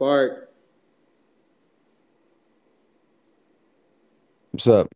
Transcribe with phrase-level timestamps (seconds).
[0.00, 0.48] Bark,
[4.50, 4.88] What's up?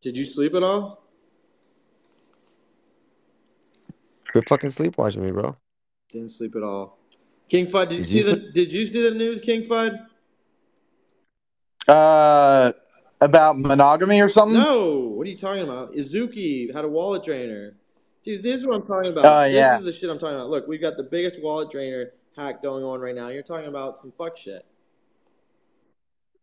[0.00, 1.02] did you sleep at all?
[4.30, 5.56] Quit fucking sleep watching me, bro.
[6.12, 6.98] Didn't sleep at all.
[7.48, 8.52] King Fud, did, Did you you see the sleep?
[8.54, 10.06] Did you see the news, King Fud?
[11.88, 12.72] Uh,
[13.20, 14.56] about monogamy or something?
[14.56, 14.98] No.
[15.16, 15.94] What are you talking about?
[15.94, 17.74] Azuki had a wallet drainer.
[18.22, 19.24] Dude, this is what I'm talking about.
[19.24, 19.78] Oh, this yeah.
[19.78, 20.48] is the shit I'm talking about.
[20.48, 23.28] Look, we've got the biggest wallet drainer hack going on right now.
[23.28, 24.64] You're talking about some fuck shit.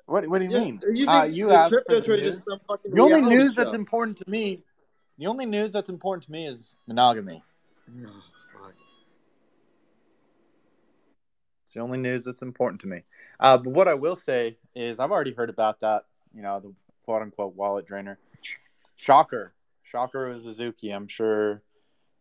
[0.05, 0.81] What What do you Yeah, mean?
[0.93, 2.23] you Uh, you the asked for the news.
[2.23, 3.63] just some fucking The only news show.
[3.63, 4.63] that's important to me,
[5.17, 7.43] the only news that's important to me is monogamy.
[8.05, 8.23] Oh,
[8.53, 8.73] fuck.
[11.63, 13.03] It's the only news that's important to me.
[13.39, 16.05] Uh, but what I will say is, I've already heard about that.
[16.33, 16.73] You know, the
[17.05, 18.17] quote unquote wallet drainer.
[18.95, 20.89] Shocker, shocker was Suzuki.
[20.91, 21.61] I'm sure.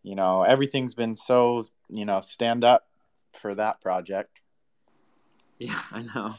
[0.02, 2.87] You know, everything's been so you know stand up
[3.32, 4.40] for that project.
[5.58, 6.34] Yeah, I know.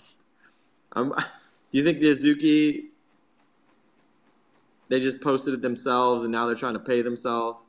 [0.93, 1.13] Um,
[1.71, 2.85] do you think the Azuki
[4.87, 7.67] they just posted it themselves and now they're trying to pay themselves?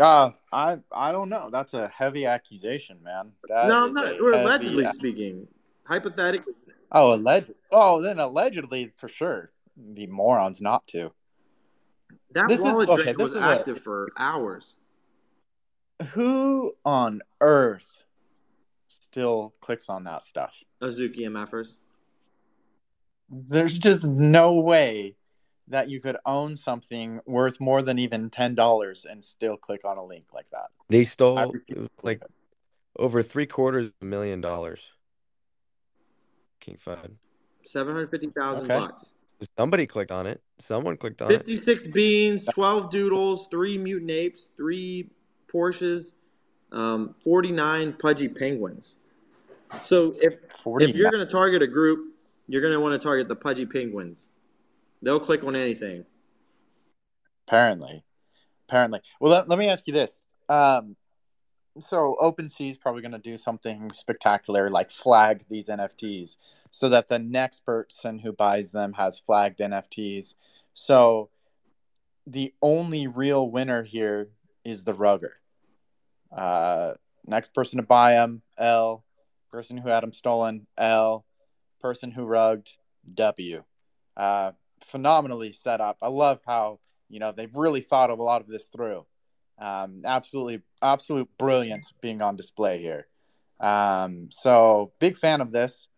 [0.00, 1.50] Uh, I I don't know.
[1.52, 3.32] That's a heavy accusation, man.
[3.48, 4.14] That no, is not.
[4.20, 5.46] We're allegedly ac- speaking.
[5.84, 6.54] Hypothetically,
[6.92, 7.52] Oh, alleged.
[7.70, 9.50] Oh, then allegedly for sure.
[9.94, 11.10] Be morons not to.
[12.32, 14.76] that This is- okay, this was a- active for hours.
[16.02, 18.04] Who on earth
[18.88, 20.62] still clicks on that stuff?
[20.82, 21.78] Azuki MFers.
[23.30, 25.16] There's just no way
[25.68, 29.96] that you could own something worth more than even ten dollars and still click on
[29.96, 30.66] a link like that.
[30.88, 32.30] They I stole refuse it was to believe like
[32.98, 34.90] over three quarters of a million dollars.
[36.60, 37.12] King Fud.
[37.62, 38.74] Seven hundred fifty thousand Okay.
[38.80, 39.14] bucks.
[39.58, 40.40] Somebody clicked on it.
[40.58, 41.38] Someone clicked on it.
[41.38, 45.10] Fifty-six beans, twelve doodles, three mutant apes, three
[45.52, 46.12] Porsches,
[46.70, 48.96] um, forty-nine pudgy penguins.
[49.82, 50.84] So if Forty.
[50.86, 52.14] if you're going to target a group,
[52.48, 54.28] you're going to want to target the pudgy penguins.
[55.02, 56.04] They'll click on anything.
[57.48, 58.04] Apparently,
[58.68, 59.00] apparently.
[59.20, 60.26] Well, let, let me ask you this.
[60.48, 60.96] Um,
[61.80, 66.36] so OpenSea is probably going to do something spectacular, like flag these NFTs,
[66.70, 70.34] so that the next person who buys them has flagged NFTs.
[70.74, 71.30] So
[72.26, 74.28] the only real winner here
[74.64, 75.38] is the rugger.
[76.36, 76.94] Uh,
[77.26, 79.04] next person to buy them, L.
[79.50, 81.24] Person who had them stolen, L.
[81.80, 82.70] Person who rugged,
[83.14, 83.62] W.
[84.16, 84.52] Uh,
[84.84, 85.98] phenomenally set up.
[86.02, 89.04] I love how you know they've really thought of a lot of this through.
[89.58, 93.06] Um, absolutely, absolute brilliance being on display here.
[93.60, 95.88] Um, so big fan of this.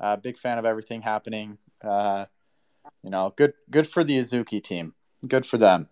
[0.00, 1.58] Uh, big fan of everything happening.
[1.82, 2.26] Uh,
[3.02, 4.94] you know, good, good for the Azuki team.
[5.28, 5.88] Good for them.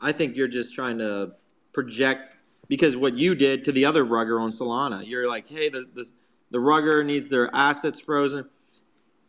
[0.00, 1.32] I think you're just trying to
[1.72, 2.37] project
[2.68, 6.08] because what you did to the other rugger on Solana, you're like, hey, the the,
[6.50, 8.48] the rugger needs their assets frozen.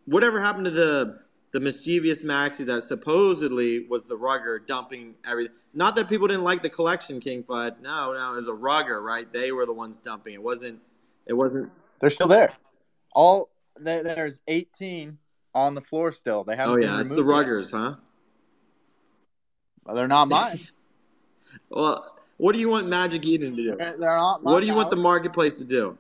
[0.06, 1.20] Whatever happened to the
[1.52, 5.54] the mischievous maxi that supposedly was the rugger dumping everything?
[5.74, 7.80] Not that people didn't like the collection, King Fud.
[7.82, 9.32] No, no, it was a rugger, right?
[9.32, 10.34] They were the ones dumping.
[10.34, 10.80] It wasn't.
[11.26, 11.72] It wasn't.
[12.00, 12.54] They're still there.
[13.14, 15.18] All there, there's 18
[15.56, 16.44] on the floor still.
[16.44, 17.26] They haven't Oh been yeah, it's the yet.
[17.26, 17.96] ruggers, huh?
[19.84, 20.60] Well, they're not mine.
[21.72, 23.76] Well, what do you want Magic Eden to do?
[23.78, 24.44] they're, they're not.
[24.44, 25.98] What do you want the marketplace to do?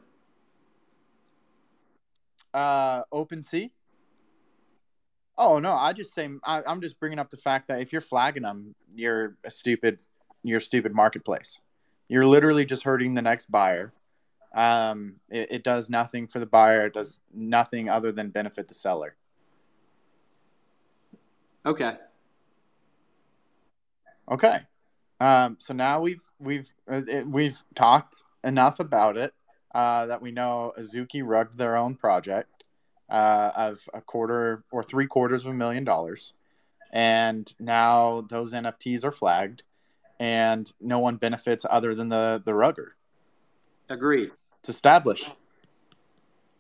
[2.54, 3.72] uh, OpenSea?
[5.38, 8.02] Oh no, I just say I, I'm just bringing up the fact that if you're
[8.02, 10.00] flagging them, you're a stupid,
[10.44, 11.62] you're a stupid marketplace.
[12.08, 13.94] You're literally just hurting the next buyer.
[14.54, 16.88] Um, it, it does nothing for the buyer.
[16.88, 19.16] It does nothing other than benefit the seller.
[21.66, 21.94] Okay.
[24.32, 24.60] Okay.
[25.20, 29.34] Um, so now we've we've uh, it, we've talked enough about it
[29.74, 32.64] uh, that we know Azuki rugged their own project
[33.10, 36.34] uh, of a quarter or three quarters of a million dollars,
[36.92, 39.64] and now those NFTs are flagged,
[40.20, 42.96] and no one benefits other than the the rugger.
[43.90, 44.32] Agreed.
[44.60, 45.32] It's established.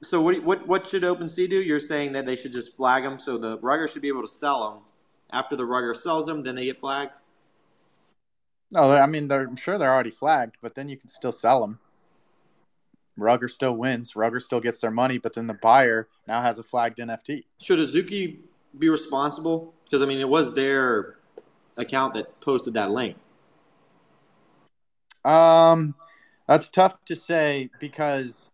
[0.02, 1.62] So what, what what should OpenSea do?
[1.62, 4.28] You're saying that they should just flag them, so the rugger should be able to
[4.28, 4.84] sell them.
[5.32, 7.12] After the rugger sells them, then they get flagged.
[8.72, 11.62] No, I mean they're I'm sure they're already flagged, but then you can still sell
[11.62, 11.80] them.
[13.18, 14.16] Rugger still wins.
[14.16, 17.44] Rugger still gets their money, but then the buyer now has a flagged NFT.
[17.62, 18.38] Should Azuki
[18.78, 19.74] be responsible?
[19.84, 21.18] Because I mean, it was their
[21.78, 23.18] account that posted that link.
[25.26, 25.96] Um,
[26.48, 28.50] that's tough to say because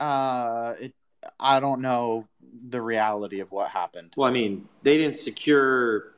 [0.00, 0.94] uh, it.
[1.40, 2.28] I don't know
[2.68, 4.12] the reality of what happened.
[4.14, 6.14] Well, I mean, they didn't secure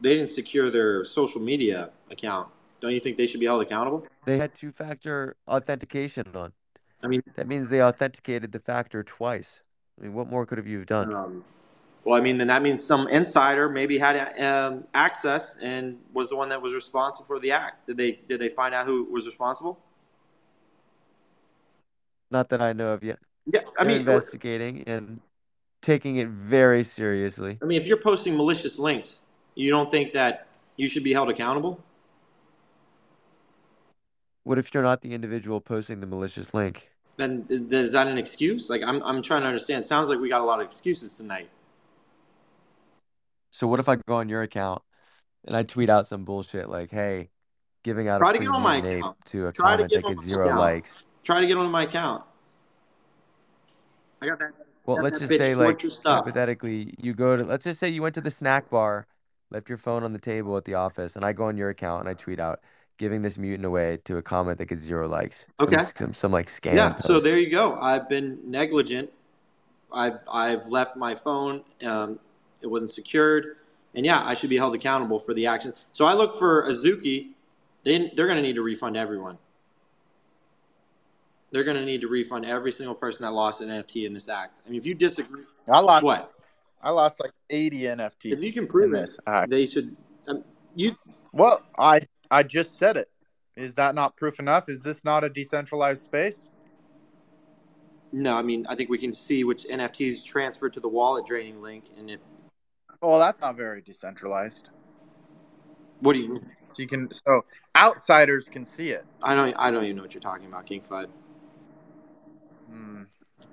[0.00, 2.48] they didn't secure their social media account.
[2.80, 4.06] Don't you think they should be held accountable?
[4.24, 6.52] They had two factor authentication on.
[7.02, 9.62] I mean, That means they authenticated the factor twice.
[9.98, 11.12] I mean, what more could have you done?
[11.14, 11.44] um,
[12.04, 16.36] well, I mean, then that means some insider maybe had um, access and was the
[16.36, 17.86] one that was responsible for the act.
[17.88, 19.80] Did they did they find out who was responsible?
[22.30, 23.18] Not that I know of yet.
[23.52, 25.20] Yeah, I They're mean, investigating and
[25.82, 27.58] taking it very seriously.
[27.62, 29.22] I mean, if you're posting malicious links,
[29.54, 30.46] you don't think that
[30.76, 31.82] you should be held accountable?
[34.46, 36.88] What if you're not the individual posting the malicious link?
[37.16, 38.70] Then th- is that an excuse?
[38.70, 39.84] Like, I'm I'm trying to understand.
[39.84, 41.48] Sounds like we got a lot of excuses tonight.
[43.50, 44.82] So what if I go on your account
[45.48, 47.30] and I tweet out some bullshit like, "Hey,
[47.82, 49.16] giving out Try a to free get on my account.
[49.24, 50.60] to a Try to comment get that gets zero account.
[50.60, 52.22] likes." Try to get on my account.
[54.22, 54.52] I got that.
[54.84, 58.00] Well, got let's that just say, like, hypothetically, you go to, let's just say you
[58.00, 59.08] went to the snack bar,
[59.50, 62.02] left your phone on the table at the office, and I go on your account
[62.02, 62.60] and I tweet out,
[62.98, 65.46] giving this mutant away to a comment that gets zero likes.
[65.60, 65.84] Some, Okay.
[65.96, 66.96] Some, some like scam Yeah.
[66.98, 67.78] So there you go.
[67.80, 69.10] I've been negligent.
[69.92, 71.62] I've I've left my phone.
[71.84, 72.18] Um,
[72.60, 73.56] it wasn't secured,
[73.94, 75.72] and yeah, I should be held accountable for the action.
[75.92, 77.28] So I look for Azuki.
[77.84, 79.38] They they're going to need to refund everyone.
[81.52, 84.28] They're going to need to refund every single person that lost an NFT in this
[84.28, 84.54] act.
[84.66, 86.32] I mean, if you disagree, I lost what
[86.82, 88.32] I lost like 80 NFTs.
[88.32, 89.50] if you can prove in it, this act.
[89.50, 89.96] they should.
[90.28, 90.44] Um,
[90.74, 90.96] you
[91.32, 92.00] Well, I
[92.30, 93.10] I just said it.
[93.56, 94.68] Is that not proof enough?
[94.68, 96.50] Is this not a decentralized space?
[98.12, 98.34] no.
[98.34, 101.84] I mean, I think we can see which NFTs transferred to the wallet draining link,
[101.98, 102.20] and if
[103.00, 104.68] Well, that's not very decentralized.
[106.00, 106.42] what do you?
[106.72, 107.44] So you can so
[107.74, 109.06] outsiders can see it.
[109.22, 109.54] I don't.
[109.54, 111.08] I don't even know what you're talking about, King Fud.
[112.70, 113.04] Hmm.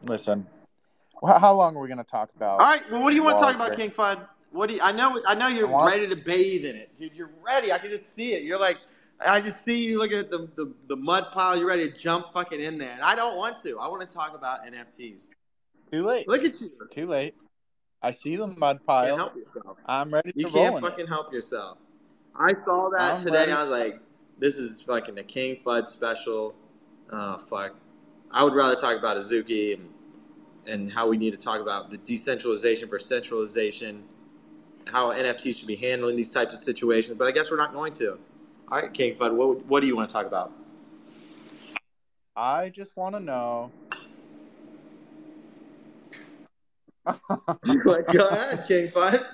[0.03, 0.45] Listen,
[1.25, 2.59] how long are we going to talk about?
[2.59, 2.81] All right.
[2.91, 4.27] Well, what do you want to talk about, King Fud?
[4.53, 4.81] What do you?
[4.81, 5.21] I know.
[5.27, 7.13] I know you're I ready to bathe in it, dude.
[7.13, 7.71] You're ready.
[7.71, 8.43] I can just see it.
[8.43, 8.77] You're like,
[9.19, 11.57] I just see you looking at the, the the mud pile.
[11.57, 13.79] You're ready to jump fucking in there, and I don't want to.
[13.79, 15.29] I want to talk about NFTs.
[15.91, 16.27] Too late.
[16.27, 16.71] Look at you.
[16.91, 17.35] Too late.
[18.01, 19.05] I see the mud pile.
[19.07, 19.77] can't help yourself.
[19.85, 20.87] I'm ready You to can't in it.
[20.89, 21.77] fucking help yourself.
[22.35, 23.37] I saw that I'm today.
[23.37, 23.51] ready.
[23.53, 23.99] I was like,
[24.37, 26.53] this is fucking a King Fud special.
[27.11, 27.75] Oh fuck.
[28.29, 29.89] I would rather talk about Azuki and
[30.67, 34.03] and how we need to talk about the decentralization for centralization,
[34.85, 37.17] how NFTs should be handling these types of situations.
[37.17, 38.17] But I guess we're not going to.
[38.69, 40.51] All right, King Fud, what what do you want to talk about?
[42.35, 43.71] I just want to know.
[47.83, 49.25] go ahead, King Fud.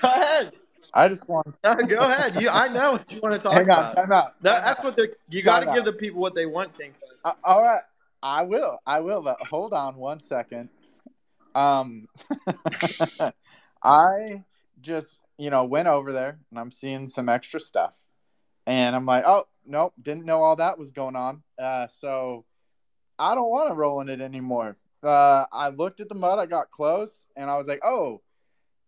[0.00, 0.52] Go ahead.
[0.94, 1.46] I just want.
[1.62, 2.40] No, go ahead.
[2.40, 3.96] You, I know what you want to talk Hang on, about.
[3.96, 4.42] time out.
[4.42, 5.10] That, that's what they're.
[5.28, 7.16] You got to give the people what they want, King Fud.
[7.24, 7.82] Uh, all right,
[8.22, 8.80] I will.
[8.86, 9.22] I will.
[9.22, 10.70] But hold on one second.
[11.54, 12.08] Um,
[13.86, 14.44] I
[14.80, 17.96] just you know went over there and I'm seeing some extra stuff,
[18.66, 21.42] and I'm like, oh nope, didn't know all that was going on.
[21.58, 22.44] Uh, so
[23.18, 24.76] I don't want to roll in it anymore.
[25.02, 26.38] Uh, I looked at the mud.
[26.38, 28.22] I got close, and I was like, oh,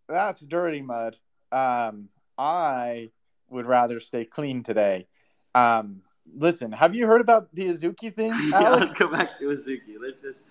[0.08, 1.16] that's dirty mud.
[1.52, 3.10] Um, I
[3.50, 5.06] would rather stay clean today.
[5.54, 6.02] Um,
[6.36, 9.96] listen, have you heard about the Azuki thing, yeah, let's go back to Azuki.
[10.00, 10.44] Let's just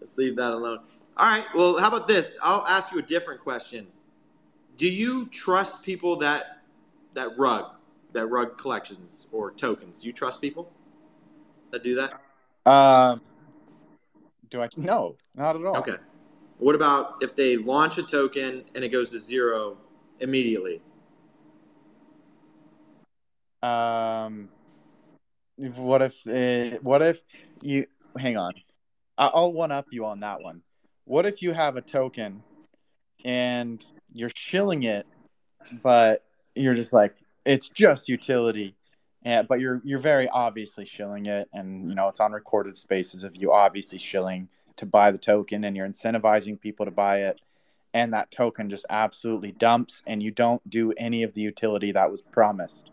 [0.00, 0.80] let's leave that alone.
[1.16, 1.44] All right.
[1.54, 2.34] Well, how about this?
[2.42, 3.86] I'll ask you a different question.
[4.76, 6.62] Do you trust people that
[7.14, 7.72] that rug
[8.12, 10.00] that rug collections or tokens?
[10.00, 10.72] Do you trust people
[11.70, 12.20] that do that?
[12.70, 13.20] Um,
[14.48, 14.68] do I?
[14.76, 15.76] No, not at all.
[15.76, 15.96] Okay.
[16.58, 19.78] What about if they launch a token and it goes to zero
[20.20, 20.82] immediately?
[23.62, 24.48] Um,
[25.56, 26.26] what if?
[26.26, 27.20] Uh, what if
[27.62, 27.86] you?
[28.18, 28.52] Hang on,
[29.16, 30.62] I'll one up you on that one.
[31.10, 32.40] What if you have a token
[33.24, 35.08] and you're shilling it,
[35.82, 36.24] but
[36.54, 38.76] you're just like it's just utility,
[39.24, 43.24] and but you're you're very obviously shilling it, and you know it's on recorded spaces
[43.24, 47.40] of you obviously shilling to buy the token, and you're incentivizing people to buy it,
[47.92, 52.08] and that token just absolutely dumps, and you don't do any of the utility that
[52.08, 52.92] was promised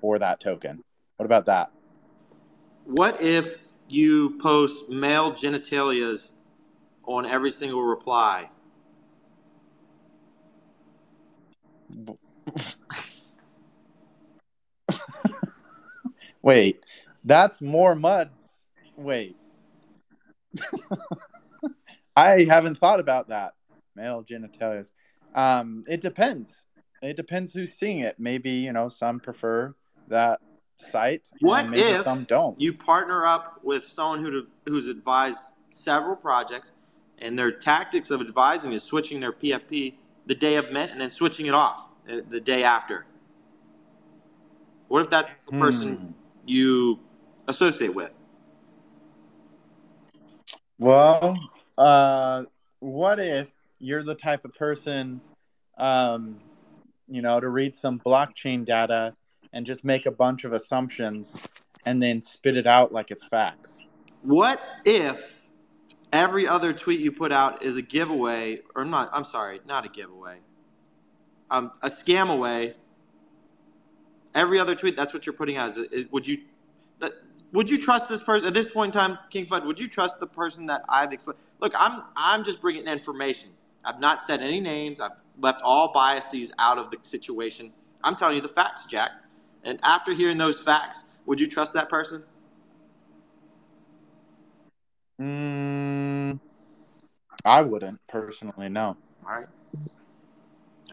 [0.00, 0.82] for that token.
[1.18, 1.70] What about that?
[2.86, 6.32] What if you post male genitalias
[7.06, 8.48] on every single reply?
[16.42, 16.84] Wait,
[17.24, 18.30] that's more mud.
[18.96, 19.36] Wait.
[22.16, 23.54] I haven't thought about that.
[23.96, 24.90] Male genitalia.
[25.34, 26.66] Um, it depends.
[27.02, 28.16] It depends who's seeing it.
[28.18, 29.74] Maybe, you know, some prefer
[30.08, 30.40] that
[30.78, 31.28] site.
[31.40, 32.60] What maybe if some don't?
[32.60, 36.72] You partner up with someone who who's advised several projects,
[37.18, 39.94] and their tactics of advising is switching their PFP
[40.26, 43.06] the day of mint and then switching it off uh, the day after.
[44.88, 46.06] What if that's the person Hmm.
[46.46, 47.00] you
[47.48, 48.10] associate with?
[50.78, 51.38] Well,
[51.78, 52.44] uh,
[52.80, 55.20] what if you're the type of person,
[55.78, 56.40] um,
[57.08, 59.14] you know, to read some blockchain data
[59.52, 61.40] and just make a bunch of assumptions
[61.86, 63.80] and then spit it out like it's facts?
[64.22, 65.43] What if
[66.14, 69.10] every other tweet you put out is a giveaway, or not?
[69.12, 70.38] I'm sorry, not a giveaway.
[71.50, 72.74] Um, a scam away.
[74.34, 75.70] Every other tweet, that's what you're putting out.
[75.70, 76.38] Is, is would you
[77.00, 77.12] that
[77.52, 79.66] would you trust this person at this point in time, King Fud?
[79.66, 81.38] Would you trust the person that I've explained?
[81.60, 83.50] Look, I'm I'm just bringing information.
[83.84, 85.00] I've not said any names.
[85.00, 87.72] I've left all biases out of the situation.
[88.02, 89.10] I'm telling you the facts, Jack.
[89.62, 92.22] And after hearing those facts, would you trust that person?
[95.20, 96.40] Mm,
[97.44, 98.68] I wouldn't personally.
[98.68, 98.96] No.
[99.26, 99.46] All right.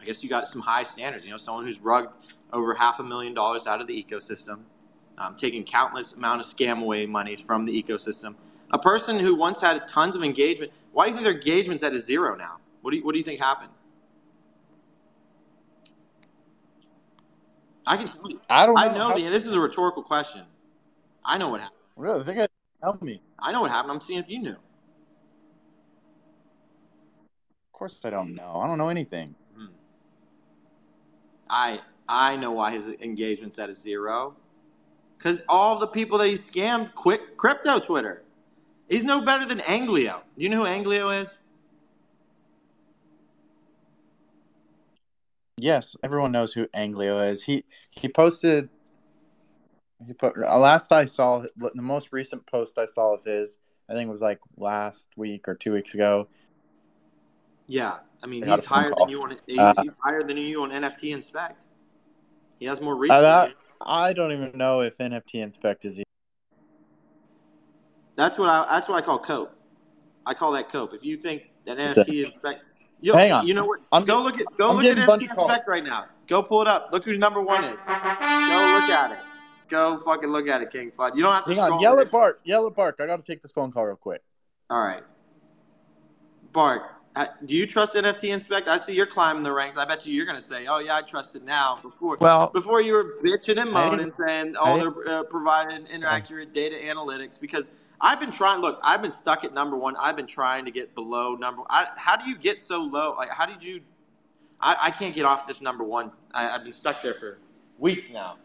[0.00, 1.24] I guess you got some high standards.
[1.24, 2.10] You know, someone who's rugged
[2.52, 4.60] over half a million dollars out of the ecosystem,
[5.18, 8.34] um, taking countless amount of scam away monies from the ecosystem.
[8.72, 10.72] A person who once had tons of engagement.
[10.92, 12.56] Why do you think their engagement's at a zero now?
[12.82, 13.70] What do you, what do you think happened?
[17.86, 18.40] I can tell you.
[18.48, 18.80] I don't know.
[18.80, 19.28] I know how- the.
[19.28, 20.42] This is a rhetorical question.
[21.24, 21.78] I know what happened.
[21.96, 22.20] Really?
[22.20, 22.46] I think I
[22.82, 23.20] tell me.
[23.38, 23.92] I know what happened.
[23.92, 24.50] I'm seeing if you knew.
[24.50, 24.58] Of
[27.72, 28.60] course I don't know.
[28.62, 29.34] I don't know anything.
[29.56, 29.66] Hmm.
[31.48, 34.36] I I know why his engagement's at a zero.
[35.16, 38.22] Because all the people that he scammed quit crypto Twitter.
[38.88, 40.22] He's no better than Anglio.
[40.36, 41.38] Do you know who Anglio is?
[45.56, 47.44] Yes, everyone knows who Anglio is.
[47.44, 48.68] He he posted.
[50.06, 53.58] He put uh, last I saw the most recent post I saw of his.
[53.88, 56.28] I think it was like last week or two weeks ago.
[57.66, 57.98] Yeah.
[58.22, 61.12] I mean, he's higher than you on he's, Uh, he's higher than you on NFT
[61.12, 61.58] Inspect.
[62.58, 63.10] He has more reach.
[63.10, 63.54] Uh, that.
[63.84, 66.00] I don't even know if NFT Inspect is.
[68.14, 69.52] That's what I that's what I call cope.
[70.24, 70.94] I call that cope.
[70.94, 72.62] If you think that NFT Inspect,
[73.00, 73.46] you, Hang on.
[73.48, 73.80] You know what?
[73.90, 75.50] I'm go look at go I'm look at getting a bunch NFT of calls.
[75.50, 76.04] Inspect right now.
[76.28, 76.90] Go pull it up.
[76.92, 77.80] Look who number one is.
[77.80, 79.18] Go look at it.
[79.72, 81.16] Go fucking look at it, King Fud.
[81.16, 81.72] You don't have to Hang scroll.
[81.76, 82.08] on, yell it.
[82.08, 82.40] at Bark.
[82.44, 82.98] Yell at Bark.
[83.00, 84.20] I got to take this phone call real quick.
[84.68, 85.02] All right,
[86.52, 86.82] Bark.
[87.16, 88.68] uh, Do you trust NFT Inspect?
[88.68, 89.78] I see you're climbing the ranks.
[89.78, 92.48] I bet you you're going to say, "Oh yeah, I trust it now." Before, Well,
[92.50, 96.76] before you were bitching and I moaning, saying, I "Oh, they're uh, providing inaccurate data
[96.76, 98.60] analytics." Because I've been trying.
[98.60, 99.96] Look, I've been stuck at number one.
[99.96, 101.62] I've been trying to get below number.
[101.70, 103.14] I, how do you get so low?
[103.16, 103.80] Like, how did you?
[104.60, 106.12] I, I can't get off this number one.
[106.34, 107.38] I, I've been stuck there for
[107.78, 108.36] weeks now.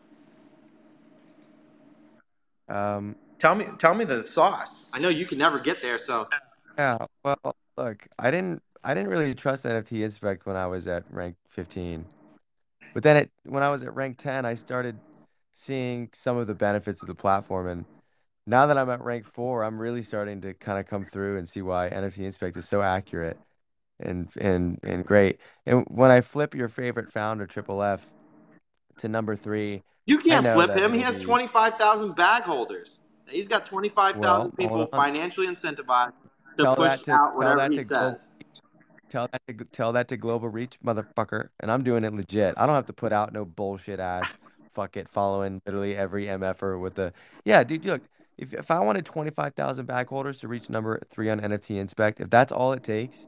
[2.69, 4.85] Um, Tell me, tell me the sauce.
[4.91, 6.27] I know you can never get there, so
[6.77, 6.97] yeah.
[7.23, 11.35] Well, look, I didn't, I didn't really trust NFT Inspect when I was at rank
[11.49, 12.05] 15,
[12.93, 14.97] but then it, when I was at rank 10, I started
[15.53, 17.85] seeing some of the benefits of the platform, and
[18.47, 21.47] now that I'm at rank four, I'm really starting to kind of come through and
[21.47, 23.37] see why NFT Inspect is so accurate
[23.99, 25.39] and and and great.
[25.67, 28.03] And when I flip your favorite founder, Triple F,
[28.97, 30.93] to number three, you can't flip him.
[30.93, 33.01] He has be- twenty five thousand bag holders.
[33.27, 36.13] He's got twenty five thousand Well, people financially incentivized
[36.57, 38.29] to Tell push to- out whatever he says.
[39.09, 41.49] Tell that to tell that to Global Reach, motherfucker.
[41.59, 42.55] And I'm doing it legit.
[42.57, 44.25] I don't have to put out no bullshit ass
[44.77, 47.11] fuck it following literally every MFer with the
[47.45, 47.83] yeah, dude.
[47.83, 48.03] Look,
[48.37, 51.77] if if I wanted twenty five thousand bag holders to reach number three on NFT
[51.77, 53.25] Inspect, if that's all it takes,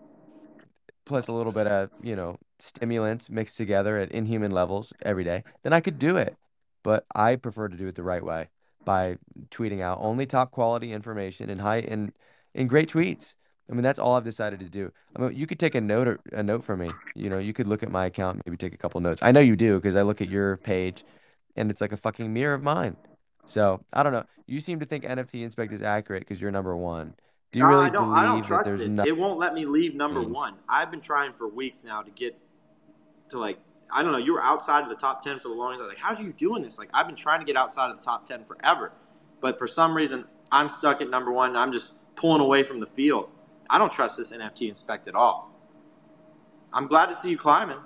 [1.05, 5.43] plus a little bit of you know stimulants mixed together at inhuman levels every day,
[5.63, 6.35] then I could do it.
[6.83, 8.49] But I prefer to do it the right way
[8.85, 9.17] by
[9.49, 12.13] tweeting out only top quality information and high and
[12.53, 13.35] in great tweets.
[13.69, 14.91] I mean, that's all I've decided to do.
[15.15, 16.89] I mean, you could take a note or a note from me.
[17.13, 19.21] You know, you could look at my account, maybe take a couple notes.
[19.21, 21.03] I know you do because I look at your page,
[21.55, 22.95] and it's like a fucking mirror of mine.
[23.45, 24.25] So I don't know.
[24.47, 27.13] You seem to think NFT Inspect is accurate because you're number one.
[27.51, 28.03] Do you No, really I don't.
[28.05, 28.89] believe I don't that there's it.
[28.89, 29.03] no?
[29.03, 30.55] It won't let me leave number one.
[30.67, 32.37] I've been trying for weeks now to get
[33.29, 33.59] to like
[33.91, 34.17] I don't know.
[34.17, 35.81] You were outside of the top ten for the longest.
[35.81, 36.77] I was like, how are you doing this?
[36.77, 38.91] Like I've been trying to get outside of the top ten forever,
[39.41, 41.55] but for some reason I'm stuck at number one.
[41.55, 43.29] I'm just pulling away from the field.
[43.69, 45.51] I don't trust this NFT inspect at all.
[46.73, 47.79] I'm glad to see you climbing,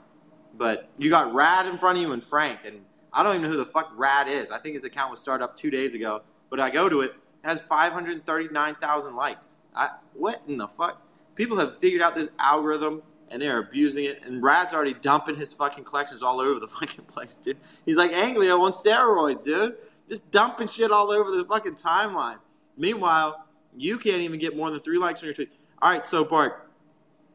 [0.57, 2.81] but you got Rad in front of you and Frank, and
[3.11, 4.51] I don't even know who the fuck Rad is.
[4.51, 7.11] I think his account was started up two days ago, but I go to it,
[7.11, 9.59] it has 539,000 likes.
[9.75, 11.01] I, what in the fuck?
[11.35, 13.01] People have figured out this algorithm
[13.33, 14.21] and they're abusing it.
[14.23, 17.57] And Rad's already dumping his fucking collections all over the fucking place, dude.
[17.85, 19.75] He's like Anglio on steroids, dude.
[20.07, 22.37] Just dumping shit all over the fucking timeline.
[22.77, 25.51] Meanwhile, you can't even get more than three likes on your tweet.
[25.81, 26.69] All right, so Bark,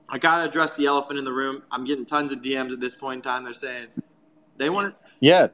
[0.08, 1.62] I gotta address the elephant in the room.
[1.72, 3.44] I'm getting tons of DMs at this point in time.
[3.44, 3.88] They're saying
[4.56, 5.08] they want to.
[5.20, 5.48] Yeah,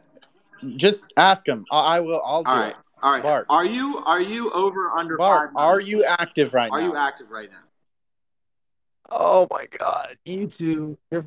[0.76, 1.64] just ask them.
[1.72, 2.22] I, I will.
[2.24, 2.60] I'll do All it.
[2.60, 3.22] right, All right.
[3.22, 3.46] Bark.
[3.48, 6.86] Are you are you over under Bark, are you active right Are now?
[6.86, 7.58] Are you active right now?
[9.10, 10.98] Oh my god, you two.
[11.10, 11.24] You're...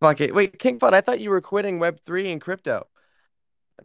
[0.00, 0.34] Fuck it.
[0.34, 2.86] Wait, King Fud, I thought you were quitting Web three and crypto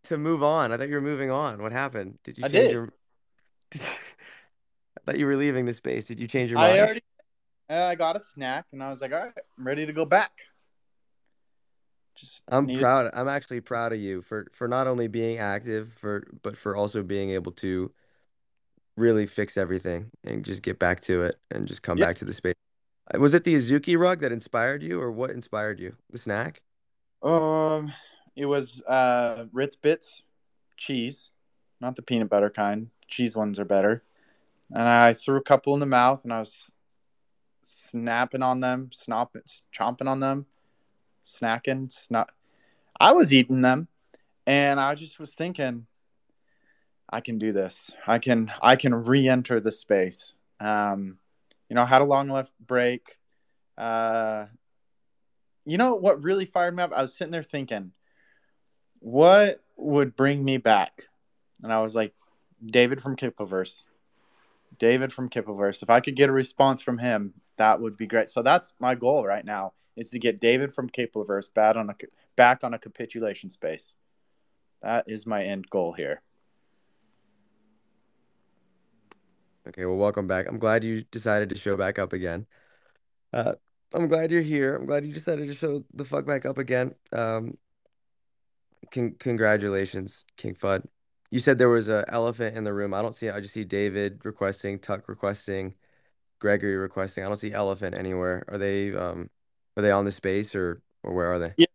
[0.04, 0.72] to move on.
[0.72, 1.62] I thought you were moving on.
[1.62, 2.18] What happened?
[2.24, 2.72] Did you I did.
[2.72, 2.90] your?
[3.76, 3.80] I
[5.06, 6.06] thought you were leaving the space.
[6.06, 6.74] Did you change your mind?
[6.74, 7.02] I already.
[7.70, 10.06] uh, I got a snack and I was like, all right, I'm ready to go
[10.06, 10.32] back.
[12.16, 13.12] Just I'm needed- proud.
[13.14, 17.04] I'm actually proud of you for for not only being active for but for also
[17.04, 17.92] being able to
[18.98, 22.06] really fix everything and just get back to it and just come Yeah.
[22.08, 22.56] back to the space.
[23.14, 25.96] Uh, Was it the Azuki rug that inspired you, or what inspired you?
[26.12, 26.62] The snack?
[27.22, 27.94] Um,
[28.36, 30.22] it was uh Ritz Bits
[30.76, 31.32] cheese,
[31.82, 32.90] not the peanut butter kind.
[33.08, 34.04] Cheese ones are better.
[34.72, 36.72] And I threw a couple in the mouth, and I was
[37.62, 40.46] snapping on them, snopping, chomping on them,
[41.24, 42.32] snacking, snot.
[43.00, 43.88] I was eating them,
[44.46, 45.88] and I just was thinking,
[47.10, 47.92] I can do this.
[48.06, 48.52] I can.
[48.62, 50.34] I can re-enter the space.
[50.60, 51.20] Um,
[51.70, 53.18] you know, had a long left break.
[53.78, 54.46] Uh,
[55.66, 56.92] you know what really fired me up?
[56.96, 57.92] I was sitting there thinking,
[59.00, 61.08] what would bring me back?
[61.64, 62.14] And I was like,
[62.66, 63.86] David from Kippoverse.
[64.80, 65.84] David from Kippoverse.
[65.84, 68.30] If I could get a response from him, that would be great.
[68.30, 71.96] So that's my goal right now is to get David from Kippoverse back on a
[72.36, 73.96] back on a capitulation space.
[74.82, 76.22] That is my end goal here.
[79.68, 80.48] Okay, well, welcome back.
[80.48, 82.46] I'm glad you decided to show back up again.
[83.34, 83.54] Uh,
[83.94, 84.76] I'm glad you're here.
[84.76, 86.96] I'm glad you decided to show the fuck back up again.
[87.12, 87.58] Um,
[88.92, 90.86] con congratulations, King Fud.
[91.32, 92.94] You said there was an elephant in the room.
[92.94, 93.36] I don't see it.
[93.36, 95.74] I just see David requesting, Tuck requesting,
[96.40, 97.26] Gregory requesting.
[97.26, 98.46] I don't see elephant anywhere.
[98.48, 99.30] Are they um
[99.76, 101.54] are they on the space or or where are they?
[101.58, 101.66] Yeah.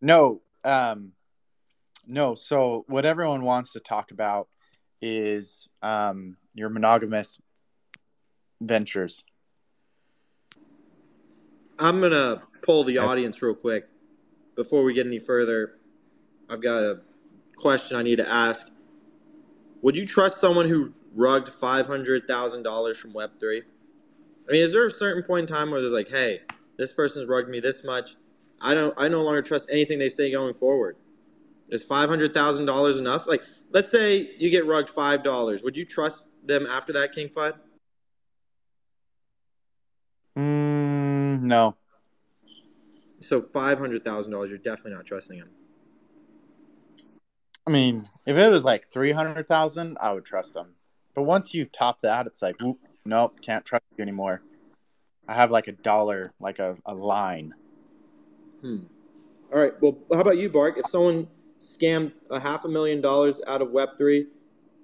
[0.00, 1.12] No, um,
[2.04, 2.34] no.
[2.34, 4.48] So what everyone wants to talk about
[5.00, 7.40] is um, your monogamous
[8.60, 9.24] ventures.
[11.78, 13.88] I'm gonna poll the audience real quick
[14.56, 15.78] before we get any further.
[16.50, 17.00] I've got a
[17.56, 18.66] question I need to ask.
[19.82, 23.62] Would you trust someone who rugged five hundred thousand dollars from Web three?
[24.48, 26.40] I mean, is there a certain point in time where there's like, hey,
[26.78, 28.16] this person's rugged me this much.
[28.60, 28.94] I don't.
[28.96, 30.96] I no longer trust anything they say going forward.
[31.68, 33.26] Is five hundred thousand dollars enough?
[33.26, 35.62] Like, let's say you get rugged five dollars.
[35.62, 37.54] Would you trust them after that, King Five?
[40.36, 41.76] Mm, no,
[43.20, 45.50] So five hundred thousand dollars, you're definitely not trusting them.
[47.66, 50.74] I mean, if it was like three hundred thousand, I would trust them.
[51.14, 54.42] But once you top that, it's like, whoop, nope, can't trust you anymore.
[55.26, 57.54] I have like a dollar, like a, a line.
[58.60, 58.78] Hmm.
[59.52, 59.72] All right.
[59.80, 60.78] Well, how about you, Bark?
[60.78, 61.28] If someone
[61.60, 64.28] scammed a half a million dollars out of Web three,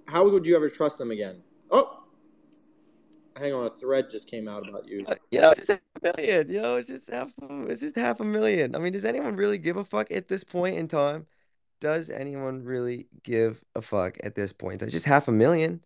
[0.08, 1.42] how would you ever trust them again?
[1.70, 2.04] Oh,
[3.36, 3.66] hang on.
[3.66, 5.04] A thread just came out about you.
[5.06, 6.50] Uh, You know, it's just a million.
[6.50, 7.32] You know, it's just half.
[7.40, 8.74] It's just half a million.
[8.74, 11.26] I mean, does anyone really give a fuck at this point in time?
[11.80, 14.80] Does anyone really give a fuck at this point?
[14.80, 15.80] That's just half a million.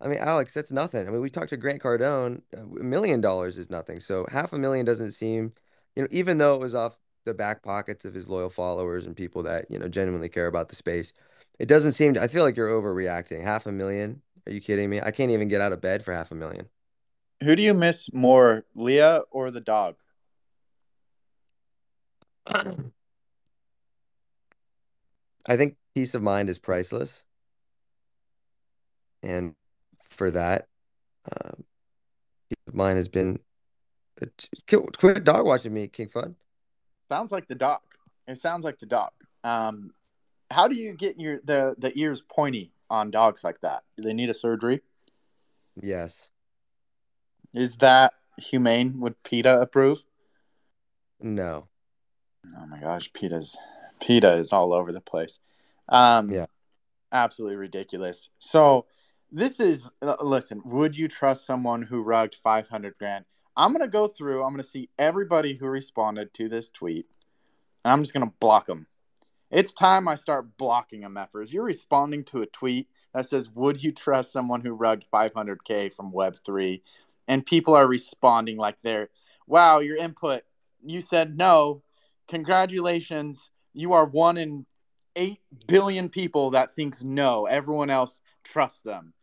[0.00, 1.08] I mean, Alex, that's nothing.
[1.08, 2.42] I mean, we talked to Grant Cardone.
[2.56, 4.00] uh, A million dollars is nothing.
[4.00, 5.52] So half a million doesn't seem,
[5.96, 9.16] you know, even though it was off the back pockets of his loyal followers and
[9.16, 11.12] people that you know genuinely care about the space,
[11.58, 12.14] it doesn't seem.
[12.14, 13.42] To, I feel like you're overreacting.
[13.42, 14.22] Half a million?
[14.46, 15.00] Are you kidding me?
[15.00, 16.68] I can't even get out of bed for half a million.
[17.42, 19.96] Who do you miss more, Leah or the dog?
[22.46, 22.90] I
[25.56, 27.24] think peace of mind is priceless.
[29.22, 29.54] And
[30.10, 30.68] for that,
[31.30, 31.52] uh,
[32.48, 33.38] peace of mind has been.
[34.68, 36.34] Quit quit dog watching me, King Fud.
[37.10, 37.80] Sounds like the dog.
[38.26, 39.10] It sounds like the dog.
[39.44, 39.92] Um,
[40.50, 43.84] how do you get your the the ears pointy on dogs like that?
[43.96, 44.80] Do they need a surgery?
[45.80, 46.30] Yes.
[47.54, 49.00] Is that humane?
[49.00, 50.04] Would PETA approve?
[51.20, 51.68] No.
[52.56, 53.56] Oh my gosh, PETA's
[54.00, 55.40] PETA is all over the place.
[55.88, 56.46] Um, Yeah.
[57.12, 58.30] absolutely ridiculous.
[58.38, 58.86] So
[59.30, 60.62] this is listen.
[60.64, 63.24] Would you trust someone who rugged five hundred grand?
[63.56, 64.44] I'm gonna go through.
[64.44, 67.06] I'm gonna see everybody who responded to this tweet,
[67.84, 68.86] and I'm just gonna block them.
[69.50, 71.14] It's time I start blocking them.
[71.14, 75.88] Effers, you're responding to a tweet that says, "Would you trust someone who rugged 500k
[75.88, 76.82] from Web3?
[77.26, 79.08] And people are responding like they're,
[79.46, 80.44] "Wow, your input.
[80.84, 81.82] You said no.
[82.28, 83.50] Congratulations.
[83.72, 84.66] You are one in
[85.16, 87.46] eight billion people that thinks no.
[87.46, 89.14] Everyone else trusts them."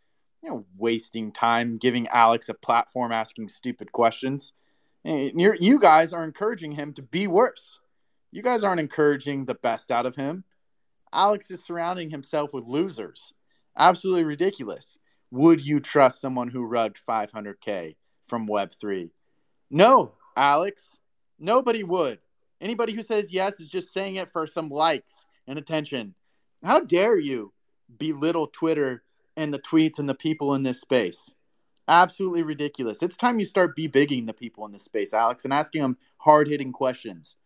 [0.42, 4.54] You know, wasting time giving Alex a platform asking stupid questions.
[5.04, 7.80] You're, you guys are encouraging him to be worse.
[8.36, 10.44] You guys aren't encouraging the best out of him.
[11.14, 13.34] Alex is surrounding himself with losers.
[13.78, 15.00] Absolutely ridiculous.
[15.32, 19.10] Would you trust someone who rugged 500K from Web3?
[19.72, 20.98] No, Alex.
[21.40, 22.20] Nobody would.
[22.60, 26.14] Anybody who says yes is just saying it for some likes and attention.
[26.62, 27.54] How dare you
[27.98, 29.06] belittle Twitter
[29.38, 31.34] and the tweets and the people in this space?
[31.88, 33.02] Absolutely ridiculous.
[33.02, 36.74] It's time you start be-bigging the people in this space, Alex, and asking them hard-hitting
[36.74, 37.38] questions.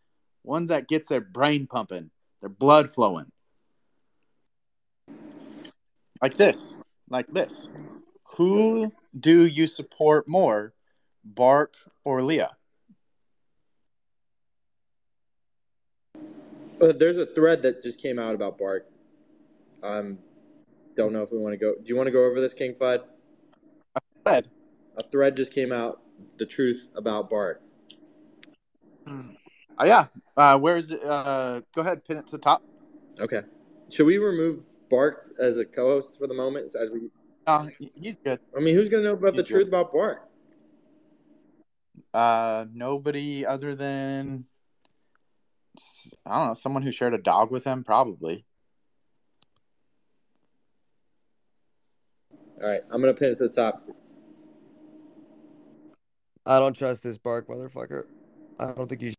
[0.44, 3.32] Ones that gets their brain pumping, their blood flowing.
[6.22, 6.74] Like this.
[7.10, 7.70] Like this.
[8.36, 10.74] Who do you support more,
[11.24, 11.74] Bark
[12.04, 12.56] or Leah?
[16.82, 18.88] Uh, there's a thread that just came out about Bark.
[19.84, 20.20] Um,
[20.96, 21.74] don't know if we want to go.
[21.76, 23.04] Do you want to go over this, King Fud?
[24.24, 24.50] Thread.
[24.98, 26.02] A thread just came out.
[26.38, 27.62] The truth about Bark.
[29.80, 30.08] Oh yeah.
[30.36, 31.04] Uh, where's it?
[31.04, 32.64] Uh, go ahead, pin it to the top.
[33.20, 33.42] Okay.
[33.90, 36.76] Should we remove Bark as a co-host for the moment?
[36.76, 37.10] As we,
[37.48, 38.40] Uh, he's good.
[38.56, 40.30] I mean, who's gonna know about the He's truth about Bark?
[42.14, 44.46] Uh, nobody other than
[46.26, 48.46] I don't know someone who shared a dog with him, probably.
[52.62, 53.88] All right, I'm gonna pin it to the top.
[56.46, 58.06] I don't trust this bark motherfucker.
[58.60, 59.14] I don't think you.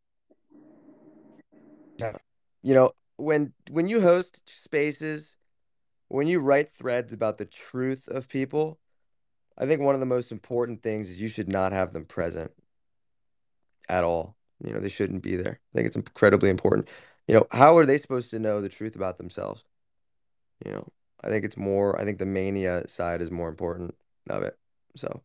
[2.62, 5.36] You know when when you host spaces,
[6.08, 8.78] when you write threads about the truth of people,
[9.58, 12.52] I think one of the most important things is you should not have them present
[13.88, 14.36] at all.
[14.64, 15.60] You know they shouldn't be there.
[15.72, 16.88] I think it's incredibly important.
[17.26, 19.64] You know how are they supposed to know the truth about themselves?
[20.64, 20.88] You know
[21.22, 22.00] I think it's more.
[22.00, 23.94] I think the mania side is more important
[24.28, 24.58] of it.
[24.96, 25.22] So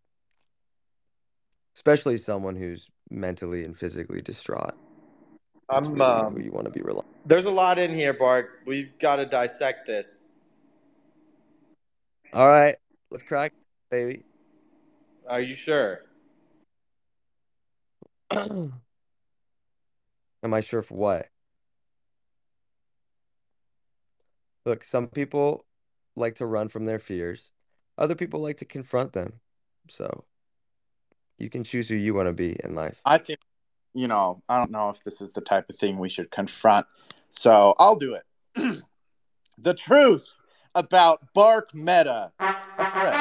[1.75, 4.75] especially someone who's mentally and physically distraught.
[5.69, 5.93] That's I'm.
[5.93, 7.05] really Um, who you want to be relying.
[7.25, 8.61] there's a lot in here, Bark.
[8.65, 10.21] We've got to dissect this.
[12.33, 12.75] All right,
[13.11, 13.53] let's crack,
[13.89, 14.23] baby.
[15.27, 16.01] Are you sure?
[18.31, 18.73] Am
[20.43, 21.27] I sure for what?
[24.65, 25.65] Look, some people
[26.15, 27.51] like to run from their fears.
[27.97, 29.39] Other people like to confront them.
[29.87, 30.25] So
[31.37, 32.99] you can choose who you want to be in life.
[33.05, 33.39] I think,
[33.95, 36.85] you know, I don't know if this is the type of thing we should confront,
[37.31, 38.23] so I'll do it.
[39.57, 40.27] the truth
[40.75, 42.31] about Bark Meta.
[42.39, 43.15] A thread.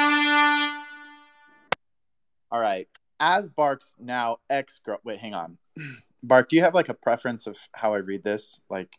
[2.50, 2.88] All right.
[3.20, 4.98] As Bark's now ex girl.
[5.04, 5.56] Wait, hang on.
[6.22, 8.60] Bark, do you have like a preference of how I read this?
[8.68, 8.98] Like,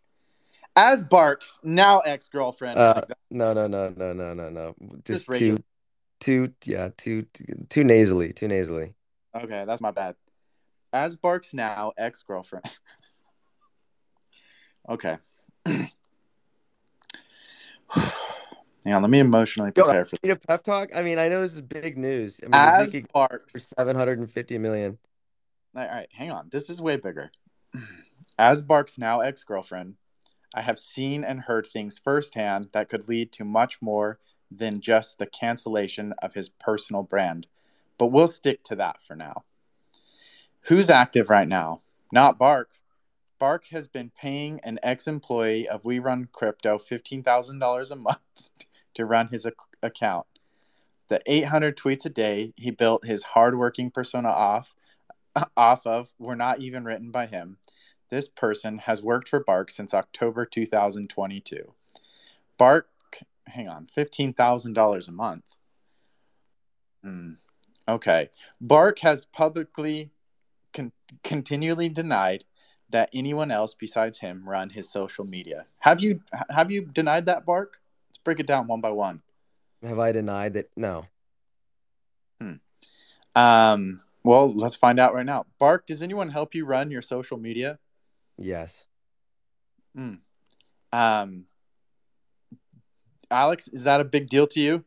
[0.77, 2.79] as Bark's now ex girlfriend.
[2.79, 4.75] Uh, like no, no, no, no, no, no, no.
[5.03, 5.63] Just Just too,
[6.21, 7.25] too, yeah, too,
[7.69, 8.93] too nasally, too nasally.
[9.35, 10.15] Okay, that's my bad.
[10.93, 12.65] As Bark's now ex girlfriend.
[14.89, 15.17] okay.
[18.85, 20.95] Hang on, let me emotionally Yo, prepare for Need a pep talk?
[20.95, 22.39] I mean, I know this is big news.
[22.43, 23.51] I mean, As Ezekiel Bark's.
[23.51, 24.97] for 750 million.
[25.75, 26.49] All right, hang on.
[26.51, 27.31] This is way bigger.
[28.37, 29.95] As Bark's now ex girlfriend,
[30.53, 34.19] I have seen and heard things firsthand that could lead to much more
[34.51, 37.47] than just the cancellation of his personal brand.
[37.97, 39.43] But we'll stick to that for now.
[40.67, 41.81] Who's active right now?
[42.11, 42.69] Not Bark.
[43.37, 48.17] Bark has been paying an ex employee of We Run Crypto $15,000 a month
[48.95, 50.25] to run his ac- account.
[51.07, 54.73] The 800 tweets a day he built his hardworking persona off
[55.57, 57.57] off of were not even written by him.
[58.09, 61.73] This person has worked for Bark since October 2022.
[62.57, 62.87] Bark,
[63.45, 65.57] hang on, $15,000 a month.
[67.03, 67.33] Hmm.
[67.87, 68.29] Okay.
[68.59, 70.11] Bark has publicly
[71.23, 72.45] continually denied
[72.89, 75.65] that anyone else besides him run his social media.
[75.79, 77.81] Have you have you denied that, Bark?
[78.09, 79.21] Let's break it down one by one.
[79.83, 80.69] Have I denied that?
[80.75, 81.05] No.
[82.39, 82.55] Hmm.
[83.35, 85.45] Um, well, let's find out right now.
[85.59, 87.79] Bark, does anyone help you run your social media?
[88.37, 88.87] Yes.
[89.95, 90.15] Hmm.
[90.91, 91.45] Um,
[93.29, 94.83] Alex, is that a big deal to you?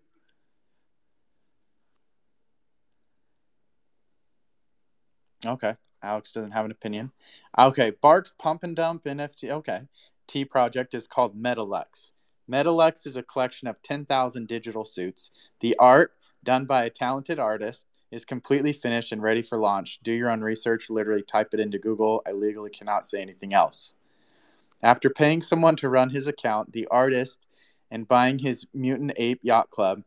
[5.44, 5.74] Okay.
[6.02, 7.12] Alex doesn't have an opinion.
[7.58, 7.92] Okay.
[8.00, 9.50] Bark's Pump and Dump NFT.
[9.50, 9.80] Okay.
[10.26, 12.12] T project is called Metalux.
[12.50, 15.32] Metalux is a collection of 10,000 digital suits.
[15.60, 16.12] The art,
[16.44, 20.00] done by a talented artist, is completely finished and ready for launch.
[20.02, 20.88] Do your own research.
[20.88, 22.22] Literally type it into Google.
[22.26, 23.94] I legally cannot say anything else.
[24.82, 27.44] After paying someone to run his account, the artist,
[27.90, 30.02] and buying his Mutant Ape Yacht Club,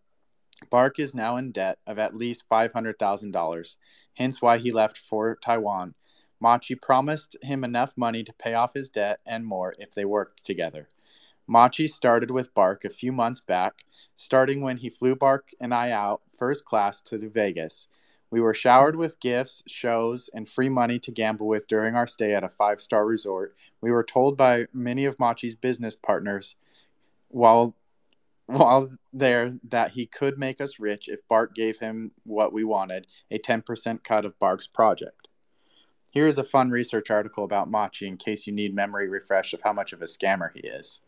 [0.69, 3.78] Bark is now in debt of at least $500,000,
[4.15, 5.95] hence why he left for Taiwan.
[6.39, 10.45] Machi promised him enough money to pay off his debt and more if they worked
[10.45, 10.88] together.
[11.47, 13.84] Machi started with Bark a few months back,
[14.15, 17.88] starting when he flew Bark and I out first class to Vegas.
[18.32, 22.34] We were showered with gifts, shows, and free money to gamble with during our stay
[22.34, 23.56] at a five star resort.
[23.82, 26.56] We were told by many of Machi's business partners
[27.28, 27.76] while
[28.45, 33.08] while there that he could make us rich if Bark gave him what we wanted
[33.30, 35.27] a 10% cut of Bark's project.
[36.12, 39.62] Here is a fun research article about Machi in case you need memory refresh of
[39.63, 40.99] how much of a scammer he is.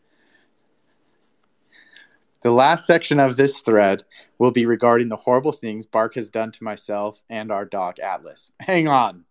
[2.40, 4.04] The last section of this thread
[4.38, 8.52] will be regarding the horrible things Bark has done to myself and our dog Atlas.
[8.60, 9.24] Hang on.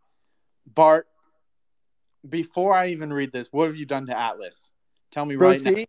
[0.66, 1.08] Bark,
[2.28, 4.72] before I even read this, what have you done to Atlas?
[5.12, 5.66] Tell me Proceed.
[5.66, 5.84] right now.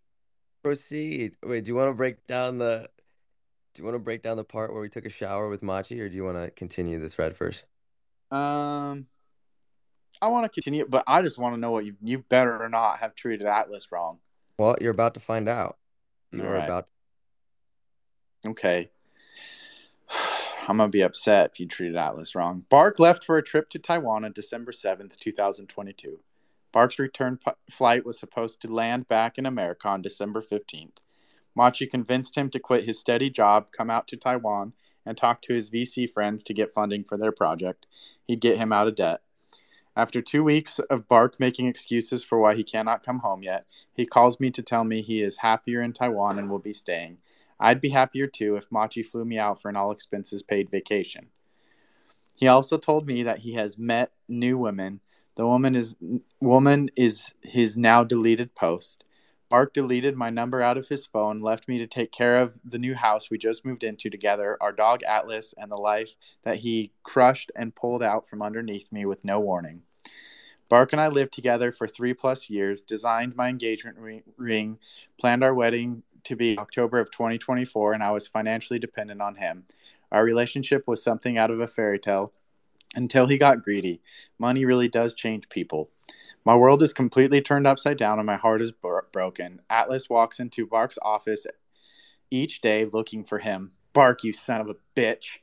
[0.64, 1.36] Proceed.
[1.44, 2.88] Wait, do you want to break down the
[3.74, 6.00] do you want to break down the part where we took a shower with Machi
[6.00, 7.66] or do you want to continue the thread first?
[8.30, 9.06] Um,
[10.22, 12.70] I want to continue, but I just want to know what you you better or
[12.70, 14.20] not have treated Atlas wrong.
[14.58, 15.76] Well, you're about to find out.
[16.32, 16.64] You're right.
[16.64, 16.88] about
[18.46, 18.90] Okay.
[20.66, 22.64] I'm gonna be upset if you treated Atlas wrong.
[22.70, 26.18] Bark left for a trip to Taiwan on December 7th, 2022.
[26.74, 30.96] Bark's return p- flight was supposed to land back in America on December 15th.
[31.54, 34.72] Machi convinced him to quit his steady job, come out to Taiwan,
[35.06, 37.86] and talk to his VC friends to get funding for their project.
[38.24, 39.20] He'd get him out of debt.
[39.96, 44.04] After two weeks of Bark making excuses for why he cannot come home yet, he
[44.04, 47.18] calls me to tell me he is happier in Taiwan and will be staying.
[47.60, 51.28] I'd be happier too if Machi flew me out for an all expenses paid vacation.
[52.34, 55.00] He also told me that he has met new women.
[55.36, 55.96] The woman is
[56.40, 59.04] woman is his now deleted post.
[59.48, 62.78] Bark deleted my number out of his phone, left me to take care of the
[62.78, 66.92] new house we just moved into together, our dog Atlas, and the life that he
[67.02, 69.82] crushed and pulled out from underneath me with no warning.
[70.68, 73.98] Bark and I lived together for three plus years, designed my engagement
[74.36, 74.78] ring,
[75.18, 79.64] planned our wedding to be October of 2024, and I was financially dependent on him.
[80.10, 82.32] Our relationship was something out of a fairy tale
[82.94, 84.00] until he got greedy.
[84.38, 85.90] Money really does change people.
[86.44, 89.60] My world is completely turned upside down and my heart is bro- broken.
[89.70, 91.46] Atlas walks into Bark's office
[92.30, 93.72] each day looking for him.
[93.92, 95.38] Bark, you son of a bitch.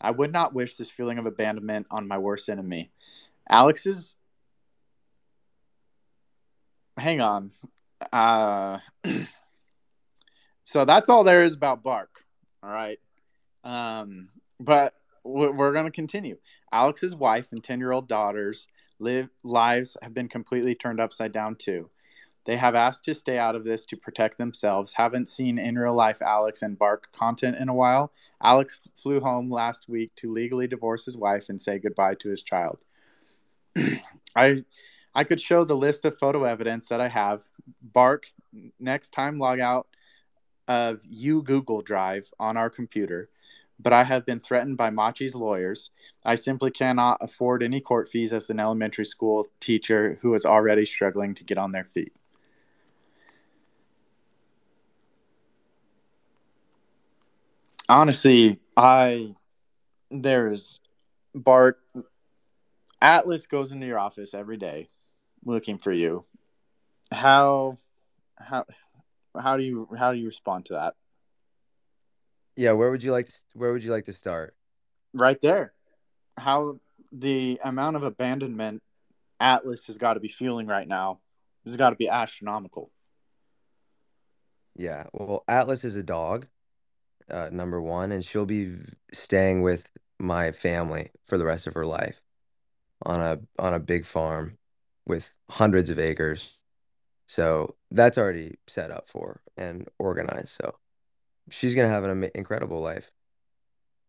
[0.00, 2.90] I would not wish this feeling of abandonment on my worst enemy.
[3.48, 4.16] Alex's.
[6.96, 7.50] Hang on.
[8.12, 8.78] Uh,
[10.64, 12.10] so that's all there is about Bark.
[12.62, 12.98] All right.
[13.64, 14.28] Um,
[14.60, 16.36] but we're going to continue.
[16.76, 21.56] Alex's wife and 10 year old daughters live lives have been completely turned upside down
[21.56, 21.88] too.
[22.44, 24.92] They have asked to stay out of this to protect themselves.
[24.92, 28.12] Haven't seen in real life Alex and Bark content in a while.
[28.42, 32.42] Alex flew home last week to legally divorce his wife and say goodbye to his
[32.42, 32.84] child.
[34.36, 34.64] I
[35.14, 37.40] I could show the list of photo evidence that I have.
[37.80, 38.26] Bark,
[38.78, 39.86] next time log out
[40.68, 43.30] of you Google Drive on our computer.
[43.78, 45.90] But I have been threatened by Machi's lawyers.
[46.24, 50.84] I simply cannot afford any court fees as an elementary school teacher who is already
[50.84, 52.12] struggling to get on their feet.
[57.88, 59.34] Honestly, I
[60.10, 60.80] there's
[61.34, 61.78] Bark
[63.00, 64.88] Atlas goes into your office every day
[65.44, 66.24] looking for you.
[67.12, 67.78] How
[68.36, 68.64] how
[69.38, 70.94] how do you how do you respond to that?
[72.56, 74.54] Yeah, where would you like to, where would you like to start?
[75.12, 75.72] Right there.
[76.38, 76.80] How
[77.12, 78.82] the amount of abandonment
[79.40, 81.20] Atlas has got to be feeling right now
[81.64, 82.90] has got to be astronomical.
[84.74, 86.46] Yeah, well, Atlas is a dog,
[87.30, 88.76] uh, number one, and she'll be
[89.12, 92.20] staying with my family for the rest of her life
[93.04, 94.58] on a on a big farm
[95.06, 96.58] with hundreds of acres.
[97.26, 100.48] So that's already set up for and organized.
[100.48, 100.76] So
[101.50, 103.10] she's gonna have an incredible life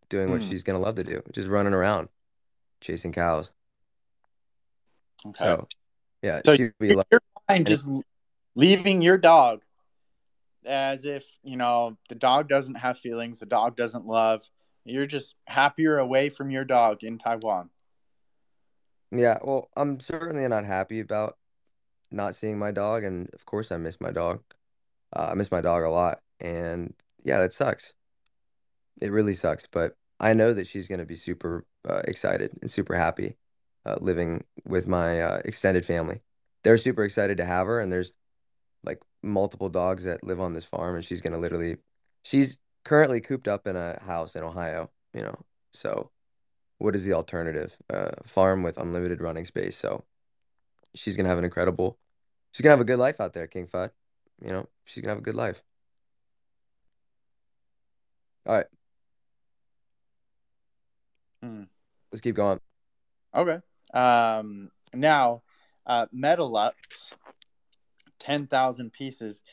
[0.09, 0.49] doing what Hmm.
[0.49, 2.09] she's gonna love to do, just running around
[2.81, 3.53] chasing cows.
[5.25, 5.43] Okay.
[5.43, 5.67] So
[6.21, 7.87] yeah, So be you're, lo- you're fine just
[8.55, 9.61] leaving your dog
[10.65, 14.43] as if, you know, the dog doesn't have feelings, the dog doesn't love.
[14.83, 17.69] You're just happier away from your dog in Taiwan.
[19.11, 21.37] Yeah, well, I'm certainly not happy about
[22.11, 24.41] not seeing my dog, and of course I miss my dog.
[25.13, 27.93] Uh, I miss my dog a lot, and yeah, that sucks.
[29.01, 32.95] It really sucks, but I know that she's gonna be super uh, excited and super
[32.95, 33.37] happy
[33.85, 36.21] uh, living with my uh, extended family.
[36.63, 38.13] They're super excited to have her, and there's
[38.83, 41.77] like multiple dogs that live on this farm, and she's gonna literally,
[42.23, 45.35] she's currently cooped up in a house in Ohio, you know,
[45.73, 46.09] so
[46.79, 47.75] what is the alternative?
[47.91, 49.75] Uh, farm with unlimited running space.
[49.75, 50.03] So
[50.95, 51.97] she's gonna have an incredible,
[52.51, 53.91] she's gonna have a good life out there, King Fud.
[54.41, 55.63] you know, she's gonna have a good life.
[58.47, 58.65] All right.
[61.43, 61.63] Hmm.
[62.11, 62.59] Let's keep going.
[63.35, 63.59] Okay.
[63.93, 65.43] Um, now,
[65.85, 66.71] uh, Metalux,
[68.19, 69.43] 10,000 pieces.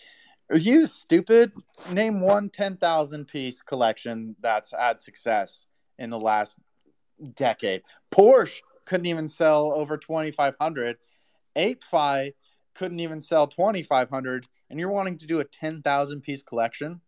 [0.48, 1.52] Are you stupid?
[1.90, 5.66] Name one 10,000 piece collection that's had success
[5.98, 6.58] in the last
[7.34, 7.82] decade.
[8.12, 10.98] Porsche couldn't even sell over 2,500.
[11.56, 12.32] ApeFi
[12.74, 14.46] couldn't even sell 2,500.
[14.70, 17.00] And you're wanting to do a 10,000 piece collection?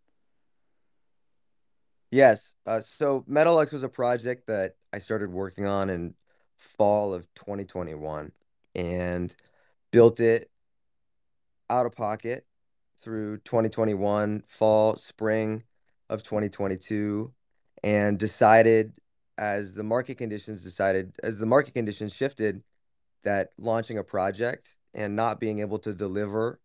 [2.17, 2.55] Yes.
[2.65, 6.15] Uh, so Metalux was a project that I started working on in
[6.57, 8.33] fall of 2021
[8.75, 9.37] and
[9.91, 10.51] built it
[11.69, 12.47] out of pocket
[13.03, 15.63] through 2021, fall, spring
[16.09, 17.31] of 2022,
[17.85, 18.95] and decided
[19.37, 22.63] as the market conditions decided, as the market conditions shifted,
[23.25, 26.61] that launching a project and not being able to deliver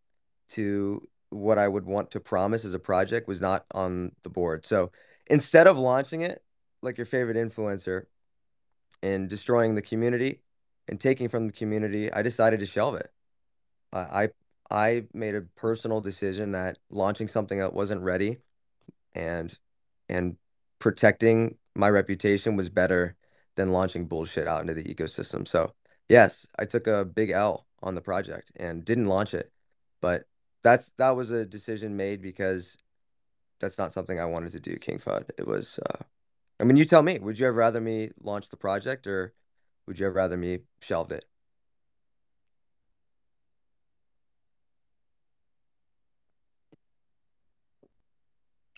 [0.47, 4.65] to what I would want to promise as a project was not on the board.
[4.65, 4.91] So
[5.27, 6.43] instead of launching it
[6.81, 8.05] like your favorite influencer
[9.03, 10.41] and destroying the community
[10.87, 13.11] and taking from the community, I decided to shelve it.
[13.93, 14.29] I
[14.69, 18.37] I made a personal decision that launching something that wasn't ready
[19.13, 19.57] and
[20.09, 20.37] and
[20.79, 23.15] protecting my reputation was better
[23.55, 25.47] than launching bullshit out into the ecosystem.
[25.47, 25.73] So
[26.09, 29.51] yes, I took a big L on the project and didn't launch it.
[30.01, 30.25] But
[30.63, 32.77] that's that was a decision made because
[33.61, 35.29] that's not something I wanted to do, King Fud.
[35.37, 36.03] It was uh
[36.59, 39.33] I mean you tell me, would you have rather me launch the project or
[39.87, 41.25] would you have rather me shelved it?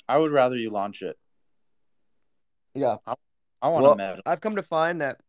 [0.08, 1.18] I would rather you launch it.
[2.76, 2.98] Yeah.
[3.62, 4.22] I want Well, medal.
[4.26, 5.22] I've come to find that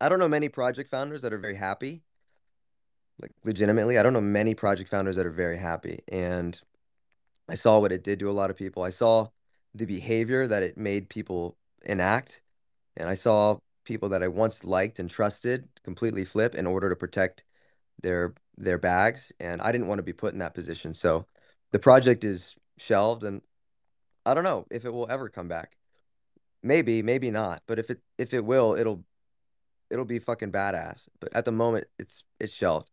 [0.00, 2.02] I don't know many project founders that are very happy.
[3.20, 6.00] Like legitimately, I don't know many project founders that are very happy.
[6.10, 6.60] And
[7.48, 8.82] I saw what it did to a lot of people.
[8.82, 9.28] I saw
[9.74, 12.42] the behavior that it made people enact.
[12.96, 16.96] And I saw people that I once liked and trusted completely flip in order to
[16.96, 17.44] protect
[18.02, 19.32] their their bags.
[19.40, 20.94] And I didn't want to be put in that position.
[20.94, 21.26] So
[21.72, 23.42] the project is shelved and
[24.26, 25.76] I don't know if it will ever come back.
[26.62, 27.62] Maybe, maybe not.
[27.66, 29.04] But if it if it will, it'll
[29.90, 31.08] it'll be fucking badass.
[31.20, 32.90] But at the moment, it's it's shelved.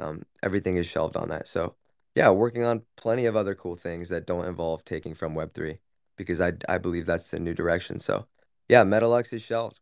[0.00, 1.48] Um, everything is shelved on that.
[1.48, 1.76] So
[2.14, 5.78] yeah, working on plenty of other cool things that don't involve taking from Web3
[6.16, 7.98] because I I believe that's the new direction.
[7.98, 8.26] So
[8.68, 9.80] yeah, Metalux is shelved.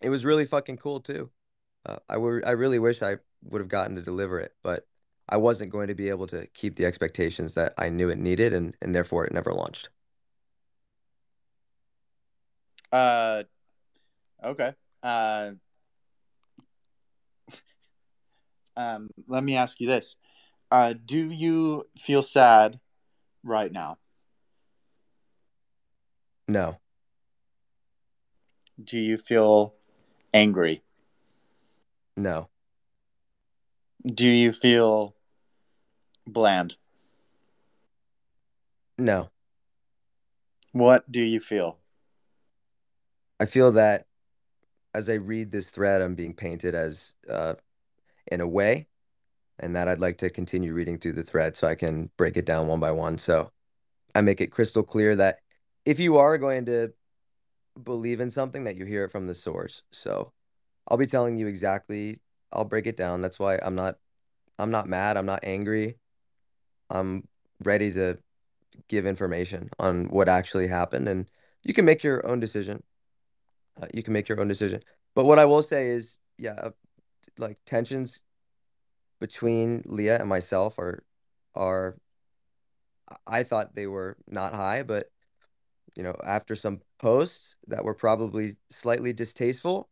[0.00, 1.30] It was really fucking cool too.
[1.86, 4.86] Uh, I I really wish I would have gotten to deliver it, but
[5.28, 8.52] I wasn't going to be able to keep the expectations that I knew it needed,
[8.52, 9.88] and and therefore it never launched.
[12.92, 13.44] Uh,
[14.44, 14.74] okay.
[15.02, 15.52] Uh,
[18.76, 20.16] um, let me ask you this:
[20.72, 22.80] uh, Do you feel sad
[23.44, 23.98] right now?
[26.48, 26.80] No,
[28.82, 29.74] Do you feel
[30.34, 30.82] angry?
[32.16, 32.48] no,
[34.04, 35.14] Do you feel
[36.26, 36.76] bland?
[38.98, 39.30] no.
[40.72, 41.78] What do you feel?
[43.38, 44.06] I feel that
[44.94, 47.54] as I read this thread, I'm being painted as uh,
[48.30, 48.88] in a way,
[49.58, 52.46] and that I'd like to continue reading through the thread so I can break it
[52.46, 53.18] down one by one.
[53.18, 53.50] So
[54.14, 55.38] I make it crystal clear that
[55.84, 56.92] if you are going to
[57.82, 59.82] believe in something, that you hear it from the source.
[59.92, 60.32] So
[60.88, 62.20] I'll be telling you exactly.
[62.52, 63.20] I'll break it down.
[63.20, 63.96] That's why I'm not.
[64.58, 65.16] I'm not mad.
[65.16, 65.98] I'm not angry.
[66.90, 67.26] I'm
[67.64, 68.18] ready to
[68.88, 71.28] give information on what actually happened, and
[71.62, 72.82] you can make your own decision.
[73.80, 74.82] Uh, you can make your own decision.
[75.14, 76.70] But what I will say is, yeah, uh,
[77.38, 78.20] like tensions
[79.22, 81.04] between Leah and myself are
[81.54, 81.96] are
[83.26, 85.10] I thought they were not high, but
[85.96, 89.88] you know, after some posts that were probably slightly distasteful,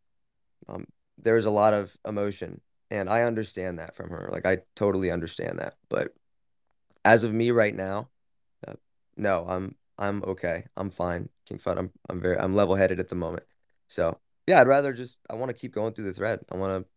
[0.67, 0.85] um,
[1.17, 2.59] there was a lot of emotion,
[2.89, 4.27] and I understand that from her.
[4.31, 5.75] Like I totally understand that.
[5.87, 6.13] But
[7.05, 8.09] as of me right now,
[8.67, 8.73] uh,
[9.15, 10.65] no, I'm I'm okay.
[10.75, 11.77] I'm fine, King Fud.
[11.77, 13.43] I'm I'm very I'm level headed at the moment.
[13.87, 16.41] So yeah, I'd rather just I want to keep going through the thread.
[16.51, 16.91] I want to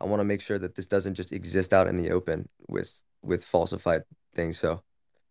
[0.00, 2.98] I want to make sure that this doesn't just exist out in the open with
[3.22, 4.02] with falsified
[4.34, 4.58] things.
[4.58, 4.82] So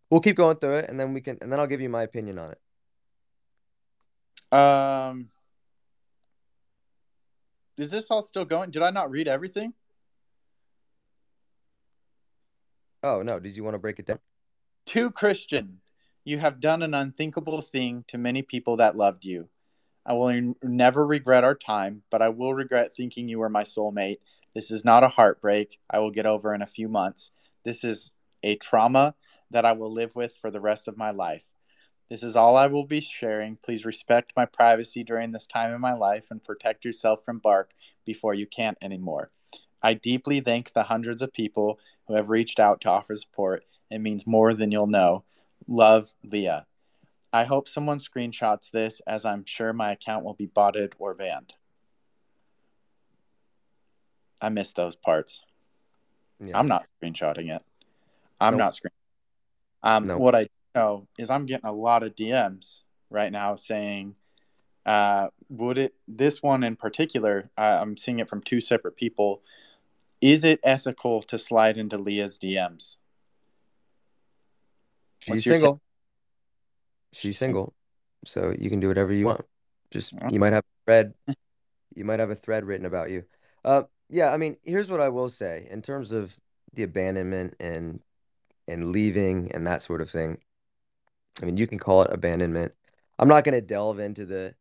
[0.09, 2.03] we'll keep going through it, and then we can and then I'll give you my
[2.03, 2.59] opinion on it.
[4.57, 5.29] Um,
[7.77, 8.71] is this all still going?
[8.71, 9.73] Did I not read everything?
[13.03, 14.19] Oh no, did you want to break it down?
[14.87, 15.79] To Christian,
[16.23, 19.49] you have done an unthinkable thing to many people that loved you.
[20.05, 24.17] I will never regret our time, but I will regret thinking you were my soulmate.
[24.53, 27.31] This is not a heartbreak I will get over in a few months.
[27.63, 29.15] This is a trauma
[29.51, 31.43] that I will live with for the rest of my life.
[32.09, 33.57] This is all I will be sharing.
[33.57, 37.71] Please respect my privacy during this time in my life and protect yourself from Bark
[38.05, 39.29] before you can't anymore.
[39.81, 43.63] I deeply thank the hundreds of people who have reached out to offer support.
[43.91, 45.23] It means more than you'll know.
[45.67, 46.65] Love, Leah.
[47.31, 51.53] I hope someone screenshots this as I'm sure my account will be botted or banned.
[54.41, 55.41] I missed those parts.
[56.39, 56.57] Yeah.
[56.57, 57.61] I'm not screenshotting it.
[58.39, 58.59] I'm Nope.
[58.59, 58.91] not screen.
[59.83, 60.19] Um, Nope.
[60.19, 64.15] what I know is I'm getting a lot of DMs right now saying,
[64.85, 69.41] uh, "Would it?" This one in particular, uh, I'm seeing it from two separate people.
[70.21, 72.97] Is it ethical to slide into Leah's DMs?
[75.21, 75.81] She's single.
[77.13, 77.73] She's single,
[78.25, 79.45] so you can do whatever you want.
[79.91, 80.29] Just Yeah.
[80.29, 81.13] you might have a thread,
[81.95, 83.25] you might have a thread written about you.
[83.63, 86.37] Uh, yeah, I mean, here's what I will say in terms of
[86.73, 88.01] the abandonment and
[88.67, 90.39] and leaving and that sort of thing.
[91.41, 92.73] I mean, you can call it abandonment.
[93.17, 94.55] I'm not going to delve into the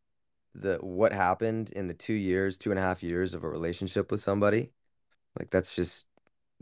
[0.55, 4.11] the what happened in the two years, two and a half years of a relationship
[4.11, 4.71] with somebody.
[5.39, 6.07] Like that's just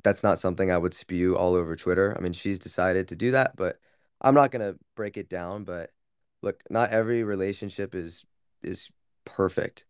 [0.05, 2.15] that's not something I would spew all over Twitter.
[2.17, 3.79] I mean, she's decided to do that, but
[4.21, 5.65] I'm not gonna break it down.
[5.65, 5.93] But
[6.43, 8.25] look, not every relationship is
[8.63, 8.91] is
[9.25, 9.87] perfect.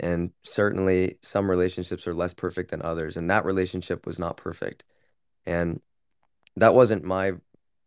[0.00, 3.16] And certainly some relationships are less perfect than others.
[3.16, 4.84] And that relationship was not perfect.
[5.46, 5.80] And
[6.56, 7.34] that wasn't my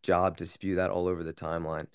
[0.04, 1.88] job to spew that all over the timeline.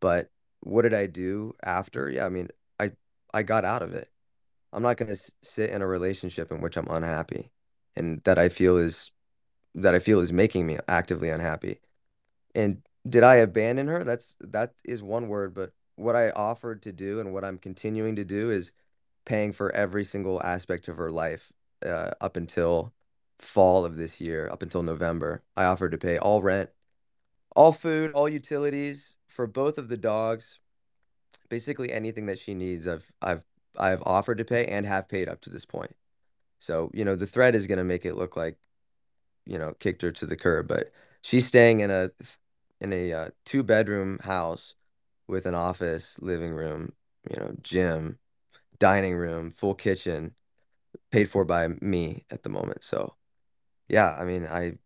[0.00, 2.10] But what did I do after?
[2.10, 2.48] Yeah, I mean,
[2.80, 2.92] I
[3.34, 4.10] I got out of it.
[4.72, 7.50] I'm not gonna s- sit in a relationship in which I'm unhappy
[7.96, 9.12] and that I feel is
[9.76, 11.80] that I feel is making me actively unhappy.
[12.54, 14.04] And did I abandon her?
[14.04, 18.16] That's that is one word, but what I offered to do and what I'm continuing
[18.16, 18.72] to do is
[19.24, 21.52] paying for every single aspect of her life
[21.84, 22.92] uh, up until
[23.38, 25.42] fall of this year, up until November.
[25.56, 26.70] I offered to pay all rent,
[27.56, 30.58] all food, all utilities for both of the dogs,
[31.48, 32.88] basically anything that she needs.
[32.88, 33.44] I've I've
[33.78, 35.94] I've offered to pay and have paid up to this point.
[36.58, 38.58] So, you know, the threat is going to make it look like
[39.46, 40.68] you know, kicked her to the curb.
[40.68, 40.92] But
[41.22, 42.10] she's staying in a
[42.80, 44.74] in a uh, two bedroom house
[45.28, 46.92] with an office, living room,
[47.30, 48.18] you know, gym,
[48.82, 50.34] dining room, full kitchen,
[51.12, 52.82] paid for by me at the moment.
[52.82, 53.14] So
[53.88, 54.78] yeah, I mean, I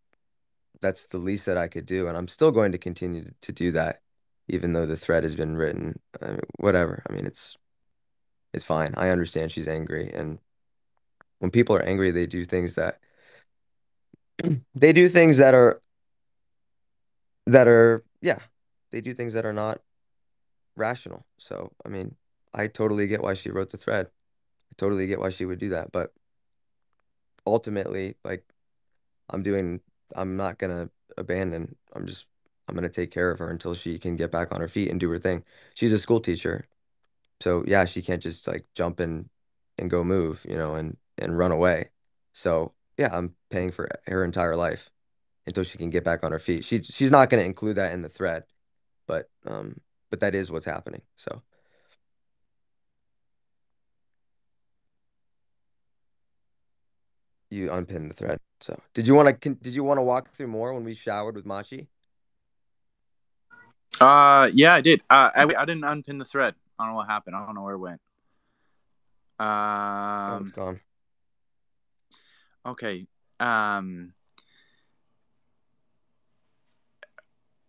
[0.83, 3.73] that's the least that I could do, and I'm still going to continue to, do
[3.73, 4.03] that,
[4.49, 5.99] even though the threat has been written.
[6.21, 7.03] I mean, whatever.
[7.09, 7.57] I mean, it's
[8.53, 8.93] it's fine.
[8.99, 10.41] I understand she's angry, and
[11.39, 13.01] when people are angry, they do things that
[14.75, 15.81] they do things that are
[17.47, 18.41] that are yeah,
[18.91, 19.81] they do things that are not
[20.77, 21.25] rational.
[21.39, 22.15] So, I mean,
[22.57, 24.07] I totally get why she wrote the thread.
[24.07, 26.13] I totally get why she would do that, but
[27.47, 28.45] ultimately, like
[29.31, 29.81] I'm doing
[30.15, 31.77] I'm not gonna abandon.
[31.95, 32.27] I'm just
[32.69, 35.01] I'm gonna take care of her until she can get back on her feet and
[35.01, 35.45] do her thing.
[35.75, 36.67] She's a school teacher.
[37.43, 39.29] So, yeah, she can't just like jump in
[39.79, 41.91] and go move, you know, and and run away.
[42.33, 44.91] So, yeah, I'm paying for her entire life
[45.47, 46.65] until she can get back on her feet.
[46.65, 48.45] She she's not to include that in the thread,
[49.07, 49.81] but um,
[50.11, 51.03] but that is what's happening.
[51.17, 51.43] So
[57.51, 58.41] you unpinned the thread.
[58.61, 61.37] So did you want to did you want to walk through more when we showered
[61.37, 61.89] with Machi?
[64.01, 65.01] Uh, yeah, I did.
[65.09, 66.55] Uh, I, I didn't unpin the thread.
[66.79, 67.37] I don't know what happened.
[67.37, 68.01] I don't know where it went.
[69.39, 70.81] Oh, Um, it's gone.
[72.67, 73.07] okay.
[73.41, 74.13] Um,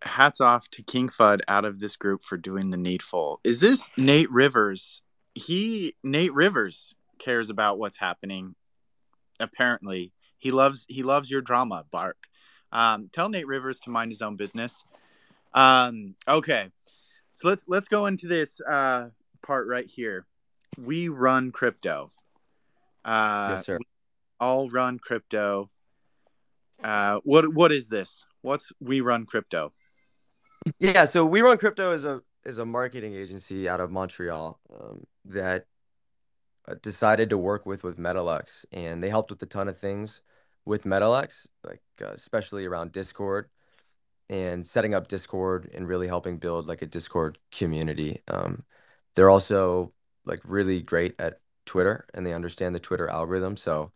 [0.02, 3.40] hats off to King Fud out of this group for doing the needful.
[3.44, 5.02] Is this Nate Rivers?
[5.36, 8.56] He Nate Rivers cares about what's happening.
[9.40, 12.18] Apparently, he loves he loves your drama, Bark.
[12.72, 14.84] Um, tell Nate Rivers to mind his own business.
[15.54, 16.70] Um, okay,
[17.32, 19.10] so let's let's go into this uh,
[19.46, 20.26] part right here.
[20.78, 22.12] We run crypto.
[23.06, 23.80] Uh, Yes, sir.
[24.40, 25.70] all run crypto.
[26.84, 28.26] Uh, what what is this?
[28.42, 29.74] What's we run crypto?
[30.80, 35.06] Yeah, so We Run Crypto is a is a marketing agency out of Montreal um,
[35.26, 35.66] that
[36.76, 40.22] decided to work with with Metalux, and they helped with a ton of things
[40.66, 43.50] with Metalux, like uh, especially around Discord
[44.30, 48.22] and setting up Discord and really helping build like a Discord community.
[48.28, 48.64] Um,
[49.16, 49.94] they're also
[50.26, 53.58] like really great at Twitter, and they understand the Twitter algorithm.
[53.58, 53.92] So,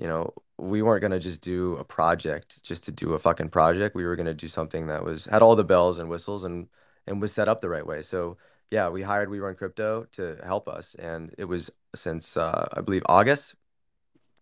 [0.00, 3.94] you know, we weren't gonna just do a project just to do a fucking project.
[3.96, 6.68] We were gonna do something that was had all the bells and whistles and
[7.06, 8.02] and was set up the right way.
[8.02, 8.38] So
[8.70, 12.80] yeah, we hired We Run Crypto to help us, and it was since uh, I
[12.80, 13.54] believe August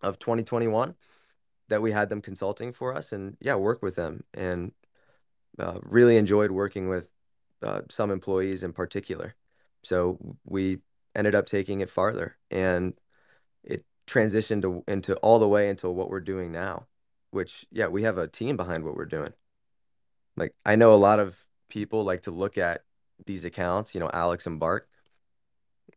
[0.01, 0.95] of 2021
[1.69, 4.23] that we had them consulting for us, and yeah, work with them.
[4.33, 4.71] And
[5.59, 7.09] uh, really enjoyed working with
[7.61, 9.35] uh, some employees in particular.
[9.83, 10.79] So we
[11.15, 12.93] ended up taking it farther, and
[13.63, 16.87] it transitioned to, into all the way into what we're doing now.
[17.31, 19.33] Which, yeah, we have a team behind what we're doing.
[20.35, 21.37] Like I know a lot of
[21.69, 22.83] people like to look at
[23.25, 24.87] these accounts, you know, Alex and Bark,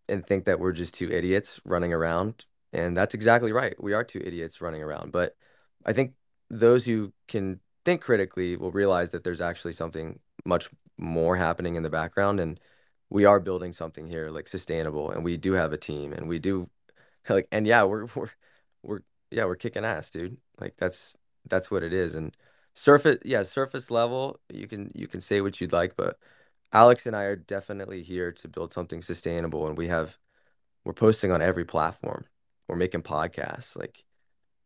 [0.09, 2.45] and think that we're just two idiots running around.
[2.72, 3.74] And that's exactly right.
[3.83, 5.12] We are two idiots running around.
[5.12, 5.37] But
[5.85, 6.14] I think
[6.51, 10.68] those who can think critically will realize that there's actually something much
[10.99, 12.41] more happening in the background.
[12.41, 12.61] And
[13.11, 15.11] we are building something here like sustainable.
[15.11, 16.68] And we do have a team and we do
[17.29, 18.31] like, and yeah, we're, we're,
[18.83, 19.01] we're,
[19.31, 20.37] yeah, we're kicking ass, dude.
[20.61, 21.16] Like that's,
[21.49, 22.14] that's what it is.
[22.14, 22.37] And
[22.74, 26.18] surface, yeah, surface level, you can, you can say what you'd like, but
[26.72, 30.18] Alex and I are definitely here to build something sustainable, and we have
[30.84, 32.26] we're posting on every platform.
[32.68, 34.04] We're making podcasts, like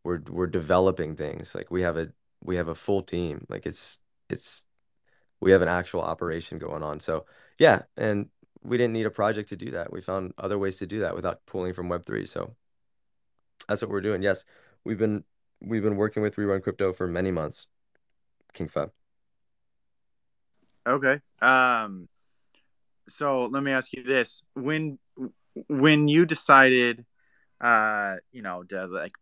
[0.03, 1.55] we're we're developing things.
[1.55, 2.11] Like we have a
[2.43, 3.45] we have a full team.
[3.49, 3.99] Like it's
[4.29, 4.65] it's
[5.41, 6.99] we have an actual operation going on.
[6.99, 7.25] So
[7.59, 8.29] yeah, and
[8.63, 9.91] we didn't need a project to do that.
[9.91, 12.27] We found other ways to do that without pulling from Web3.
[12.27, 12.55] So
[13.67, 14.21] that's what we're doing.
[14.21, 14.45] Yes,
[14.83, 15.23] we've been
[15.61, 17.67] we've been working with We Run Crypto for many months.
[18.53, 18.91] King Fud.
[20.87, 21.19] Okay.
[21.41, 22.07] Um
[23.09, 24.43] so let me ask you this.
[24.53, 24.99] When
[25.67, 27.05] when you decided
[27.61, 29.13] uh you know to like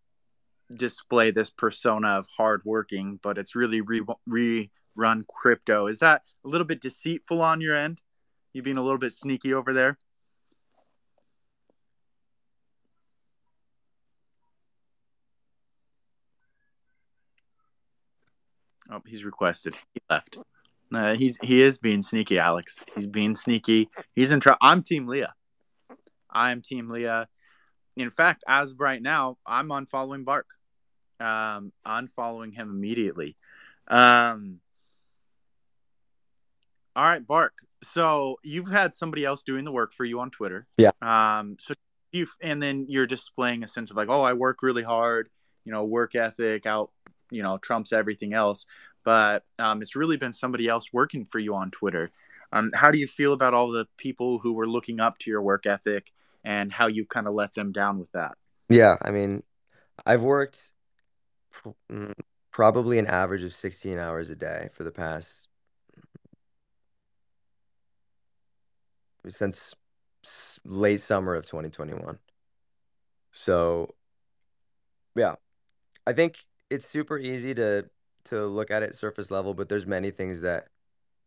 [0.76, 5.88] display this persona of hardworking, but it's really re- rerun crypto.
[5.88, 8.02] Is that a little bit deceitful on your end?
[8.54, 9.98] You being a little bit sneaky over there?
[18.92, 19.78] Oh, he's requested.
[19.94, 20.38] He left.
[20.94, 22.84] Uh, he's he is being sneaky, Alex.
[22.96, 23.90] He's being sneaky.
[24.16, 24.58] He's in trouble.
[24.62, 25.34] I'm Team Leah.
[26.30, 27.28] I'm Team Leah.
[27.96, 30.48] In fact, as of right now, I'm unfollowing Bark.
[31.20, 33.36] Um, unfollowing him immediately.
[33.88, 34.62] Um,
[36.96, 37.54] all right, Bark.
[37.84, 40.66] So you've had somebody else doing the work for you on Twitter.
[40.78, 40.92] Yeah.
[41.02, 41.58] Um.
[41.60, 41.76] So
[42.12, 45.30] you and then you're displaying a sense of like, oh, I work really hard.
[45.66, 46.92] You know, work ethic out.
[47.30, 48.66] You know, trumps everything else
[49.04, 52.12] but um, it's really been somebody else working for you on Twitter.
[52.52, 55.42] Um, how do you feel about all the people who were looking up to your
[55.42, 56.12] work ethic
[56.44, 58.36] and how you kind of let them down with that?
[58.70, 59.44] Yeah, I mean,
[60.06, 60.74] I've worked
[61.52, 62.14] pr- mm,
[62.52, 65.48] probably an average of 16 hours a day for the past
[69.28, 69.76] since
[70.66, 72.18] late summer of 2021.
[73.32, 73.94] So,
[75.16, 75.36] yeah,
[76.08, 76.38] I think
[76.70, 77.90] it's super easy to
[78.30, 80.68] to look at it surface level, but there's many things that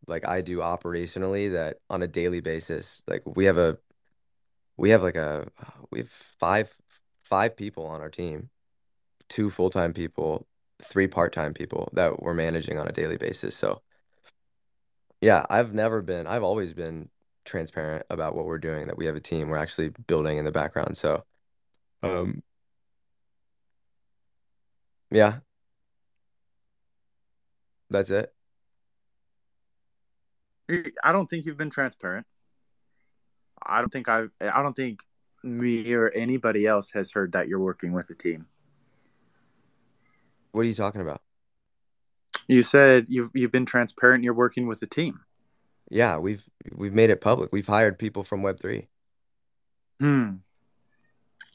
[0.07, 3.77] like I do operationally that on a daily basis, like we have a
[4.77, 5.47] we have like a
[5.91, 6.73] we have five
[7.23, 8.49] five people on our team,
[9.29, 10.45] two full-time people,
[10.81, 13.55] three part-time people that we're managing on a daily basis.
[13.55, 13.81] So
[15.21, 17.09] yeah, I've never been I've always been
[17.45, 20.51] transparent about what we're doing, that we have a team we're actually building in the
[20.51, 20.97] background.
[20.97, 21.23] So
[22.03, 22.43] um
[25.11, 25.39] yeah,
[27.93, 28.33] that's it.
[31.03, 32.25] I don't think you've been transparent.
[33.61, 34.31] I don't think I've.
[34.41, 35.01] I don't think
[35.43, 38.47] me or anybody else has heard that you're working with a team.
[40.51, 41.21] What are you talking about?
[42.47, 44.23] You said you've you've been transparent.
[44.23, 45.19] You're working with a team.
[45.89, 47.53] Yeah, we've we've made it public.
[47.53, 48.87] We've hired people from Web three.
[49.99, 50.35] Hmm.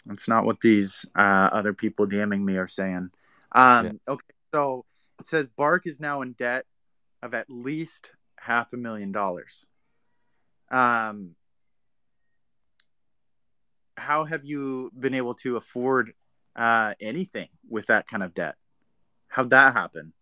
[0.06, 3.10] That's not what these uh, other people DMing me are saying.
[3.52, 3.92] Um, yeah.
[4.08, 4.84] Okay, so
[5.20, 6.64] it says Bark is now in debt
[7.22, 9.66] of at least half a million dollars.
[10.70, 11.34] Um,
[13.96, 16.12] how have you been able to afford
[16.54, 18.54] uh, anything with that kind of debt?
[19.28, 20.12] How'd that happen?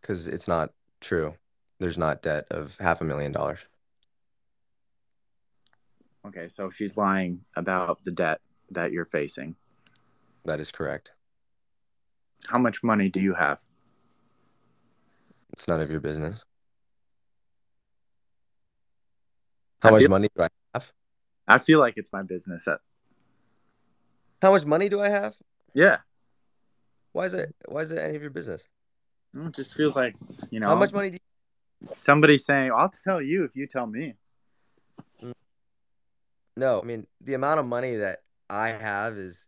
[0.00, 1.34] Because it's not true.
[1.80, 3.60] There's not debt of half a million dollars.
[6.26, 8.40] Okay, so she's lying about the debt
[8.70, 9.54] that you're facing.
[10.44, 11.12] That is correct.
[12.48, 13.58] How much money do you have?
[15.58, 16.44] It's none of your business.
[19.82, 20.92] How I much feel, money do I have?
[21.48, 22.68] I feel like it's my business.
[22.68, 22.78] At,
[24.40, 25.36] How much money do I have?
[25.74, 25.96] yeah,
[27.10, 27.56] Why is it?
[27.66, 28.68] Why is it any of your business?
[29.34, 30.14] Mm, it just feels like
[30.50, 31.18] you know How much money do
[31.82, 31.88] you?
[31.88, 34.14] somebody saying, "I'll tell you if you tell me."
[35.24, 35.32] Mm.
[36.56, 39.44] No, I mean the amount of money that I have is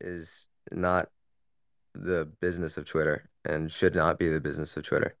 [0.00, 1.10] is not
[1.94, 5.14] the business of Twitter and should not be the business of Twitter.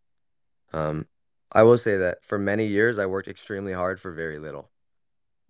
[0.72, 1.06] Um,
[1.50, 4.70] I will say that for many years I worked extremely hard for very little,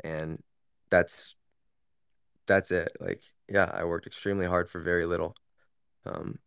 [0.02, 0.42] and
[0.90, 1.34] that's
[2.46, 2.96] that's it.
[3.00, 5.36] Like, yeah, I worked extremely hard for very little,
[6.04, 6.38] um,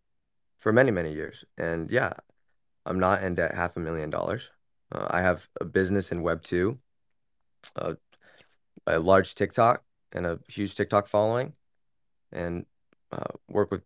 [0.58, 2.14] for many many years, and yeah,
[2.86, 4.50] I'm not in debt half a million dollars.
[4.92, 6.78] Uh, I have a business in Web two,
[7.76, 7.96] uh,
[8.88, 11.54] a large TikTok and a huge TikTok following,
[12.32, 12.66] and
[13.12, 13.84] uh, work with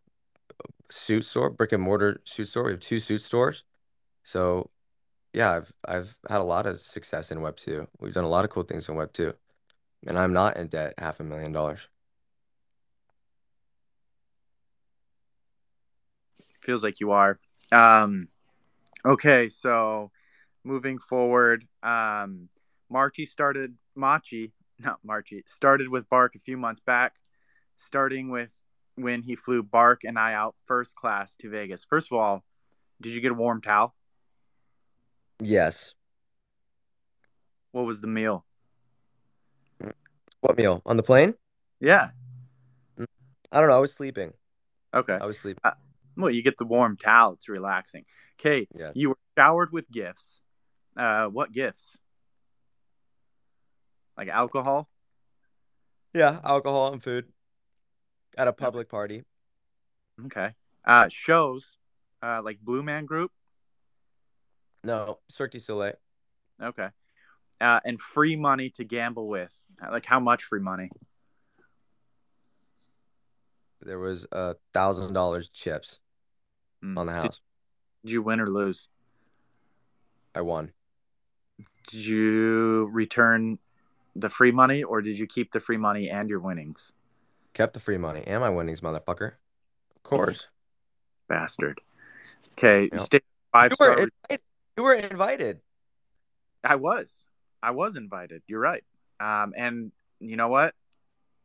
[0.92, 2.64] suit store, brick and mortar suit store.
[2.64, 3.64] We have two suit stores.
[4.24, 4.70] So
[5.34, 7.88] yeah, I've I've had a lot of success in Web two.
[8.00, 9.34] We've done a lot of cool things in Web two,
[10.08, 11.88] and I'm not in debt half a million dollars.
[16.62, 17.40] Feels like you are.
[17.72, 18.28] Um,
[19.06, 20.12] okay, so
[20.64, 22.50] moving forward, um,
[22.90, 27.16] Marchi started Machi, not Marchi, started with Bark a few months back,
[27.76, 28.54] starting with
[29.02, 31.84] when he flew Bark and I out first class to Vegas.
[31.84, 32.44] First of all,
[33.02, 33.96] did you get a warm towel?
[35.42, 35.94] Yes.
[37.72, 38.46] What was the meal?
[40.42, 40.82] What meal?
[40.86, 41.34] On the plane?
[41.80, 42.10] Yeah.
[43.52, 43.76] I don't know.
[43.76, 44.34] I was sleeping.
[44.94, 45.18] Okay.
[45.20, 45.62] I was sleeping.
[45.64, 45.72] Uh,
[46.18, 47.34] well, you get the warm towel.
[47.34, 48.06] It's relaxing.
[48.40, 48.68] Okay.
[48.78, 48.92] Yeah.
[48.94, 50.42] You were showered with gifts.
[50.98, 51.98] Uh, what gifts?
[54.18, 54.90] Like alcohol?
[56.14, 57.26] Yeah, alcohol and food
[58.40, 59.24] at a public party.
[60.26, 60.54] Okay.
[60.86, 61.78] Uh, shows,
[62.24, 63.32] uh, like Blue Man Group.
[64.84, 65.94] No, Cirque du Soleil.
[66.64, 66.88] Okay.
[67.60, 69.62] Uh, and free money to gamble with.
[69.92, 70.90] Like how much free money?
[73.82, 76.00] There was a thousand dollars chips
[76.84, 76.98] Mm.
[76.98, 77.42] on the house.
[78.06, 78.88] did you win or lose?
[80.34, 80.72] I won.
[81.90, 83.60] Did you return
[84.16, 86.94] the free money or did you keep the free money and your winnings?
[87.54, 89.34] Kept the free money and my winnings, motherfucker.
[89.96, 90.48] Of course.
[91.28, 91.82] Bastard.
[92.54, 92.84] Okay.
[92.84, 93.02] You Yep.
[93.02, 94.10] stayed five You were star.
[94.30, 94.42] invited.
[94.78, 95.62] You were invited.
[96.64, 97.26] I was.
[97.62, 98.44] I was invited.
[98.48, 98.84] You're right.
[99.20, 100.76] Um, and you know what?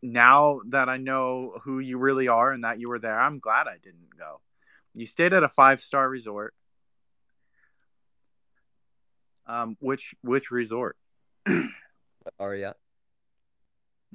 [0.02, 3.66] Now that I know who you really are and that you were there, I'm glad
[3.66, 4.40] I didn't go.
[4.94, 6.54] You stayed at a five star resort.
[9.46, 10.96] Um, which which resort?
[12.38, 12.74] Aria.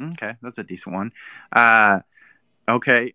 [0.01, 1.11] Okay, that's a decent one.
[1.51, 1.99] Uh,
[2.67, 3.13] okay,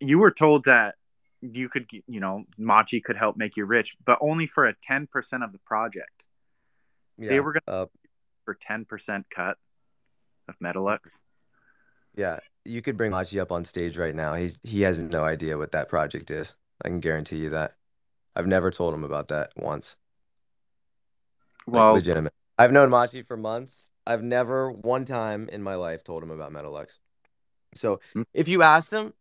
[0.00, 0.94] you were told that
[1.40, 5.06] you could, you know, Machi could help make you rich, but only for a ten
[5.06, 6.24] percent of the project.
[7.18, 7.28] Yeah.
[7.30, 7.86] They were gonna uh,
[8.44, 9.58] for ten percent cut
[10.48, 11.18] of Metalux.
[12.16, 12.38] yeah.
[12.64, 14.34] You could bring Machi up on stage right now.
[14.34, 16.54] He's he has no idea what that project is.
[16.84, 17.74] I can guarantee you that.
[18.36, 19.96] I've never told him about that once.
[21.66, 22.32] Like, Well, legitimate.
[22.58, 23.90] I've known Machi for months.
[24.06, 26.98] I've never one time in my life told him about Metalux.
[27.74, 28.24] So Mm.
[28.34, 29.12] if you asked him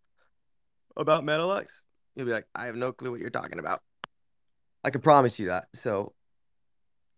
[0.95, 1.67] about Metalux,
[2.15, 3.83] he'll be like, I have no clue what you're talking about.
[4.83, 5.67] I can promise you that.
[5.75, 6.13] So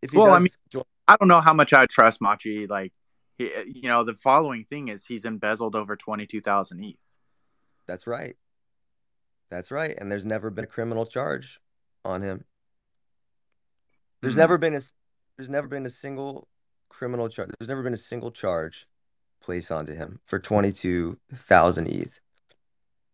[0.01, 2.67] if Well, I mean- join, I don't know how much I trust Machi.
[2.67, 2.93] Like,
[3.38, 6.99] he, you know, the following thing is he's embezzled over twenty two thousand ETH.
[7.86, 8.36] that's right.
[9.49, 9.97] That's right.
[9.97, 11.59] And there's never been a criminal charge
[12.05, 12.45] on him.
[14.22, 14.39] There's Hmm.
[14.41, 14.82] never been a
[15.39, 16.49] there's never been a single
[16.89, 17.49] criminal charge.
[17.57, 18.85] There's never been a single charge
[19.41, 22.19] placed onto him for 22,000 ETH.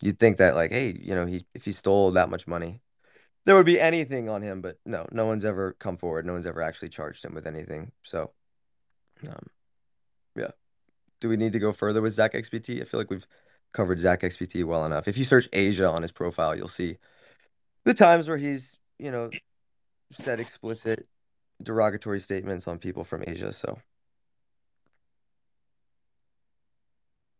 [0.01, 2.81] You'd think that like, hey, you know, he if he stole that much money,
[3.45, 6.25] there would be anything on him, but no, no one's ever come forward.
[6.25, 7.91] No one's ever actually charged him with anything.
[8.01, 8.31] So,
[9.27, 9.45] um,
[10.35, 10.51] yeah.
[11.21, 12.81] Do we need to go further with Zach XBT?
[12.81, 13.27] I feel like we've
[13.71, 15.07] covered Zach XBT well enough.
[15.07, 16.97] If you search Asia on his profile, you'll see
[17.83, 19.29] the times where he's, you know,
[20.11, 21.07] said explicit
[21.61, 23.51] derogatory statements on people from Asia.
[23.51, 23.77] So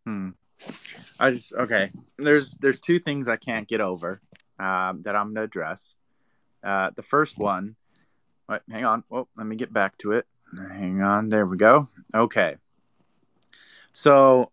[0.06, 0.30] Hmm.
[1.20, 1.92] I just okay.
[2.18, 4.22] There's there's two things I can't get over
[4.60, 5.96] um, that I'm gonna address.
[6.64, 7.76] Uh, the first one.
[8.48, 9.04] Wait, hang on.
[9.10, 10.28] Well, let me get back to it.
[10.56, 11.30] Hang on.
[11.30, 11.88] There we go.
[12.14, 12.58] Okay.
[13.94, 14.52] So,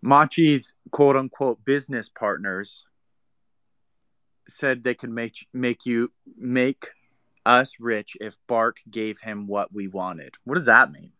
[0.00, 2.84] Machi's quote unquote business partners
[4.48, 6.90] said they could make make you make
[7.44, 10.34] us rich if Bark gave him what we wanted.
[10.44, 11.12] What does that mean?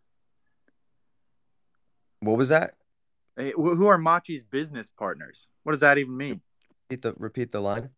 [2.21, 2.75] what was that?
[3.37, 5.47] Eh, wh- Who are Machi's business partners?
[5.63, 6.41] What does that even mean?
[6.89, 7.89] Repeat the repeat the line.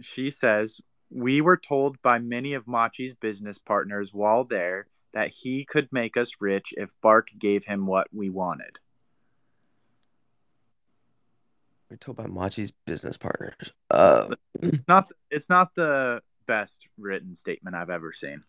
[0.00, 0.80] She says,
[1.10, 6.16] We were told by many of Machi's business partners while there that he could make
[6.16, 8.78] us rich if Bark gave him what we wanted.
[11.90, 13.72] We're told by Machi's business partners.
[13.90, 14.34] Uh,
[14.88, 18.42] Not it's not the best written statement I've ever seen.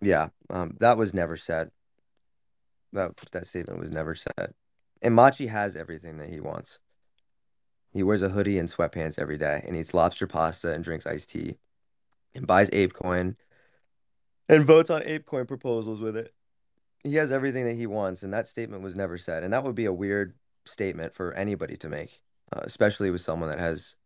[0.00, 1.70] yeah, um, that was never said.
[2.92, 4.54] That that statement was never said.
[5.02, 6.78] And Machi has everything that he wants.
[7.92, 11.30] He wears a hoodie and sweatpants every day, and eats lobster pasta and drinks iced
[11.30, 11.58] tea,
[12.34, 13.36] and buys ApeCoin,
[14.48, 16.32] and votes on ApeCoin proposals with it.
[17.04, 19.42] He has everything that he wants, and that statement was never said.
[19.42, 20.34] And that would be a weird
[20.66, 22.20] statement for anybody to make,
[22.52, 23.96] uh, especially with someone that has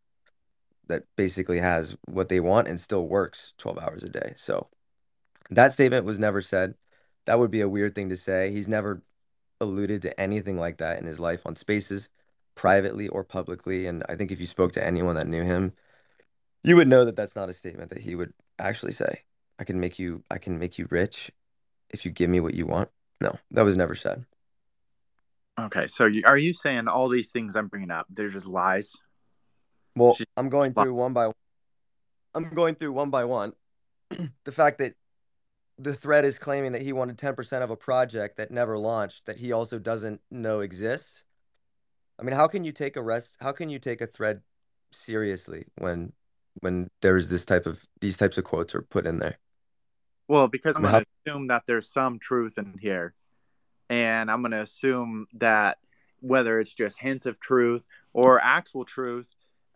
[0.92, 4.34] that basically has what they want and still works 12 hours a day.
[4.36, 4.68] So
[5.50, 6.74] that statement was never said.
[7.26, 8.50] That would be a weird thing to say.
[8.50, 9.02] He's never
[9.60, 12.08] alluded to anything like that in his life on spaces,
[12.54, 13.86] privately or publicly.
[13.86, 15.72] And I think if you spoke to anyone that knew him,
[16.62, 19.22] you would know that that's not a statement that he would actually say.
[19.58, 21.30] I can make you I can make you rich
[21.90, 22.88] if you give me what you want.
[23.20, 24.24] No, that was never said.
[25.60, 28.94] Okay, so are you saying all these things I'm bringing up, they're just lies?
[29.94, 31.34] Well, She- I'm going through one by one.
[32.34, 33.52] I'm going through one by one.
[34.44, 34.94] the fact that
[35.78, 39.38] the thread is claiming that he wanted 10% of a project that never launched that
[39.38, 41.24] he also doesn't know exists.
[42.18, 44.42] I mean, how can you take a rest how can you take a thread
[44.92, 46.12] seriously when
[46.60, 49.38] when there's this type of these types of quotes are put in there?
[50.28, 53.14] Well, because I'm going to assume that there's some truth in here,
[53.90, 55.78] and I'm going to assume that
[56.20, 59.26] whether it's just hints of truth or actual truth,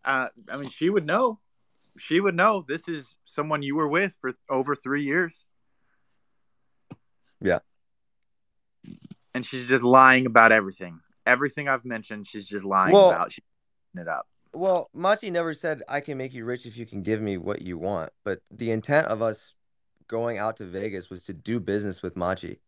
[0.06, 1.40] uh, I mean, she would know.
[1.98, 5.46] She would know this is someone you were with for over three years.
[7.40, 7.58] Yeah.
[9.34, 11.00] And she's just lying about everything.
[11.26, 13.32] Everything I've mentioned, she's just lying Well- about.
[13.32, 13.44] She's
[13.98, 14.26] it up.
[14.52, 17.60] Well, Machi never said I can make you rich if you can give me what
[17.60, 18.10] you want.
[18.24, 19.54] But the intent of us
[20.08, 22.60] going out to Vegas was to do business with Machi.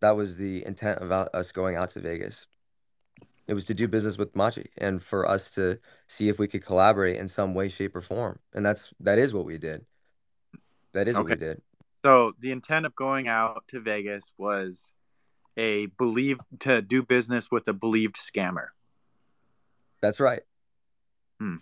[0.00, 2.46] That was the intent of us going out to Vegas.
[3.48, 5.78] It was to do business with Machi and for us to
[6.08, 8.38] see if we could collaborate in some way, shape, or form.
[8.52, 9.84] And that's that is what we did.
[10.92, 11.62] That is what we did.
[12.04, 14.92] So the intent of going out to Vegas was
[15.56, 18.68] a believe to do business with a believed scammer.
[20.02, 20.42] That's right.
[21.40, 21.56] Hmm.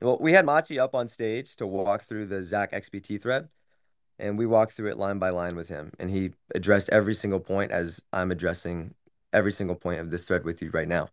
[0.00, 3.48] Well, we had Machi up on stage to walk through the Zach XBT thread,
[4.18, 7.40] and we walked through it line by line with him, and he addressed every single
[7.40, 8.94] point as I'm addressing
[9.32, 11.08] every single point of this thread with you right now.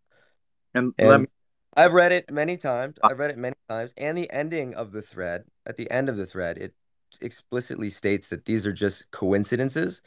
[0.74, 1.28] And, And let me
[1.76, 2.97] I've read it many times.
[3.03, 6.18] I've read it many times, and the ending of the thread, at the end of
[6.18, 6.74] the thread, it
[7.22, 10.01] explicitly states that these are just coincidences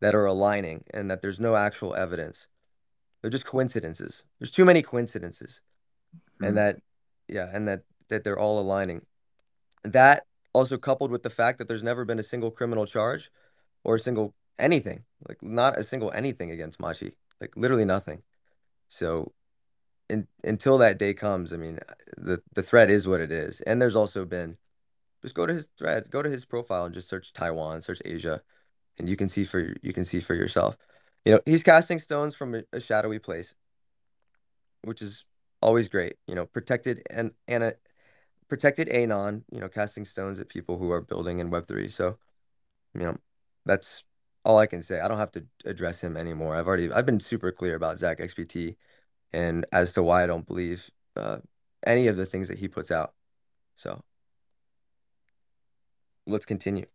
[0.00, 2.48] that are aligning, and that there's no actual evidence.
[3.22, 4.26] They're just coincidences.
[4.38, 5.62] There's too many coincidences
[6.40, 6.46] Mhm.
[6.48, 6.80] and that
[7.28, 9.02] yeah and that that they're all aligning
[9.84, 13.30] that also coupled with the fact that there's never been a single criminal charge
[13.84, 18.22] or a single anything like not a single anything against machi like literally nothing
[18.88, 19.32] so
[20.08, 21.78] in, until that day comes i mean
[22.16, 24.56] the the threat is what it is and there's also been
[25.22, 28.40] just go to his thread go to his profile and just search taiwan search asia
[28.98, 30.76] and you can see for you can see for yourself
[31.24, 33.54] you know he's casting stones from a, a shadowy place
[34.82, 35.24] which is
[35.62, 36.16] always great.
[36.26, 37.74] You know, protected and and a
[38.48, 39.44] protected anon.
[39.50, 41.88] You know, casting stones at people who are building in Web three.
[41.88, 42.18] So,
[42.94, 43.16] you know,
[43.66, 44.04] that's
[44.44, 45.00] all I can say.
[45.00, 46.54] I don't have to address him anymore.
[46.54, 48.76] I've already I've been super clear about Zach XBT
[49.32, 51.38] and as to why I don't believe uh,
[51.86, 53.14] any of the things that he puts out.
[53.76, 54.02] So,
[56.26, 56.86] let's continue.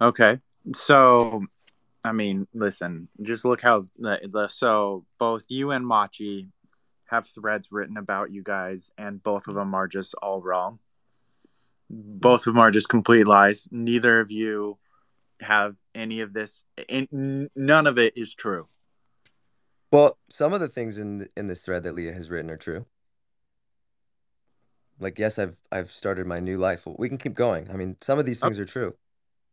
[0.00, 0.40] Okay.
[0.74, 1.44] So,
[2.04, 6.48] I mean, listen, just look how the, the so both you and Machi
[7.06, 10.78] have threads written about you guys, and both of them are just all wrong.
[11.88, 13.68] Both of them are just complete lies.
[13.70, 14.78] Neither of you
[15.40, 16.64] have any of this.
[16.88, 18.68] And none of it is true.
[19.92, 22.86] Well, some of the things in in this thread that Leah has written are true.
[24.98, 26.86] Like, yes, I've I've started my new life.
[26.86, 27.70] We can keep going.
[27.70, 28.94] I mean, some of these things are true.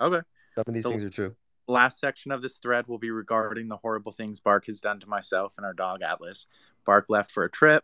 [0.02, 0.22] Okay.
[0.56, 1.36] Some of these things are true.
[1.68, 5.08] last section of this thread will be regarding the horrible things Bark has done to
[5.08, 6.48] myself and our dog Atlas.
[6.86, 7.84] Bark left for a trip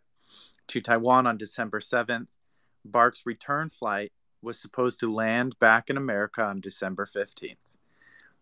[0.70, 2.28] to Taiwan on December 7th.
[2.86, 7.58] Bark's return flight was supposed to land back in America on December 15th.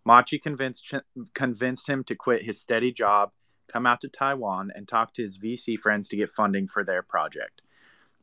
[0.05, 0.93] Machi convinced
[1.33, 3.31] convinced him to quit his steady job,
[3.67, 7.01] come out to Taiwan, and talk to his VC friends to get funding for their
[7.01, 7.61] project.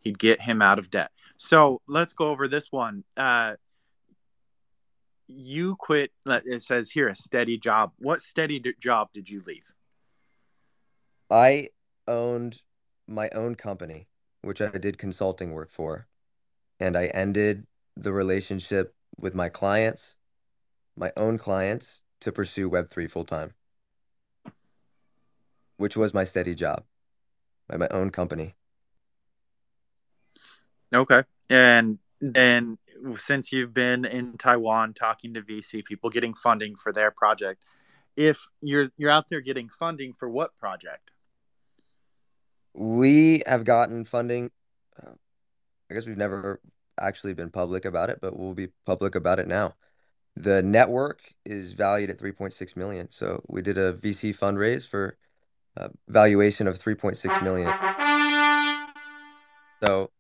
[0.01, 1.11] He'd get him out of debt.
[1.37, 3.05] So let's go over this one.
[3.17, 3.55] Uh,
[5.27, 9.65] you quit it says here a steady job what steady job did you leave
[11.31, 11.71] I
[12.07, 12.61] owned
[13.07, 14.09] my own company,
[14.43, 16.07] which I did consulting work for,
[16.81, 17.67] and I ended
[17.97, 20.17] the relationship with my clients,
[20.97, 23.55] my own clients, to pursue Web3 full time,
[25.77, 26.85] which was my steady job,
[27.69, 28.55] by my own company.
[30.95, 32.37] okay and mm-hmm.
[32.37, 32.79] and
[33.19, 37.65] since you've been in taiwan talking to vc people getting funding for their project
[38.17, 41.11] if you're you're out there getting funding for what project
[42.75, 44.51] We have gotten funding.
[45.95, 46.61] I guess we've never
[47.01, 49.77] actually been public about it, but we'll be public about it now.
[50.35, 53.13] The network is valued at 3.6 million.
[53.13, 55.17] So we did a VC fundraise for
[55.77, 57.73] a valuation of 3.6 million.
[59.87, 60.11] So,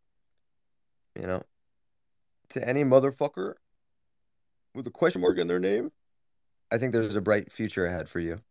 [1.20, 1.43] you know,
[2.51, 3.55] to any motherfucker
[4.77, 5.91] with a question mark in their name,
[6.70, 8.43] I think there's a bright future ahead for you.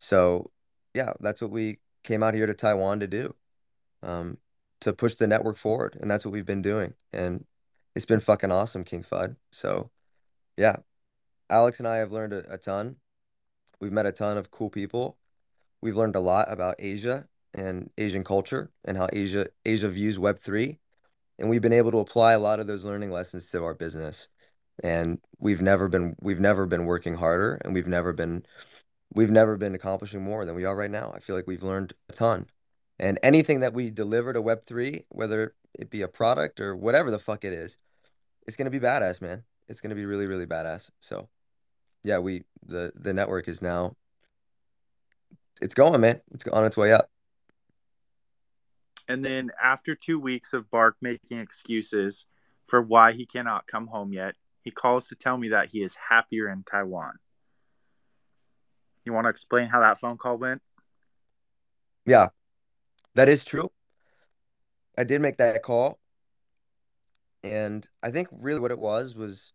[0.00, 0.50] So,
[0.94, 3.36] yeah, that's what we came out here to Taiwan to do,
[4.02, 4.38] um,
[4.86, 7.44] to push the network forward, and that's what we've been doing, and
[7.96, 9.34] it's been fucking awesome, King Fud.
[9.50, 9.90] So,
[10.56, 10.76] yeah,
[11.50, 12.94] Alex and I have learned a, a ton.
[13.80, 15.18] We've met a ton of cool people.
[15.80, 20.78] We've learned a lot about Asia and Asian culture and how Asia Asia views Web3,
[21.40, 24.28] and we've been able to apply a lot of those learning lessons to our business.
[24.84, 28.46] And we've never been we've never been working harder, and we've never been
[29.12, 31.12] we've never been accomplishing more than we are right now.
[31.12, 32.46] I feel like we've learned a ton.
[32.98, 37.18] And anything that we deliver to Web3, whether it be a product or whatever the
[37.18, 37.76] fuck it is,
[38.46, 39.42] it's gonna be badass, man.
[39.68, 40.90] It's gonna be really, really badass.
[41.00, 41.28] So
[42.02, 43.96] yeah, we the the network is now
[45.60, 46.20] it's going, man.
[46.32, 47.10] It's on its way up.
[49.08, 52.26] And then after two weeks of Bark making excuses
[52.66, 55.94] for why he cannot come home yet, he calls to tell me that he is
[56.08, 57.12] happier in Taiwan.
[59.04, 60.60] You want to explain how that phone call went?
[62.04, 62.28] Yeah,
[63.16, 63.70] that is true.
[64.96, 65.98] I did make that call.
[67.42, 69.52] And I think really what it was was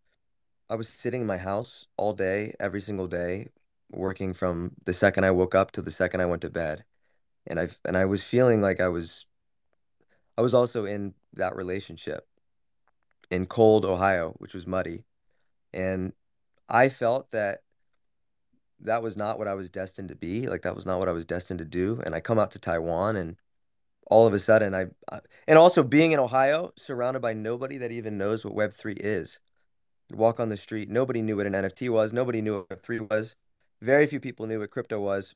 [0.69, 3.49] I was sitting in my house all day, every single day,
[3.91, 6.85] working from the second I woke up to the second I went to bed.
[7.47, 9.25] And I and I was feeling like I was
[10.37, 12.27] I was also in that relationship
[13.29, 15.03] in cold Ohio, which was muddy.
[15.73, 16.13] And
[16.67, 17.61] I felt that
[18.79, 20.47] that was not what I was destined to be.
[20.47, 22.01] Like that was not what I was destined to do.
[22.03, 23.37] And I come out to Taiwan and
[24.07, 27.91] all of a sudden I, I and also being in Ohio, surrounded by nobody that
[27.91, 29.39] even knows what Web3 is.
[30.11, 33.35] Walk on the street, nobody knew what an NFT was, nobody knew what Web3 was.
[33.81, 35.33] Very few people knew what crypto was.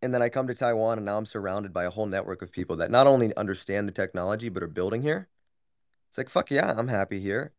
[0.00, 2.52] And then I come to Taiwan and now I'm surrounded by a whole network of
[2.52, 5.28] people that not only understand the technology but are building here.
[6.08, 7.52] It's like fuck yeah, I'm happy here.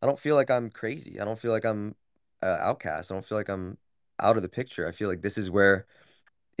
[0.00, 1.20] I don't feel like I'm crazy.
[1.20, 1.94] I don't feel like I'm
[2.42, 3.10] uh, outcast.
[3.10, 3.78] I don't feel like I'm
[4.18, 4.88] out of the picture.
[4.88, 5.86] I feel like this is where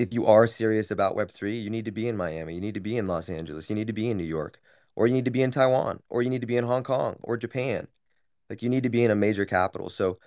[0.02, 2.80] if you are serious about Web3, you need to be in Miami, you need to
[2.80, 4.60] be in Los Angeles, you need to be in New York,
[4.96, 7.16] or you need to be in Taiwan, or you need to be in Hong Kong
[7.22, 7.86] or Japan.
[8.50, 9.88] Like you need to be in a major capital.
[9.88, 10.18] So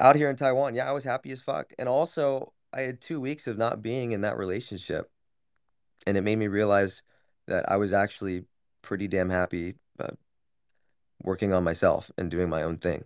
[0.00, 1.72] out here in Taiwan, yeah, I was happy as fuck.
[1.78, 5.10] And also, I had two weeks of not being in that relationship.
[6.06, 7.02] And it made me realize
[7.46, 8.46] that I was actually
[8.80, 10.08] pretty damn happy uh,
[11.22, 13.04] working on myself and doing my own thing.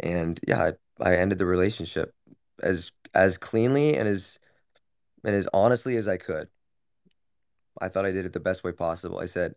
[0.00, 2.14] And yeah, I, I ended the relationship
[2.62, 4.38] as as cleanly and as
[5.24, 6.48] and as honestly as I could.
[7.80, 9.18] I thought I did it the best way possible.
[9.18, 9.54] I said,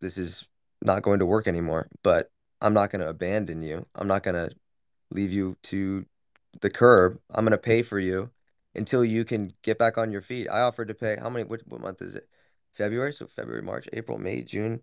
[0.00, 0.46] this is
[0.82, 2.30] not going to work anymore, but
[2.60, 3.86] I'm not going to abandon you.
[3.94, 4.54] I'm not going to
[5.10, 6.04] leave you to
[6.60, 7.18] the curb.
[7.30, 8.30] I'm going to pay for you
[8.74, 10.48] until you can get back on your feet.
[10.48, 12.28] I offered to pay how many, what, what month is it?
[12.72, 13.12] February.
[13.12, 14.80] So February, March, April, May, June,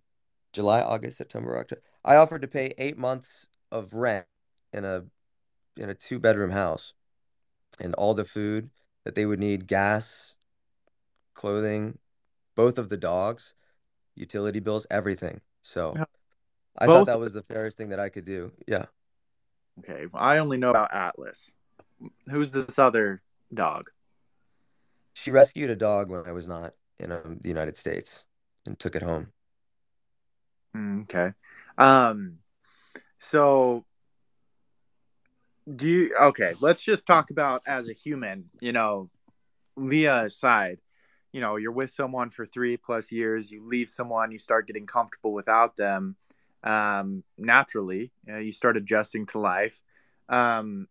[0.53, 1.81] July, August, September, October.
[2.05, 4.25] I offered to pay eight months of rent
[4.73, 5.03] in a
[5.77, 6.93] in a two bedroom house
[7.79, 8.69] and all the food
[9.03, 10.35] that they would need gas,
[11.33, 11.97] clothing,
[12.55, 13.53] both of the dogs,
[14.15, 15.41] utility bills, everything.
[15.63, 15.95] So
[16.77, 18.51] I thought that was the fairest thing that I could do.
[18.67, 18.85] Yeah.
[19.79, 21.51] Okay, I only know about Atlas.
[22.29, 23.21] Who's this other
[23.53, 23.89] dog?
[25.13, 28.25] She rescued a dog when I was not in um, the United States
[28.65, 29.31] and took it home.
[30.75, 31.33] Mm, Okay.
[31.77, 32.39] Um
[33.17, 33.85] so
[35.75, 39.09] do you okay, let's just talk about as a human, you know,
[39.75, 40.79] Leah aside,
[41.31, 44.85] you know, you're with someone for 3 plus years, you leave someone, you start getting
[44.85, 46.15] comfortable without them.
[46.63, 49.81] Um naturally, you, know, you start adjusting to life.
[50.27, 50.87] Um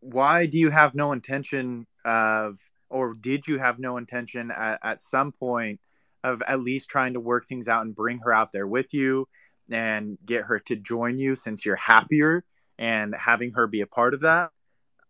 [0.00, 2.58] why do you have no intention of
[2.88, 5.80] or did you have no intention at, at some point
[6.22, 9.26] of at least trying to work things out and bring her out there with you
[9.70, 12.44] and get her to join you since you're happier
[12.78, 14.50] and having her be a part of that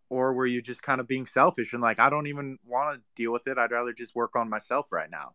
[0.09, 3.03] or were you just kind of being selfish and like i don't even want to
[3.15, 5.33] deal with it i'd rather just work on myself right now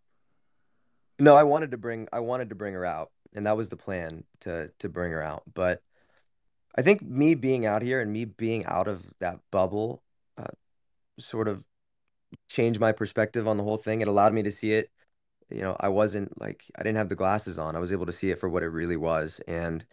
[1.19, 3.77] No, I wanted to bring I wanted to bring her out, and that was the
[3.77, 5.43] plan to to bring her out.
[5.53, 5.81] But
[6.77, 10.03] I think me being out here and me being out of that bubble
[10.37, 10.45] uh,
[11.19, 11.65] sort of
[12.49, 14.01] changed my perspective on the whole thing.
[14.01, 14.91] It allowed me to see it.
[15.49, 17.75] You know, I wasn't like I didn't have the glasses on.
[17.75, 19.85] I was able to see it for what it really was, and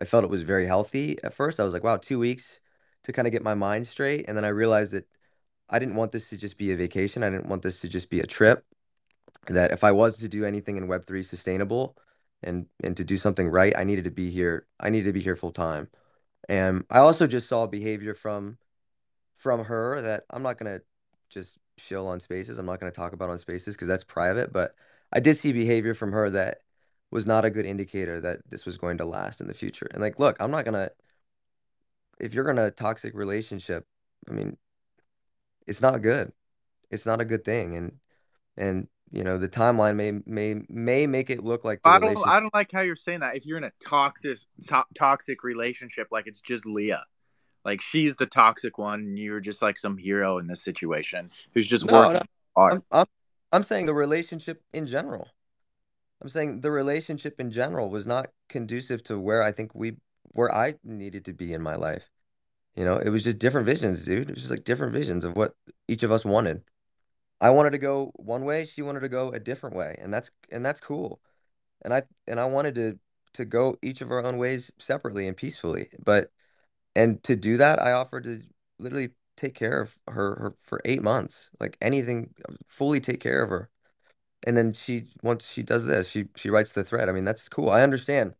[0.00, 1.18] I felt it was very healthy.
[1.24, 2.60] At first, I was like, wow, two weeks
[3.04, 5.06] to kind of get my mind straight, and then I realized that
[5.68, 7.22] I didn't want this to just be a vacation.
[7.22, 8.64] I didn't want this to just be a trip.
[9.46, 11.96] That if I was to do anything in Web3 sustainable
[12.42, 14.66] and and to do something right, I needed to be here.
[14.80, 15.88] I needed to be here full time.
[16.48, 18.58] And I also just saw behavior from
[19.34, 20.80] from her that I'm not gonna
[21.30, 22.58] just chill on spaces.
[22.58, 24.52] I'm not gonna talk about on spaces because that's private.
[24.52, 24.74] But
[25.12, 26.62] I did see behavior from her that
[27.10, 29.88] was not a good indicator that this was going to last in the future.
[29.92, 30.90] And like, look, I'm not gonna
[32.20, 33.86] if you're in a toxic relationship,
[34.28, 34.56] I mean,
[35.66, 36.32] it's not good.
[36.90, 37.74] It's not a good thing.
[37.74, 37.92] And
[38.56, 42.16] and you know, the timeline may may may make it look like the I don't.
[42.26, 43.36] I don't like how you're saying that.
[43.36, 44.38] If you're in a toxic
[44.68, 47.04] to- toxic relationship, like it's just Leah,
[47.64, 51.66] like she's the toxic one, and you're just like some hero in this situation who's
[51.66, 52.22] just No, working no,
[52.56, 52.72] hard.
[52.74, 53.06] I'm I'm
[53.52, 55.28] I'm saying the relationship in general.
[56.22, 59.96] I'm saying the relationship in general was not conducive to where I think we
[60.32, 62.10] where I needed to be in my life.
[62.76, 64.30] You know, it was just different visions, dude.
[64.30, 65.54] It was just like different visions of what
[65.88, 66.62] each of us wanted.
[67.40, 70.30] I wanted to go one way, she wanted to go a different way, and that's
[70.50, 71.20] and that's cool.
[71.82, 72.98] And I and I wanted to
[73.34, 75.88] to go each of our own ways separately and peacefully.
[76.04, 76.30] But
[76.96, 78.42] and to do that, I offered to
[78.78, 82.34] literally take care of her, her for eight months, like anything,
[82.68, 83.70] fully take care of her.
[84.46, 87.08] And then she once she does this, she she writes the thread.
[87.08, 87.70] I mean, that's cool.
[87.70, 88.34] I understand.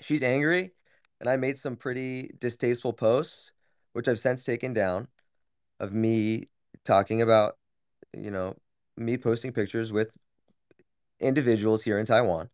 [0.00, 0.72] She's angry,
[1.20, 3.52] and I made some pretty distasteful posts,
[3.92, 5.08] which I've since taken down,
[5.80, 6.48] of me
[6.84, 7.58] talking about,
[8.12, 8.56] you know,
[8.96, 10.16] me posting pictures with
[11.20, 12.50] individuals here in Taiwan.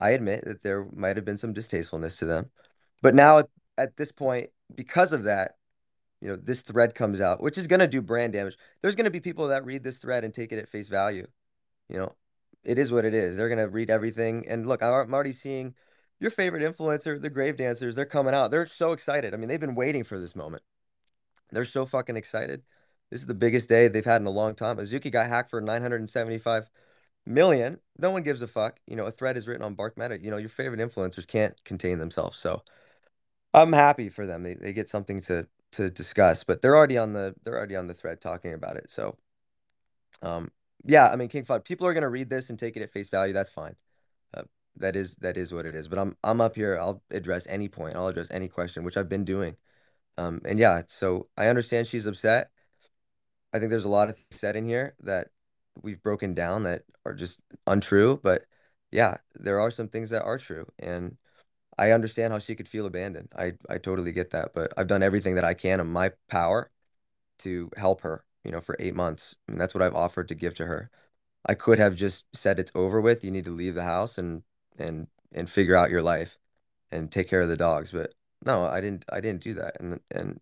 [0.00, 2.50] I admit that there might have been some distastefulness to them.
[3.02, 3.48] But now at,
[3.78, 5.56] at this point, because of that,
[6.20, 8.56] you know, this thread comes out, which is going to do brand damage.
[8.80, 11.26] There's going to be people that read this thread and take it at face value.
[11.92, 12.12] You know,
[12.64, 13.36] it is what it is.
[13.36, 14.46] They're to read everything.
[14.48, 15.74] And look, I'm already seeing
[16.20, 18.50] your favorite influencer, the Grave Dancers, they're coming out.
[18.50, 19.34] They're so excited.
[19.34, 20.62] I mean, they've been waiting for this moment.
[21.50, 22.62] They're so fucking excited.
[23.10, 24.78] This is the biggest day they've had in a long time.
[24.78, 26.70] Azuki got hacked for 975
[27.26, 27.78] million.
[27.98, 28.80] No one gives a fuck.
[28.86, 30.18] You know, a thread is written on Bark Meta.
[30.18, 32.38] You know, your favorite influencers can't contain themselves.
[32.38, 32.62] So
[33.52, 34.42] I'm happy for them.
[34.42, 37.86] They, they get something to to discuss, but they're already on the they're already on
[37.86, 38.90] the thread talking about it.
[38.90, 39.16] So
[40.22, 40.50] um
[40.84, 43.08] yeah, I mean King Fud, people are gonna read this and take it at face
[43.08, 43.32] value.
[43.32, 43.76] That's fine.
[44.34, 44.42] Uh,
[44.76, 45.88] that is that is what it is.
[45.88, 46.78] But I'm I'm up here.
[46.80, 47.96] I'll address any point.
[47.96, 49.56] I'll address any question, which I've been doing.
[50.18, 52.50] Um and yeah, so I understand she's upset.
[53.52, 55.28] I think there's a lot of said in here that
[55.82, 58.20] we've broken down that are just untrue.
[58.22, 58.44] But
[58.90, 60.66] yeah, there are some things that are true.
[60.78, 61.16] And
[61.78, 63.30] I understand how she could feel abandoned.
[63.36, 64.54] I, I totally get that.
[64.54, 66.70] But I've done everything that I can in my power
[67.40, 69.36] to help her, you know, for eight months.
[69.48, 70.90] And that's what I've offered to give to her.
[71.46, 73.24] I could have just said it's over with.
[73.24, 74.42] You need to leave the house and
[74.78, 76.38] and and figure out your life
[76.90, 77.90] and take care of the dogs.
[77.90, 78.14] But
[78.44, 79.80] no, I didn't I didn't do that.
[79.80, 80.40] And and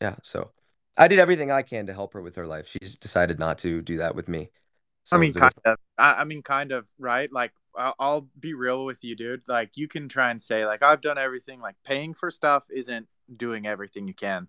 [0.00, 0.52] yeah, so
[0.96, 2.68] I did everything I can to help her with her life.
[2.68, 4.50] She's decided not to do that with me.
[5.12, 5.76] I mean, kind of.
[5.98, 7.32] I, I mean, kind of, right?
[7.32, 9.42] Like, I'll be real with you, dude.
[9.48, 11.60] Like, you can try and say, like, I've done everything.
[11.60, 14.46] Like, paying for stuff isn't doing everything you can.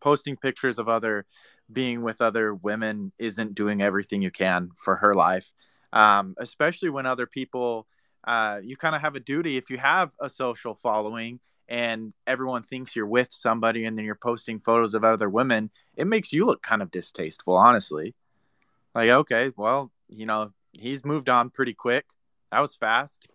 [0.00, 1.26] Posting pictures of other
[1.70, 5.52] being with other women isn't doing everything you can for her life.
[5.92, 7.86] Um, especially when other people,
[8.24, 12.62] uh, you kind of have a duty if you have a social following and everyone
[12.62, 16.44] thinks you're with somebody and then you're posting photos of other women, it makes you
[16.44, 18.14] look kind of distasteful, honestly.
[18.94, 22.06] Like, okay, well, you know, he's moved on pretty quick.
[22.50, 23.28] That was fast.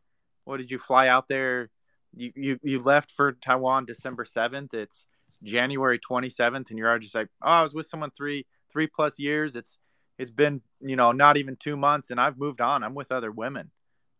[0.44, 1.70] What did you fly out there?
[2.16, 4.74] You you, you left for Taiwan December seventh.
[4.74, 5.08] It's
[5.44, 9.20] January twenty seventh, and you're just like, oh, I was with someone three three plus
[9.20, 9.56] years.
[9.56, 9.78] It's
[10.18, 12.84] it's been you know not even two months, and I've moved on.
[12.84, 13.72] I'm with other women.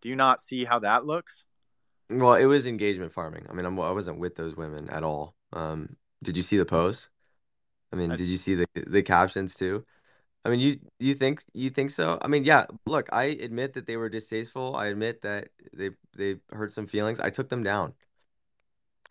[0.02, 1.44] Do you not see how that looks?
[2.10, 3.46] well, it was engagement farming.
[3.50, 5.36] I mean, I'm, I wasn't with those women at all.
[5.54, 7.10] Um, did you see the post?
[7.92, 9.86] I mean, I, did you see the the captions too?
[10.46, 12.18] I mean, you you think you think so?
[12.22, 12.66] I mean, yeah.
[12.86, 14.76] Look, I admit that they were distasteful.
[14.76, 17.20] I admit that they they hurt some feelings.
[17.20, 17.94] I took them down.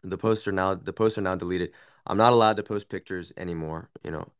[0.02, 1.72] The posts are now the posts are now deleted.
[2.06, 3.90] I'm not allowed to post pictures anymore.
[4.04, 4.32] You know,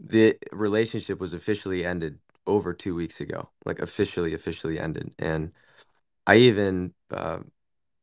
[0.00, 3.50] the relationship was officially ended over two weeks ago.
[3.64, 5.14] Like officially, officially ended.
[5.18, 5.52] And
[6.26, 7.40] I even uh,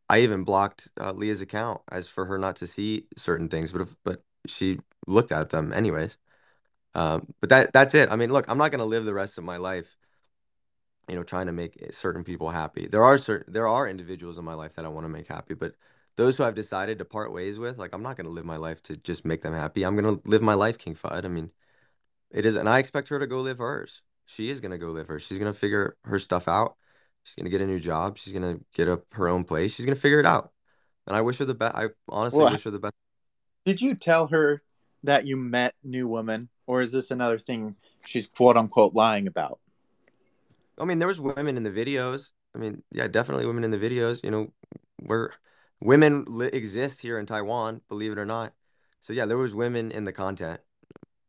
[0.09, 3.81] I even blocked uh, Leah's account as for her not to see certain things, but
[3.81, 6.17] if, but she looked at them anyways.
[6.95, 8.11] Um, but that that's it.
[8.11, 9.97] I mean, look, I'm not gonna live the rest of my life,
[11.07, 12.87] you know, trying to make certain people happy.
[12.87, 15.53] There are certain there are individuals in my life that I want to make happy,
[15.55, 15.73] but
[16.19, 18.83] those who I've decided to part ways with, like I'm not gonna live my life
[18.83, 19.83] to just make them happy.
[19.83, 21.23] I'm gonna live my life, King Fud.
[21.23, 21.49] I mean,
[22.29, 24.01] it is, and I expect her to go live hers.
[24.25, 25.23] She is gonna go live hers.
[25.23, 26.75] She's gonna figure her stuff out.
[27.23, 28.17] She's gonna get a new job.
[28.17, 29.73] She's gonna get up her own place.
[29.73, 30.51] She's gonna figure it out.
[31.07, 31.77] And I wish her the best.
[31.77, 32.93] I honestly well, wish her the best.
[33.63, 34.61] did you tell her
[35.03, 39.61] that you met new women, or is this another thing she's quote unquote lying about?
[40.77, 42.31] I mean, there was women in the videos.
[42.53, 44.21] I mean, yeah, definitely women in the videos.
[44.21, 44.53] You know,
[44.97, 45.31] where
[45.81, 48.53] women li exist here in Taiwan, believe it or not.
[49.01, 50.61] So yeah, there was women in the content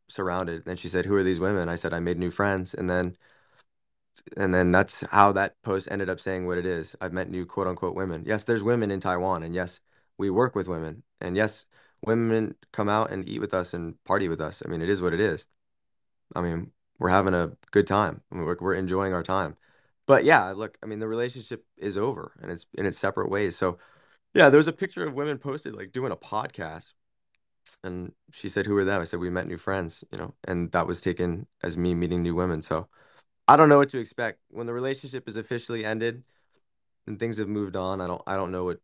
[0.09, 0.65] surrounded.
[0.65, 3.17] Then she said, "Who are these women?" I said, "I made new friends." And then
[4.37, 6.95] and then that's how that post ended up saying what it is.
[7.01, 8.23] I've met new quote unquote women.
[8.25, 9.79] Yes, there's women in Taiwan, and yes,
[10.17, 11.65] we work with women, and yes,
[12.05, 14.61] women come out and eat with us and party with us.
[14.65, 15.47] I mean, it is what it is.
[16.35, 18.21] I mean, we're having a good time.
[18.31, 19.57] I mean, we're, we're enjoying our time.
[20.07, 23.55] But yeah, look, I mean, the relationship is over and it's in its separate ways.
[23.57, 23.77] So
[24.33, 26.93] yeah, there was a picture of women posted like doing a podcast.
[27.83, 29.01] And she said, Who are them?
[29.01, 32.21] I said, We met new friends, you know, and that was taken as me meeting
[32.21, 32.61] new women.
[32.61, 32.87] So
[33.47, 34.39] I don't know what to expect.
[34.49, 36.23] When the relationship is officially ended
[37.07, 38.79] and things have moved on, I don't I don't know what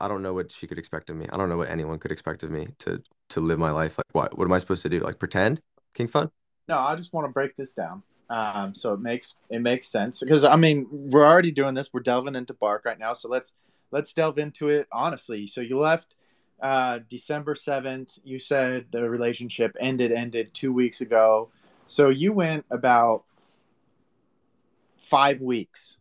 [0.00, 1.26] I don't know what she could expect of me.
[1.32, 3.98] I don't know what anyone could expect of me to to live my life.
[3.98, 5.00] Like what what am I supposed to do?
[5.00, 5.60] Like pretend?
[5.94, 6.30] King Fud?
[6.68, 8.02] No, I just want to break this down.
[8.30, 11.90] Um, so it makes it makes sense because I mean we're already doing this.
[11.92, 13.12] We're delving into bark right now.
[13.12, 13.54] So let's
[13.90, 15.46] let's delve into it honestly.
[15.46, 16.14] So you left
[16.62, 18.18] uh, December seventh.
[18.24, 21.50] You said the relationship ended ended two weeks ago.
[21.86, 23.24] So you went about
[24.96, 25.98] five weeks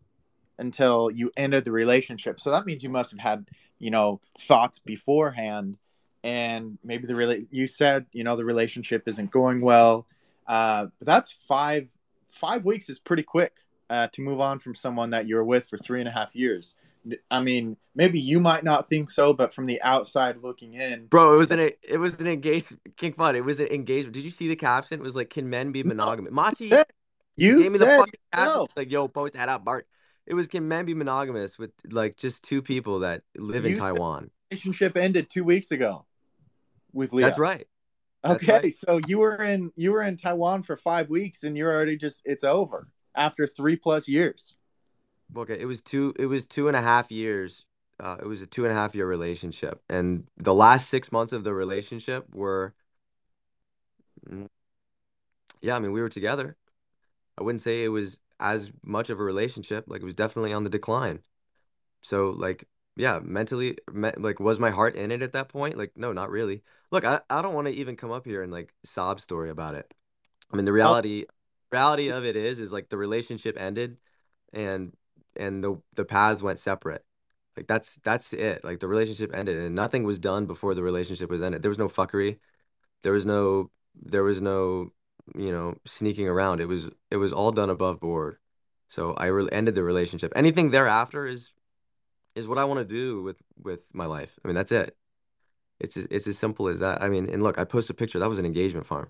[0.60, 2.40] until you ended the relationship.
[2.40, 3.48] So that means you must have had
[3.80, 5.78] you know thoughts beforehand,
[6.24, 10.06] and maybe the really you said you know the relationship isn't going well.
[10.48, 11.88] Uh, but that's five
[12.30, 13.60] five weeks is pretty quick
[13.90, 16.36] uh, to move on from someone that you were with for three and a half
[16.36, 16.76] years.
[17.32, 21.34] I mean, maybe you might not think so, but from the outside looking in, bro,
[21.34, 22.82] it was an it was an engagement.
[22.98, 24.14] King Fud, it was an engagement.
[24.14, 25.00] Did you see the caption?
[25.00, 26.66] It was like, "Can men be monogamous?" Machi,
[27.38, 28.68] you gave me the said fucking caption.
[28.76, 29.88] Like, yo, post that up, Bark.
[30.28, 33.78] It was, "Can men be monogamous?" With like just two people that live in You
[33.78, 34.30] said- Taiwan.
[34.52, 36.06] relationship ended two weeks ago
[36.94, 37.28] with Leah.
[37.28, 37.68] That's right.
[38.24, 38.74] that's Okay, right.
[38.76, 42.22] so you were in you were in Taiwan for five weeks, and you're already just
[42.26, 44.56] it's over after three plus years.
[45.36, 46.14] Okay, it was two.
[46.18, 47.66] It was two and a half years.
[48.00, 51.34] Uh, it was a two and a half year relationship, and the last six months
[51.34, 52.74] of the relationship were,
[54.30, 54.48] mm,
[55.62, 55.76] yeah.
[55.76, 56.56] I mean, we were together.
[57.40, 59.86] I wouldn't say it was as much of a relationship.
[59.88, 61.22] Like it was definitely on the decline.
[62.04, 62.66] So like,
[62.98, 65.78] yeah, mentally, me like, was my heart in it at that point?
[65.78, 66.64] Like, no, not really.
[66.92, 69.76] Look, I I don't want to even come up here and like sob story about
[69.76, 69.94] it.
[70.54, 71.26] I mean, the Well, reality
[71.72, 73.98] reality of it is is like the relationship ended,
[74.54, 74.94] and
[75.40, 77.04] and the the paths went separate.
[77.58, 78.64] Like that's that's it.
[78.64, 81.62] Like the relationship ended and nothing was done before the relationship was ended.
[81.62, 82.40] There was no fuckery.
[83.04, 84.92] There was no there was no,
[85.36, 86.62] you know, sneaking around.
[86.62, 88.38] It was it was all done above board.
[88.88, 90.34] So I re ended the relationship.
[90.36, 91.52] Anything thereafter is
[92.36, 94.38] is what I want to do with with my life.
[94.44, 94.96] I mean, that's it.
[95.80, 97.02] It's as, it's as simple as that.
[97.02, 98.20] I mean, and look, I posted a picture.
[98.20, 99.10] That was an engagement farm.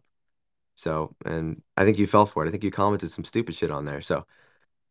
[0.76, 2.47] So, and I think you fell for it.
[2.47, 4.01] I think you commented some stupid shit on there.
[4.01, 4.26] So,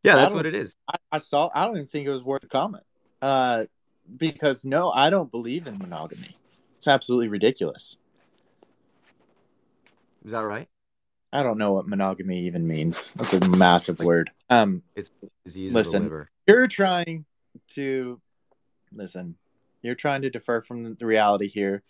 [0.03, 0.75] yeah, that's what it is.
[0.87, 1.51] I, I saw.
[1.55, 2.85] I don't even think it was worth a comment.
[3.21, 3.65] Uh,
[4.17, 6.37] because no, I don't believe in monogamy.
[6.77, 7.97] It's absolutely ridiculous.
[10.25, 10.69] Is that right?
[11.33, 13.13] I don't know what monogamy even means.
[13.17, 14.31] That's a massive Like word.
[14.49, 14.83] Um,
[15.45, 17.25] disease of the listen, you're trying
[17.75, 18.21] to
[18.93, 19.37] listen.
[19.83, 21.83] You're trying to defer from the reality here.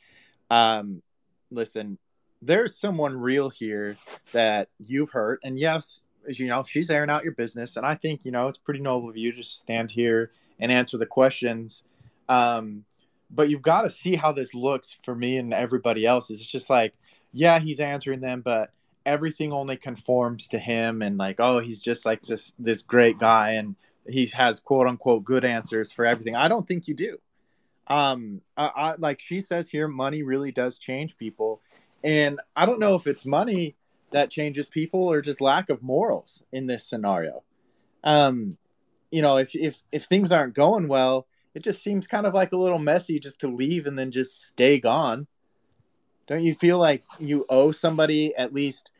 [0.51, 1.03] Um,
[1.51, 1.99] listen,
[2.43, 3.97] there's someone real here
[4.33, 8.25] that you've hurt, and yes, you know, she's airing out your business, and I think
[8.25, 10.31] you know it's pretty noble of you to stand here
[10.61, 11.85] and answer the questions.
[12.29, 12.85] Um,
[13.31, 16.31] but you've got to see how this looks for me and everybody else.
[16.31, 16.95] It's just like,
[17.33, 18.71] yeah, he's answering them, but
[19.05, 23.53] everything only conforms to him, and like, oh, he's just like this this great guy,
[23.53, 23.77] and
[24.09, 26.37] he has quote unquote good answers for everything.
[26.37, 27.19] I don't think you do.
[27.87, 31.63] Um, I, I like she says here, money really does change people,
[32.05, 33.77] and I don't know if it's money
[34.13, 37.43] that changes people or just lack of morals in this scenario.
[38.05, 38.59] Um,
[39.11, 42.53] you know, if if if things aren't going well, it just seems kind of like
[42.53, 45.27] a little messy just to leave and then just stay gone.
[46.27, 48.91] Don't you feel like you owe somebody at least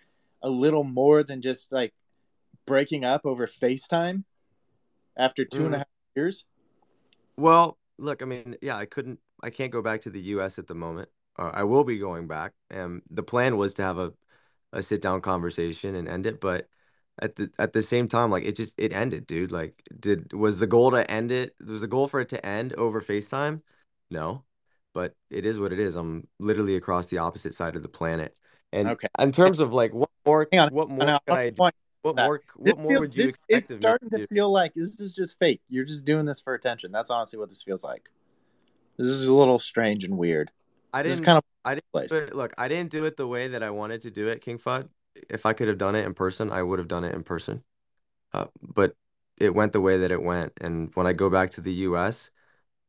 [0.43, 1.95] a little more than just like
[2.67, 4.25] breaking up over FaceTime
[5.17, 6.45] after two and a Mm, half years?
[7.37, 10.59] well, look, I mean, yeah, I couldn't, I can't go back to the U.S.
[10.59, 11.09] at the moment.
[11.39, 14.13] Uh, I will be going back, and the plan was to have a,
[14.73, 16.69] a sit down conversation and end it, but
[17.21, 19.51] at the at the same time, like it just it ended, dude.
[19.53, 21.55] Like, did was the goal to end it?
[21.67, 23.63] Was the goal for it to end over FaceTime?
[24.11, 24.45] No,
[24.95, 25.97] but it is what it is.
[25.97, 28.37] I'm literally across the opposite side of the planet,
[28.73, 29.09] and Okay.
[29.19, 30.71] in terms of like what more, Hang on.
[30.71, 31.53] what more could I?
[32.03, 32.25] What that.
[32.25, 34.29] more, This what more feels would you this expect it's of me starting to to
[34.29, 35.61] feel like this is just fake.
[35.69, 36.93] You're just doing this for attention.
[36.93, 38.09] That's honestly what this feels like.
[38.99, 40.51] This is a little strange and weird.
[40.93, 41.25] I didn't.
[41.25, 42.11] kind of I didn't place.
[42.11, 42.35] do it.
[42.35, 44.89] Look, I didn't do it the way that I wanted to do it, King Fud.
[45.29, 47.63] If I could have done it in person, I would have done it in person.
[48.33, 48.95] Uh, but
[49.37, 50.53] it went the way that it went.
[50.61, 52.31] And when I go back to the US,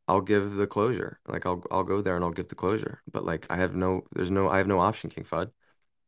[0.08, 1.20] I'll give the closure.
[1.28, 3.02] Like I'll I'll go there and I'll give the closure.
[3.12, 5.52] But like I have no there's no I have no option, King Fud.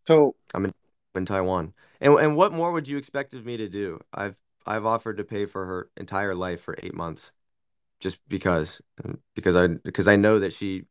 [0.07, 0.73] So I'm in,
[1.15, 1.73] in Taiwan.
[1.99, 3.99] And and what more would you expect of me to do?
[4.13, 7.31] I've I've offered to pay for her entire life for eight months,
[7.99, 8.81] just because
[9.35, 10.85] because I because I know that she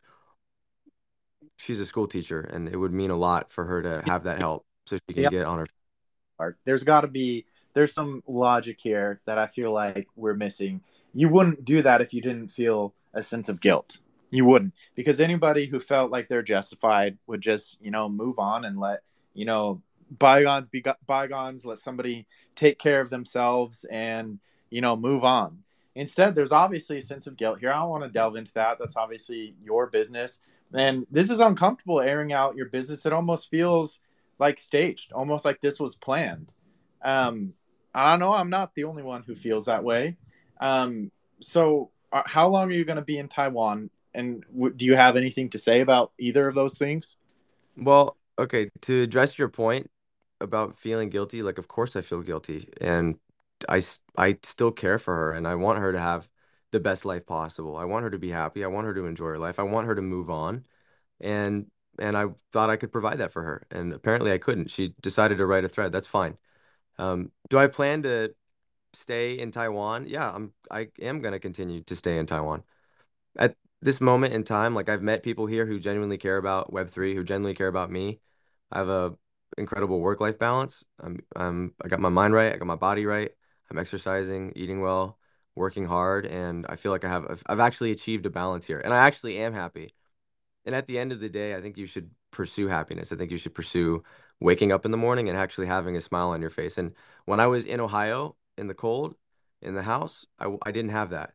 [1.63, 4.39] she's a school teacher and it would mean a lot for her to have that
[4.39, 5.31] help so she can Yep.
[5.33, 5.67] get on her.
[6.39, 6.59] part.
[6.65, 10.81] There's got to be there's some logic here that I feel like we're missing.
[11.13, 13.99] You wouldn't do that if you didn't feel a sense of guilt.
[14.33, 18.65] You wouldn't because anybody who felt like they're justified would just you know move on
[18.65, 19.01] and let
[19.35, 19.83] you know
[20.19, 21.65] bygones be go- bygones.
[21.65, 24.39] Let somebody take care of themselves and
[24.71, 25.59] you know move on.
[25.97, 27.71] Instead, there's obviously a sense of guilt here.
[27.71, 28.79] I don't want to delve into that.
[28.79, 30.39] That's obviously your business,
[30.75, 33.07] and this is uncomfortable airing out your business.
[33.07, 34.01] It almost feels
[34.39, 36.53] like staged, almost like this was planned.
[37.03, 37.55] Um,
[37.95, 38.33] I don't know.
[38.33, 40.17] I'm not the only one who feels that way.
[40.61, 41.11] Um,
[41.41, 43.91] so, uh, how long are you going to be in Taiwan?
[44.15, 47.17] And w- do you have anything to say about either of those things?
[47.77, 49.91] Well, okay, to address your point
[50.41, 53.19] about feeling guilty, like of course I feel guilty and
[53.69, 53.83] I
[54.17, 56.29] I still care for her and I want her to have
[56.73, 57.77] the best life possible.
[57.77, 58.65] I want her to be happy.
[58.65, 59.59] I want her to enjoy her life.
[59.59, 60.67] I want her to move on.
[61.21, 63.67] And and I thought I could provide that for her.
[63.71, 64.71] And apparently I couldn't.
[64.71, 65.93] She decided to write a thread.
[65.93, 66.39] That's fine.
[66.99, 68.35] Um, do I plan to
[68.95, 70.07] stay in Taiwan?
[70.09, 72.65] Yeah, I'm I am going to continue to stay in Taiwan.
[73.37, 77.15] At this moment in time, like I've met people here who genuinely care about Web3,
[77.15, 78.21] who genuinely care about me.
[78.73, 79.17] I have a
[79.59, 80.85] incredible work-life balance.
[81.01, 83.33] I'm I'm I got my mind right, I got my body right.
[83.71, 85.20] I'm exercising, eating well,
[85.61, 88.81] working hard, and I feel like I have I've, I've actually achieved a balance here.
[88.81, 89.95] And I actually am happy.
[90.65, 93.13] And at the end of the day, I think you should pursue happiness.
[93.13, 94.03] I think you should pursue
[94.41, 96.79] waking up in the morning and actually having a smile on your face.
[96.79, 96.95] And
[97.27, 99.17] when I was in Ohio in the cold,
[99.63, 101.35] in the house, i, I didn't have that.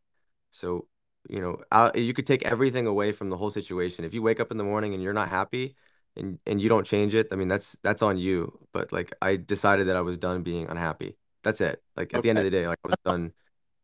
[0.51, 0.87] So,
[1.29, 4.05] you know, uh, you could take everything away from the whole situation.
[4.05, 5.75] If you wake up in the morning and you're not happy
[6.15, 8.59] and and you don't change it, I mean, that's that's on you.
[8.73, 11.17] But like I decided that I was done being unhappy.
[11.43, 11.83] That's it.
[11.97, 13.33] Like at the end of the day, like I was done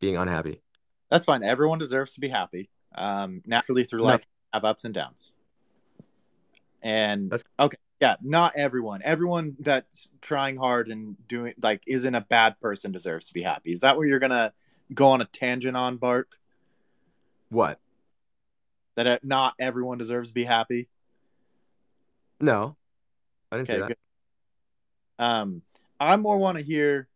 [0.02, 0.62] being unhappy.
[1.10, 1.44] that's fine.
[1.44, 2.70] Everyone deserves to be happy.
[2.94, 5.32] Um, naturally, through No, life, have ups and downs.
[6.82, 9.02] And that's okay, yeah, not everyone.
[9.06, 13.72] Everyone that's trying hard and doing like isn't a bad person deserves to be happy.
[13.72, 14.52] Is that where you're gonna
[14.94, 16.28] go on a tangent on, Bark?
[17.50, 17.80] what?
[18.96, 20.90] That uh, not everyone deserves to be happy?
[22.40, 22.76] No,
[23.52, 23.88] I didn't say that.
[23.88, 23.98] good.
[25.20, 25.62] Um,
[26.00, 27.08] I more want to hear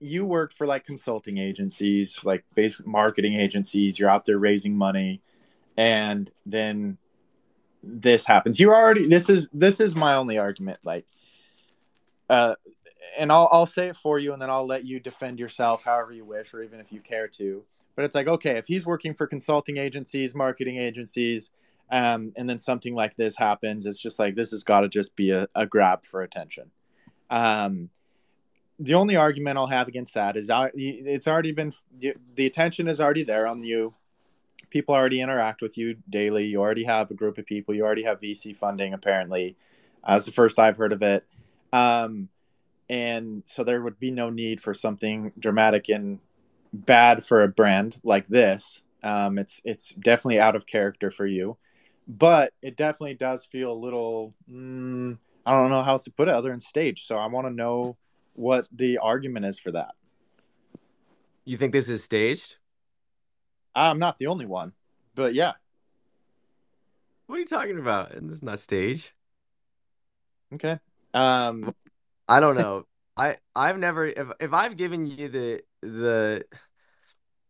[0.00, 3.98] you work for like consulting agencies, like basic marketing agencies.
[3.98, 5.20] You're out there raising money,
[5.76, 6.98] and then
[7.82, 8.58] this happens.
[8.58, 10.78] You're already this is this is my only argument.
[10.84, 11.06] Like,
[12.28, 12.54] uh,
[13.18, 16.12] and I'll I'll say it for you, and then I'll let you defend yourself however
[16.12, 17.64] you wish, or even if you care to.
[17.96, 21.52] But it's like, okay, if he's working for consulting agencies, marketing agencies,
[21.90, 25.14] um, and then something like this happens, it's just like this has got to just
[25.14, 26.70] be a, a grab for attention.
[27.30, 27.90] Um,
[28.78, 33.22] the only argument I'll have against that is it's already been the attention is already
[33.22, 33.94] there on you.
[34.70, 36.46] People already interact with you daily.
[36.46, 37.74] You already have a group of people.
[37.74, 39.56] You already have VC funding, apparently.
[40.04, 41.24] As the first I've heard of it.
[41.72, 42.28] Um,
[42.90, 46.18] and so there would be no need for something dramatic and
[46.72, 48.82] bad for a brand like this.
[49.02, 51.56] Um, it's it's definitely out of character for you,
[52.08, 54.34] but it definitely does feel a little.
[54.50, 57.06] Mm, I don't know how else to put it other than stage.
[57.06, 57.96] So I want to know
[58.34, 59.94] what the argument is for that.
[61.44, 62.56] You think this is staged?
[63.74, 64.72] I'm not the only one,
[65.14, 65.52] but yeah.
[67.26, 68.12] What are you talking about?
[68.12, 69.12] This is not staged.
[70.52, 70.78] Okay.
[71.12, 71.74] Um,
[72.28, 72.86] I don't know.
[73.16, 76.44] I I've never if if I've given you the the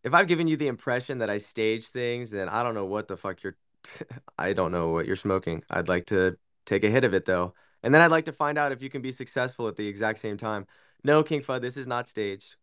[0.03, 3.09] if I've given you the impression that I stage things, then I don't know what
[3.09, 3.57] the fuck you're
[4.39, 5.63] I don't know what you're smoking.
[5.71, 6.37] I'd like to
[6.67, 7.55] take a hit of it though.
[7.85, 10.19] And then I'd like to find out if you can be successful at the exact
[10.19, 10.67] same time.
[11.05, 12.57] No, King Fud, this is not staged.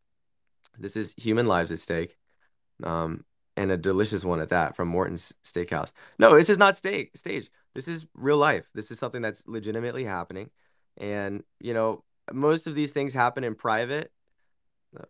[0.80, 2.18] This is human lives at stake.
[2.84, 3.24] Um,
[3.56, 5.92] and a delicious one at that from Morton's Steakhouse.
[6.18, 7.52] No, this is not sta- stage.
[7.76, 8.68] This is real life.
[8.74, 10.50] This is something that's legitimately happening.
[10.98, 12.04] And, you know,
[12.34, 14.12] most of these things happen in private
[15.00, 15.04] uh,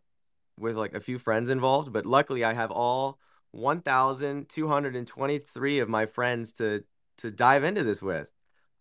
[0.60, 3.18] with like a few friends involved, but luckily I have all
[3.52, 6.84] 1,223 of my friends to
[7.18, 8.30] to dive into this with.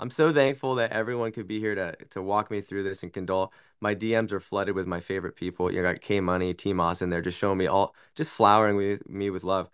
[0.00, 3.12] I'm so thankful that everyone could be here to to walk me through this and
[3.12, 3.52] condole.
[3.82, 5.70] My DMs are flooded with my favorite people.
[5.70, 9.06] You got K Money, T Moss in there, just showing me all, just flowering with
[9.08, 9.68] me with love.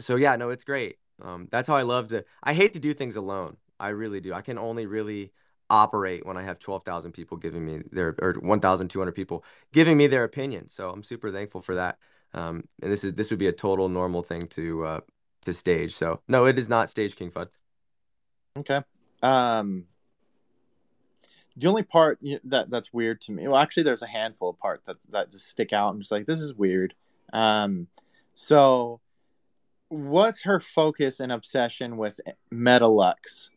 [0.00, 0.98] So yeah, no, it's great.
[1.22, 2.24] Um, that's how I love to.
[2.42, 3.56] I hate to do things alone.
[3.80, 4.34] I really do.
[4.34, 5.32] I can only really
[5.70, 10.24] operate when I have 12,000 people giving me their, or 1,200 people giving me their
[10.24, 10.68] opinion.
[10.68, 11.98] So I'm super thankful for that.
[12.34, 15.00] Um, and this is this would be a total normal thing to uh,
[15.46, 15.94] to stage.
[15.94, 17.48] So no, it is not stage King Fud.
[18.58, 18.82] okay.
[19.22, 19.86] Um,
[21.56, 23.46] the only part that that's weird to me.
[23.46, 25.90] Well, actually, there's a handful of parts that that just stick out.
[25.90, 26.94] I'm just like, this is weird.
[27.32, 27.88] Um,
[28.34, 29.00] so
[29.88, 32.20] what's her focus and obsession with
[32.52, 33.50] Metalux?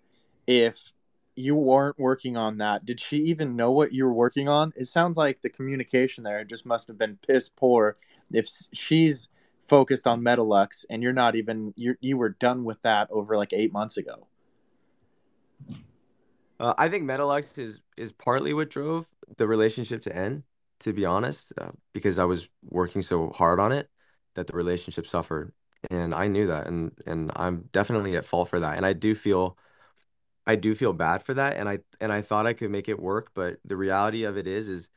[0.47, 0.91] If
[1.35, 4.73] you weren't working on that, did she even know what you were working on?
[4.75, 7.95] It sounds like the communication there just must have been piss poor.
[8.31, 9.29] If she's
[9.65, 13.53] focused on Metalux and you're not even you you were done with that over like
[13.53, 14.27] eight months ago.
[16.59, 19.07] Uh, I think Metalux is is partly what drove
[19.37, 20.43] the relationship to end,
[20.81, 23.89] to be honest, uh, because I was working so hard on it
[24.35, 25.53] that the relationship suffered,
[25.89, 29.15] and I knew that, and and I'm definitely at fault for that, and I do
[29.15, 29.57] feel
[30.47, 32.99] I do feel bad for that, and I and I thought I could make it
[32.99, 34.89] work, but the reality of it is is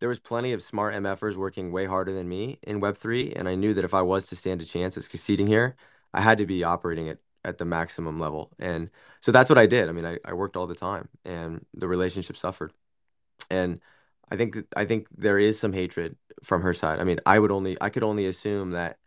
[0.00, 3.54] there was plenty of smart MFers working way harder than me in Web3, and I
[3.54, 5.76] knew that if I was to stand a chance at succeeding here,
[6.12, 8.90] I had to be operating at at the maximum level, and
[9.20, 9.88] so that's what I did.
[9.88, 12.72] I mean, I, I worked all the time, and the relationship suffered.
[13.50, 13.80] And
[14.30, 17.00] I think I think there is some hatred from her side.
[17.00, 18.98] I mean, I would only I could only assume that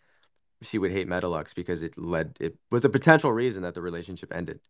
[0.61, 4.33] she would hate Metalux because it led it was a potential reason that the relationship
[4.33, 4.61] ended.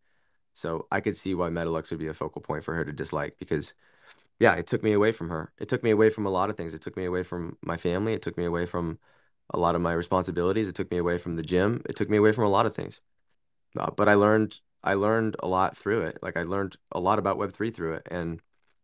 [0.55, 3.37] So I could see why Metalux would be a focal point for her to dislike
[3.39, 3.73] because
[4.39, 5.53] yeah, it took me away from her.
[5.59, 6.73] It took me away from a lot of things.
[6.73, 8.13] It took me away from my family.
[8.13, 8.99] It took me away from
[9.53, 10.69] a lot of my responsibilities.
[10.69, 11.81] It took me away from the gym.
[11.89, 13.01] It took me away from a lot of things.
[13.77, 16.19] Uh, but I learned I learned a lot through it.
[16.21, 18.07] Like I learned a lot about Web3 through it.
[18.09, 18.41] And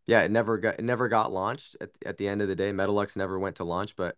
[0.08, 2.72] yeah, it never got it never got launched at at the end of the day.
[2.72, 4.18] Metalux never went to launch, but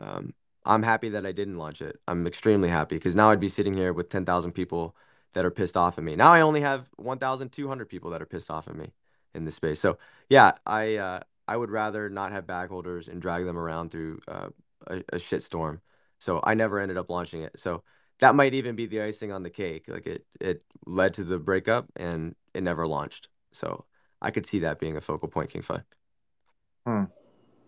[0.00, 2.00] um, I'm happy that I didn't launch it.
[2.08, 4.96] I'm extremely happy because now I'd be sitting here with 10,000 people
[5.34, 6.16] that are pissed off at me.
[6.16, 8.92] Now I only have 1,200 people that are pissed off at me
[9.34, 9.80] in this space.
[9.80, 9.98] So
[10.28, 14.20] yeah, I uh, I would rather not have bag holders and drag them around through
[14.28, 14.48] uh,
[14.86, 15.80] a, a shitstorm.
[16.18, 17.58] So I never ended up launching it.
[17.58, 17.82] So
[18.20, 19.84] that might even be the icing on the cake.
[19.88, 23.28] Like it it led to the breakup and it never launched.
[23.52, 23.84] So
[24.20, 25.82] I could see that being a focal point, King Fi.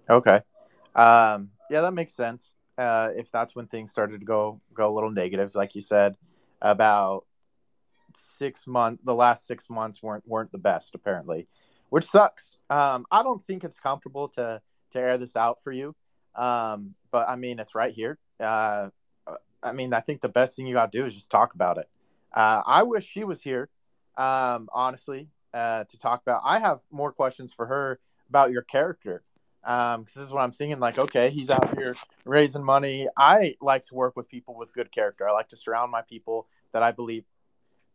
[0.08, 0.40] Okay.
[0.94, 2.54] Um, yeah, that makes sense.
[2.76, 6.16] Uh, if that's when things started to go go a little negative, like you said,
[6.60, 7.26] about
[8.16, 11.46] six months, the last six months weren't weren't the best apparently,
[11.90, 12.56] which sucks.
[12.70, 14.60] Um, I don't think it's comfortable to
[14.92, 15.94] to air this out for you,
[16.34, 18.18] um, but I mean it's right here.
[18.40, 18.88] Uh,
[19.62, 21.78] I mean I think the best thing you got to do is just talk about
[21.78, 21.88] it.
[22.32, 23.68] Uh, I wish she was here,
[24.16, 26.42] um, honestly, uh, to talk about.
[26.44, 29.22] I have more questions for her about your character
[29.64, 33.54] um because this is what i'm thinking like okay he's out here raising money i
[33.60, 36.82] like to work with people with good character i like to surround my people that
[36.82, 37.24] i believe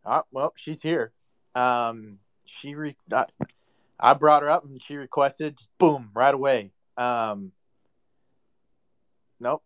[0.05, 1.11] oh, well she's here
[1.55, 3.25] um she re- I,
[3.99, 7.51] I brought her up and she requested boom right away um
[9.39, 9.63] nope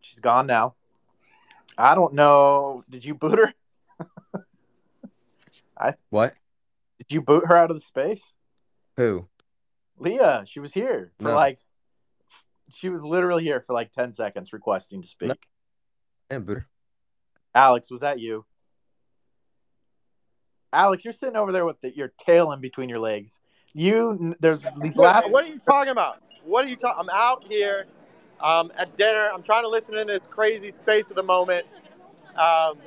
[0.00, 0.74] she's gone now
[1.80, 3.52] i don't know did you boot her
[5.78, 6.34] I What?
[6.98, 8.32] did you boot her out of the space
[8.96, 9.26] Who?
[9.98, 11.34] leah she was here for No.
[11.34, 11.58] like
[12.74, 15.34] she was literally here for like 10 seconds requesting to speak No.
[16.30, 16.66] And Booter.
[17.54, 18.44] Alex, was that you?
[20.72, 23.40] Alex, you're sitting over there with the, your tail in between your legs.
[23.74, 25.28] You, there's these last.
[25.30, 26.22] What are you talking about?
[26.44, 27.00] What are you talking?
[27.00, 27.86] I'm out here
[28.42, 29.30] um, at dinner.
[29.32, 31.66] I'm trying to listen in this crazy space of the moment.
[32.36, 32.78] Um,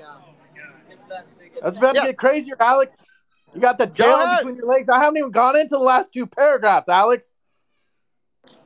[1.62, 2.08] That's about to Yeah.
[2.08, 3.06] get crazier, Alex.
[3.54, 4.38] You got the Go tail in ahead.
[4.38, 4.90] between your legs.
[4.90, 7.34] I haven't even gone into the last two paragraphs, Alex.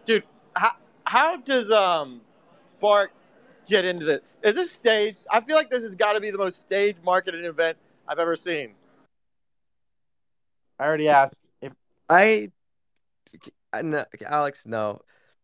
[0.06, 0.24] Dude,
[0.56, 0.72] how,
[1.04, 2.22] how does um,
[2.80, 3.12] Bark
[3.68, 4.22] get into this?
[4.44, 5.20] Is this staged?
[5.30, 7.78] I feel like this has got to be the most staged marketing event
[8.08, 8.74] I've ever seen.
[10.80, 11.74] I already asked if
[12.10, 12.52] I,
[13.74, 15.02] I no, Alex, no.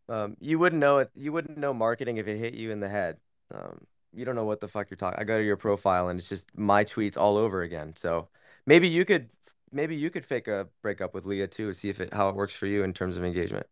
[0.09, 1.11] Um, you wouldn't know it.
[1.15, 3.17] You wouldn't know marketing if it hit you in the head.
[3.53, 5.19] Um, you don't know what the fuck you're talking.
[5.19, 7.93] I go to your profile and it's just my tweets all over again.
[7.95, 8.27] So
[8.65, 9.29] maybe you could,
[9.71, 12.53] maybe you could fake a breakup with Leah too, see if it how it works
[12.53, 13.65] for you in terms of engagement.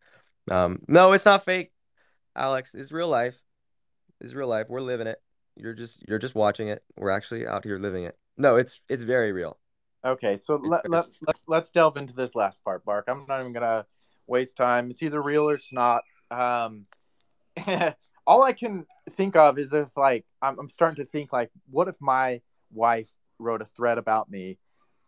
[0.50, 1.72] Um, no, it's not fake,
[2.34, 2.74] Alex.
[2.74, 3.40] It's real life.
[4.20, 4.66] It's real life.
[4.68, 5.20] We're living it.
[5.56, 6.82] You're just you're just watching it.
[6.96, 8.16] We're actually out here living it.
[8.36, 9.58] No, it's it's very real.
[10.04, 13.04] Okay, so let, let, let's let's delve into this last part, Bark.
[13.06, 13.86] I'm not even gonna
[14.26, 14.90] waste time.
[14.90, 16.02] It's either real or it's not.
[16.32, 16.86] Um,
[18.26, 21.88] all I can think of is if like I'm, I'm starting to think like, what
[21.88, 22.40] if my
[22.72, 24.58] wife wrote a thread about me,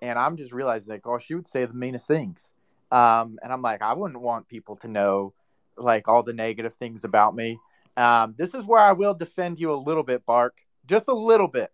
[0.02, 2.52] and I'm just realizing like, oh, she would say the meanest things.
[2.90, 5.32] Um, and I'm like, I wouldn't want people to know
[5.76, 7.58] like all the negative things about me.
[7.96, 10.56] Um, this is where I will defend you a little bit, Bark,
[10.86, 11.72] just a little bit.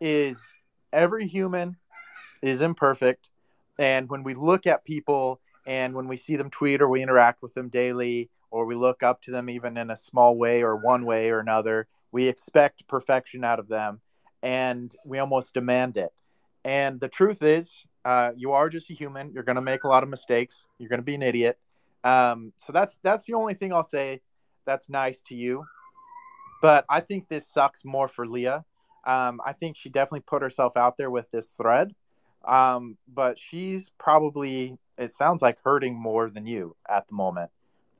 [0.00, 0.40] Is
[0.92, 1.76] every human
[2.42, 3.30] is imperfect.
[3.78, 7.42] And when we look at people and when we see them tweet or we interact
[7.42, 10.76] with them daily or we look up to them even in a small way or
[10.76, 14.00] one way or another, we expect perfection out of them
[14.42, 16.12] and we almost demand it.
[16.64, 19.32] And the truth is, Uh, you are just a human.
[19.32, 20.66] You're gonna make a lot of mistakes.
[20.78, 21.58] You're gonna be an idiot.
[22.04, 24.22] Um, so that's that's the only thing I'll say
[24.64, 25.66] that's nice to you.
[26.62, 28.64] But I think this sucks more for Leah.
[29.04, 31.94] Um, I think she definitely put herself out there with this thread.
[32.46, 37.50] Um, but she's probably it sounds like hurting more than you at the moment,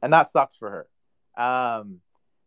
[0.03, 0.87] and that sucks for
[1.37, 1.43] her.
[1.43, 2.01] Um,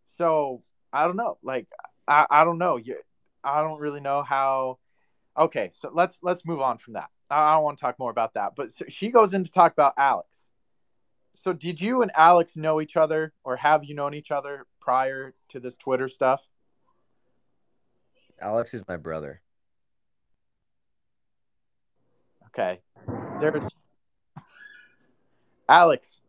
[0.05, 1.37] so I don't know.
[1.43, 1.67] Like
[2.07, 2.77] I, I don't know.
[2.77, 2.97] You,
[3.43, 4.79] I don't really know how.
[5.37, 7.09] Okay, so let's let's move on from that.
[7.29, 8.53] I don't want to talk more about that.
[8.55, 10.51] But so she goes in to talk about Alex.
[11.33, 15.33] So did you and Alex know each other, or have you known each other prior
[15.49, 16.45] to this Twitter stuff?
[18.41, 19.41] Alex is my brother.
[22.47, 22.79] Okay.
[23.39, 23.69] There's
[25.69, 26.20] Alex.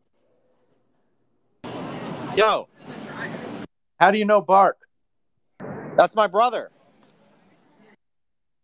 [2.37, 2.67] Yo,
[4.01, 4.79] How do you know Bark?
[5.97, 6.71] that's my brother.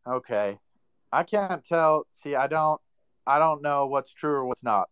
[0.07, 0.59] Okay.
[1.12, 2.07] I can't tell.
[2.11, 2.81] See, I don't
[3.27, 4.89] I don't know what's true or what's not.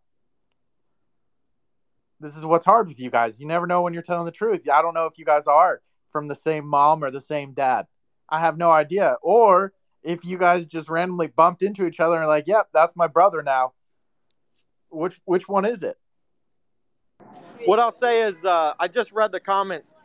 [2.21, 3.41] This is what's hard with you guys.
[3.41, 4.69] You never know when you're telling the truth.
[4.69, 5.81] I don't know if you guys are
[6.11, 7.87] from the same mom or the same dad.
[8.29, 9.17] I have no idea.
[9.23, 9.73] Or
[10.03, 13.43] if you guys just randomly bumped into each other and like, "Yep, that's my brother
[13.43, 13.73] now."
[14.91, 15.99] Which which one is it?
[17.67, 19.97] What I'll say is, uh, I just read the comments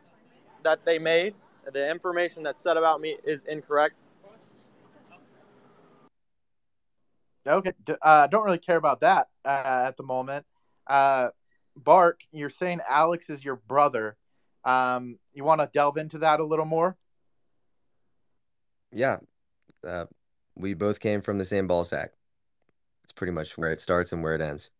[0.63, 1.35] that they made.
[1.71, 3.95] The information that's said about me is incorrect.
[7.45, 10.45] Okay, I uh, don't really care about that uh, at the moment.
[10.87, 11.29] Uh,
[11.75, 14.17] Bark, you're saying Alex is your brother.
[14.65, 16.97] Um, you want to delve into that a little more?
[18.91, 19.17] Yeah.
[19.85, 20.05] Uh,
[20.55, 22.11] we both came from the same ball sack.
[23.03, 24.71] It's pretty much where it starts and where it ends.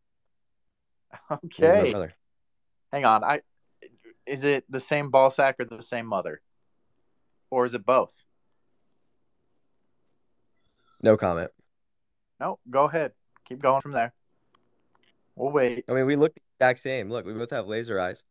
[1.31, 2.13] Okay, brother.
[2.91, 3.23] Hang on.
[3.23, 3.41] I
[4.25, 6.41] is it the same ball sack or the same mother,
[7.49, 8.23] or is it both?
[11.01, 11.51] No comment.
[12.39, 13.13] No, go ahead.
[13.47, 14.13] Keep going from there.
[15.35, 15.85] We'll wait.
[15.89, 17.09] I mean, we look the exact same.
[17.09, 18.23] Look, we both have laser eyes.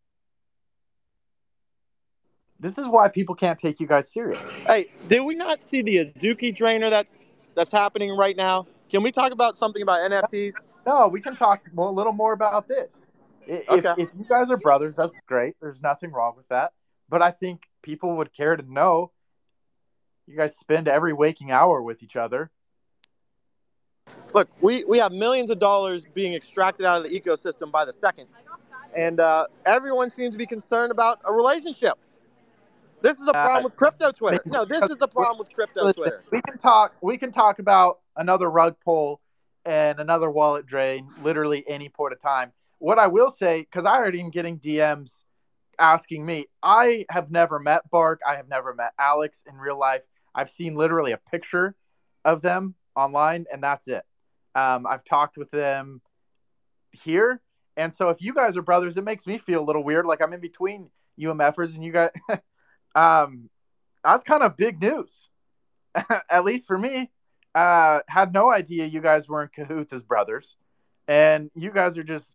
[2.59, 4.51] This is why people can't take you guys serious.
[4.67, 7.15] Hey, did we not see the Azuki drainer that's
[7.55, 8.67] that's happening right now?
[8.91, 10.53] Can we talk about something about NFTs?
[10.87, 13.07] No, we can talk more, a little more about this.
[13.47, 14.03] If, Okay.
[14.03, 15.57] if you guys are brothers, that's great.
[15.61, 16.73] There's nothing wrong with that.
[17.09, 19.13] But I think people would care to know.
[20.27, 22.51] You guys spend every waking hour with each other.
[24.33, 27.93] Look, we, we have millions of dollars being extracted out of the ecosystem by the
[27.93, 28.29] second,
[28.95, 31.95] and uh, everyone seems to be concerned about a relationship.
[33.03, 34.41] This is the Uh, problem with crypto Twitter.
[34.47, 36.23] No, this is the problem with crypto Twitter.
[36.31, 36.95] we can talk.
[37.01, 39.21] We can talk about another rug pull
[39.65, 42.53] and another wallet drain, literally any point of time.
[42.81, 45.23] What I will say, because I already am getting DMs
[45.79, 48.21] asking me, I have never met Bark.
[48.27, 50.03] I have never met Alex in real life.
[50.35, 51.77] I've seen literally a picture
[52.25, 54.03] of them online, and that's it.
[54.55, 56.01] Um, I've talked with them
[56.93, 57.43] here,
[57.77, 60.07] and so if you guys are brothers, it makes me feel a little weird.
[60.07, 60.91] Like I'm in between
[61.21, 62.11] UMFers and you guys.
[62.95, 63.51] um,
[64.03, 65.29] that's kind of big news,
[66.31, 67.11] at least for me.
[67.55, 70.57] Uh, had no idea you guys were in cahoots as brothers,
[71.09, 72.35] and you guys are just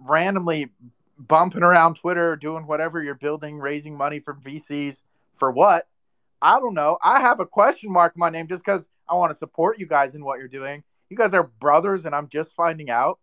[0.00, 0.70] randomly
[1.18, 5.02] bumping around Twitter, doing whatever you're building, raising money from VCs
[5.36, 5.86] for what?
[6.42, 6.98] I don't know.
[7.02, 9.86] I have a question mark in my name just because I want to support you
[9.86, 10.82] guys in what you're doing.
[11.10, 13.18] You guys are brothers, and I'm just finding out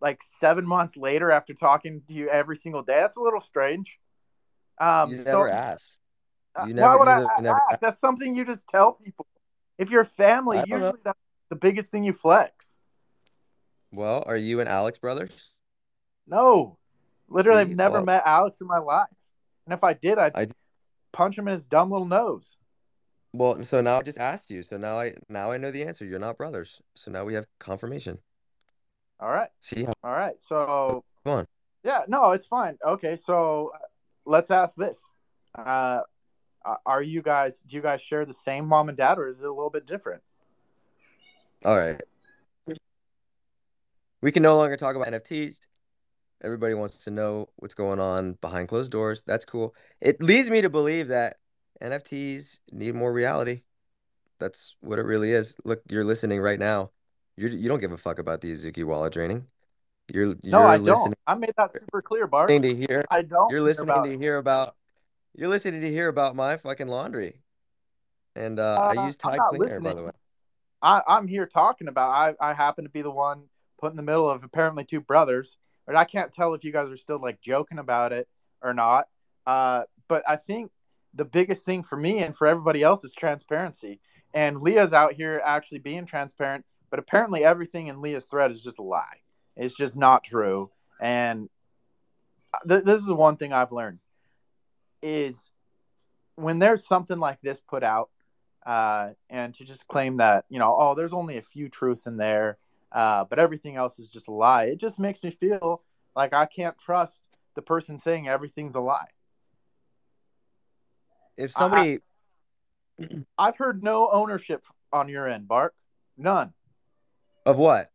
[0.00, 2.98] like seven months later after talking to you every single day.
[3.00, 3.98] That's a little strange.
[4.80, 5.96] Um, you so- never ask.
[6.56, 7.80] uh, You Why would I, I never ask?
[7.80, 9.26] That's something you just tell people.
[9.78, 10.76] If you're family, don't know.
[10.76, 12.78] usually that's the biggest thing you flex.
[13.92, 15.52] Well, are you and Alex brothers?
[16.30, 16.78] No,
[17.28, 19.08] literally, I've never well- met Alex in my life,
[19.66, 20.46] and if I did, I'd I-
[21.12, 22.56] punch him in his dumb little nose.
[23.32, 24.62] Well, so now I just asked you.
[24.62, 26.04] So now I now I know the answer.
[26.04, 26.80] You're not brothers.
[26.96, 28.18] So now we have confirmation.
[29.20, 30.38] All right, See how all right.
[30.38, 31.46] So, Come on.
[31.84, 32.78] yeah, no, it's fine.
[32.84, 33.78] Okay, so uh,
[34.24, 35.10] let's ask this:
[35.58, 36.00] uh,
[36.64, 37.60] uh, Are you guys?
[37.60, 39.86] Do you guys share the same mom and dad, or is it a little bit
[39.86, 40.22] different?
[41.64, 42.00] All right.
[44.22, 45.56] We can no longer talk about NFTs.
[46.42, 49.22] Everybody wants to know what's going on behind closed doors.
[49.26, 49.74] That's cool.
[50.00, 51.36] It leads me to believe that
[51.82, 53.62] NFTs need more reality.
[54.38, 55.54] That's what it really is.
[55.64, 56.90] Look, you're listening right now.
[57.36, 59.46] You're, you don't give a fuck about the Azuki wallet draining.
[60.12, 61.14] You're No, you're I listening don't.
[61.26, 62.48] I made that super clear, Bark.
[62.48, 63.04] to hear.
[63.10, 63.50] I don't.
[63.50, 64.76] You're listening about- to hear about.
[65.36, 67.40] You're listening to hear about my fucking laundry.
[68.34, 70.10] And uh, I Uh, use I'm Tide Cleaner, by the way.
[70.82, 72.10] I, I'm here talking about.
[72.10, 73.44] I, I happen to be the one
[73.78, 75.56] put in the middle of apparently two brothers,
[75.86, 78.28] but I can't tell if you guys are still like joking about it
[78.62, 79.08] or not.
[79.46, 80.70] Uh, but I think
[81.14, 84.00] the biggest thing for me and for everybody else is transparency.
[84.32, 88.78] And Leah's out here actually being transparent, but apparently everything in Leah's thread is just
[88.78, 89.18] a lie.
[89.56, 90.70] It's just not true.
[91.00, 91.48] And
[92.68, 93.98] th- this is the one thing I've learned
[95.02, 95.50] is
[96.36, 98.10] when there's something like this put out,
[98.66, 102.16] uh, and to just claim that you know, oh, there's only a few truths in
[102.16, 102.58] there,
[102.92, 104.64] uh, but everything else is just a lie.
[104.64, 105.82] It just makes me feel
[106.16, 107.20] like I can't trust
[107.54, 109.08] the person saying everything's a lie.
[111.36, 112.00] If somebody,
[113.38, 115.74] I've heard no ownership on your end, Bark.
[116.16, 116.52] None.
[117.46, 117.90] of what?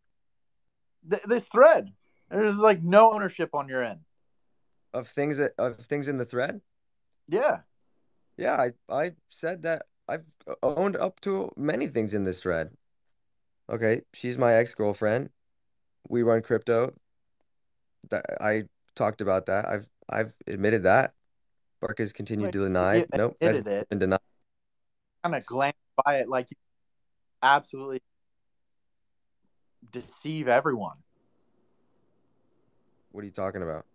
[1.08, 1.92] Th- this thread,
[2.30, 4.00] there's like no ownership on your end.
[4.94, 6.62] Of things that of things in the thread?
[7.28, 7.60] Yeah.
[8.38, 10.26] Yeah, I I said that I've
[10.64, 12.72] owned up to many things in this thread.
[13.70, 15.30] Okay, she's my ex-girlfriend.
[16.08, 16.94] We run crypto.
[18.10, 18.64] That I
[18.96, 19.68] talked about that.
[19.68, 21.14] I've I've admitted that.
[21.82, 22.96] Bark has continued Wait, to deny.
[22.98, 23.90] you Nope, that's admitted it.
[23.90, 24.20] been denied.
[25.24, 25.76] Kind of glance
[26.06, 26.58] by it like you
[27.42, 28.02] absolutely
[29.92, 30.98] deceive everyone.
[33.12, 33.86] What are you talking about?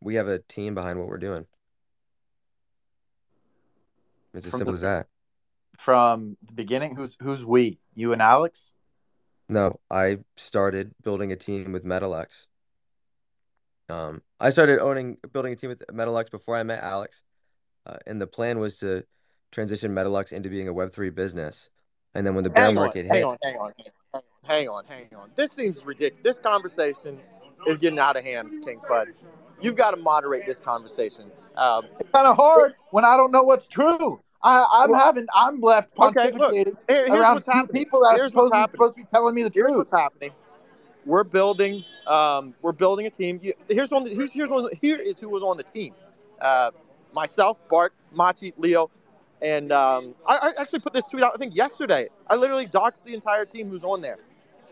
[0.00, 1.46] We have a team behind what we're doing.
[4.32, 5.08] It's as From simple the- as that.
[5.80, 7.78] From the beginning, who's who's we?
[7.94, 8.74] You and Alex?
[9.48, 12.48] No, I started building a team with Metalux.
[13.88, 17.22] Um, I started owning, building a team with Metalux before I met Alex,
[17.86, 19.04] uh, and the plan was to
[19.52, 21.70] transition Metalux into being a Web3 business.
[22.14, 24.68] And then when the bear Hang market hang hit, on, hang on, hang on, hang
[24.68, 25.30] on, hang on.
[25.34, 26.22] This seems ridiculous.
[26.22, 27.18] This conversation
[27.66, 29.14] is getting out of hand, King Fud.
[29.62, 31.30] You've got to moderate this conversation.
[31.56, 34.20] Um, It's kind of hard when I don't know what's true.
[34.42, 37.82] I, I'm having I'm left Okay, look, pontificating here- here's around what's two happening.
[37.84, 39.76] people that are Here's what's supposed, to- supposed to be telling me the Here's truth.
[39.76, 40.32] what's happening.
[41.06, 41.84] We're building.
[42.06, 43.40] Um, we're building a team.
[43.68, 44.06] Here's one.
[44.06, 44.68] Here's here's one.
[44.80, 45.94] Here is who was on the team.
[46.40, 46.70] Uh,
[47.12, 48.90] myself, Bart, Machi, Leo,
[49.42, 51.32] and um, I, I actually put this tweet out.
[51.34, 52.08] I think yesterday.
[52.28, 54.18] I literally doxed the entire team who's on there,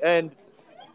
[0.03, 0.35] and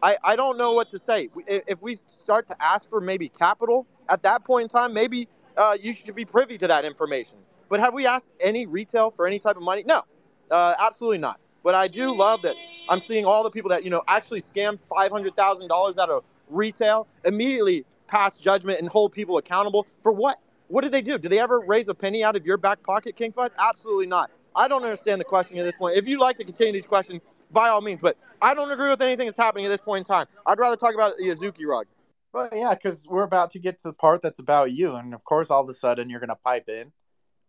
[0.02, 1.30] I I don't know what to say.
[1.46, 5.28] If if we start to ask for maybe capital at that point in time, maybe
[5.56, 7.38] uh, you should be privy to that information.
[7.68, 9.84] But have we asked any retail for any type of money?
[9.86, 10.02] No,
[10.50, 11.40] uh, absolutely not.
[11.62, 12.54] But I do love that
[12.88, 16.10] I'm seeing all the people that you know actually scam five hundred thousand dollars out
[16.10, 20.38] of retail immediately pass judgment and hold people accountable for what?
[20.68, 21.18] What did they do?
[21.18, 23.50] Did they ever raise a penny out of your back pocket, King Fud?
[23.58, 24.30] Absolutely not.
[24.56, 25.96] I don't understand the question at this point.
[25.96, 28.00] If you'd like to continue these questions, by all means.
[28.00, 30.26] But I don't agree with anything that's happening at this point in time.
[30.44, 31.86] I'd rather talk about the Azuki rug.
[32.32, 35.24] Well, yeah, because we're about to get to the part that's about you, and of
[35.24, 36.92] course, all of a sudden, you're going to pipe in.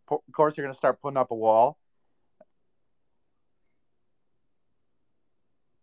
[0.09, 1.77] Of course, you're going to start putting up a wall.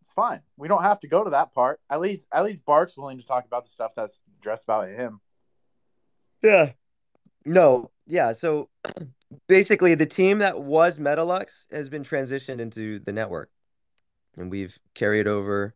[0.01, 0.41] It's fine.
[0.57, 1.81] We don't have to go to that part.
[1.89, 5.21] At least, at least Bark's willing to talk about the stuff that's dressed about him.
[6.43, 6.73] Yeah.
[7.45, 8.33] No, yeah.
[8.33, 8.69] So
[9.49, 13.51] basically, the team that was Metalux has been transitioned into the network,
[14.37, 15.75] and we've carried over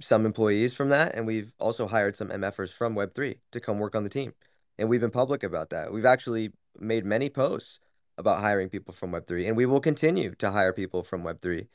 [0.00, 3.94] some employees from that, and we've also hired some MFers from Web3 to come work
[3.94, 4.34] on the team.
[4.78, 5.92] And we've been public about that.
[5.92, 7.78] We've actually made many posts
[8.18, 11.66] about hiring people from Web3, and we will continue to hire people from Web3.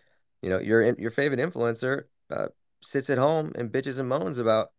[0.41, 2.47] You know, your your favorite influencer uh,
[2.81, 4.69] sits at home and bitches and moans about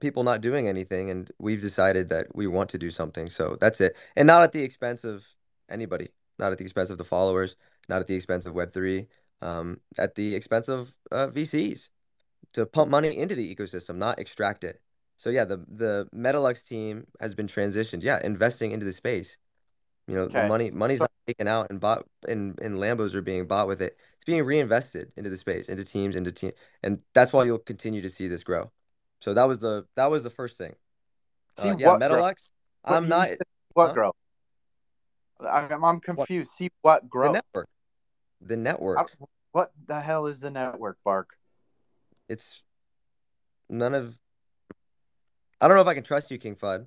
[0.00, 3.28] people not doing anything, and we've decided that we want to do something.
[3.28, 5.26] So that's it, and not at the expense of
[5.68, 7.56] anybody, not at the expense of the followers,
[7.88, 9.06] not at the expense of Web3,
[9.42, 11.88] um, at the expense of uh, VCs
[12.52, 14.80] to pump money into the ecosystem, not extract it.
[15.20, 18.02] So yeah, the the Metalux team has been transitioned.
[18.02, 19.36] Yeah, investing into the space.
[20.08, 20.48] You know, the Okay.
[20.48, 23.82] money money's So- not taken out and bought and and Lambos are being bought with
[23.82, 23.98] it.
[24.14, 26.52] It's being reinvested into the space, into teams, into team,
[26.82, 28.72] and that's why you'll continue to see this grow.
[29.20, 30.74] So that was the that was the first thing.
[31.58, 32.08] See Uh, yeah, what grow?
[32.08, 32.50] Metalux.
[32.80, 33.28] What I'm not
[33.74, 33.92] What Huh?
[33.92, 34.12] grow?
[35.40, 36.52] I'm, I'm confused.
[36.52, 37.68] See what grow the network.
[38.40, 38.98] The network.
[39.20, 41.36] I- What the hell is the network, Bark?
[42.28, 42.62] It's
[43.68, 44.19] none of.
[45.60, 46.86] I don't know if I can trust you, King Fud.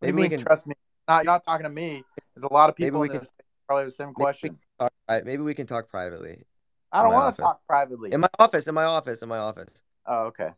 [0.00, 0.74] Maybe Maybe we can Trust me.
[1.08, 2.02] Not you're not talking to me.
[2.34, 3.32] There's a lot of Maybe people we in can- this
[3.66, 4.48] probably have the same question.
[4.50, 6.44] can talk, pri- maybe we can talk privately
[6.92, 8.12] I don't want to talk privately.
[8.12, 8.66] in my office.
[8.66, 9.20] In my office.
[9.22, 9.82] In my office.
[10.06, 10.50] Oh, okay.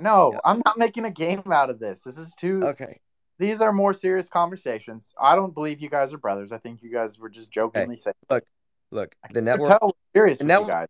[0.00, 0.38] No, Yeah.
[0.44, 2.02] I'm not making a game out of this.
[2.04, 2.62] This is too.
[2.64, 3.00] Okay.
[3.38, 5.12] These are more serious conversations.
[5.20, 6.52] I don't believe you guys are brothers.
[6.52, 8.14] I think you guys were just jokingly saying.
[8.92, 9.68] Look, I the can network.
[9.78, 10.88] tell serious the network- guys.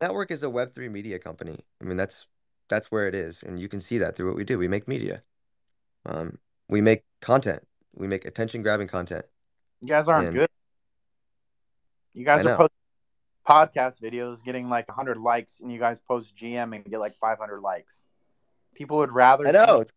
[0.00, 1.58] network is a Web three media company.
[1.80, 2.26] I mean, that's
[2.68, 4.58] that's where it is, and you can see that through what we do.
[4.58, 5.22] We make media.
[6.04, 6.38] Um,
[6.68, 7.66] we make content.
[7.94, 9.24] We make attention grabbing content.
[9.80, 10.50] You guys aren't And- good.
[12.14, 12.56] You guys I are know.
[12.56, 12.76] posting
[13.46, 17.60] podcast videos, getting like 100 likes, and you guys post GM and get like 500
[17.60, 18.06] likes.
[18.74, 19.92] People would rather I know it's,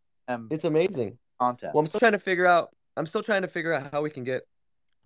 [0.51, 1.17] it's amazing.
[1.39, 1.73] content.
[1.73, 2.69] Well, I'm still trying to figure out.
[2.97, 4.43] I'm still trying to figure out how we can get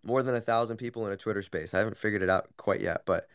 [0.03, 1.73] more than a thousand people in a Twitter space.
[1.73, 3.27] I haven't figured it out quite yet, but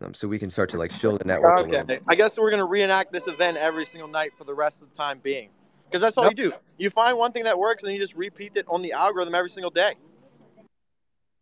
[0.00, 2.00] um, so we can start to like show the network a little Okay.
[2.08, 4.96] I guess we're gonna reenact this event every single night for the rest of the
[4.96, 5.50] time being,
[5.86, 6.38] because that's all Nope.
[6.38, 6.52] you do.
[6.78, 9.34] You find one thing that works, and then you just repeat it on the algorithm
[9.34, 9.94] every single day.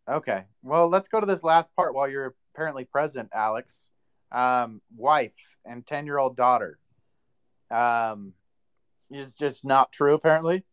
[0.09, 0.45] Okay.
[0.63, 3.93] Well, let's go to this last part while you're apparently present, Alex.
[4.33, 5.33] Um, wife
[5.65, 6.79] and 10 year old daughter.
[7.71, 8.35] Um,
[9.11, 10.65] is just not true, apparently.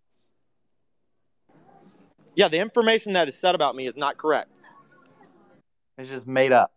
[2.35, 4.51] Yeah, the information that is said about me is not correct.
[5.97, 6.71] It's just made up.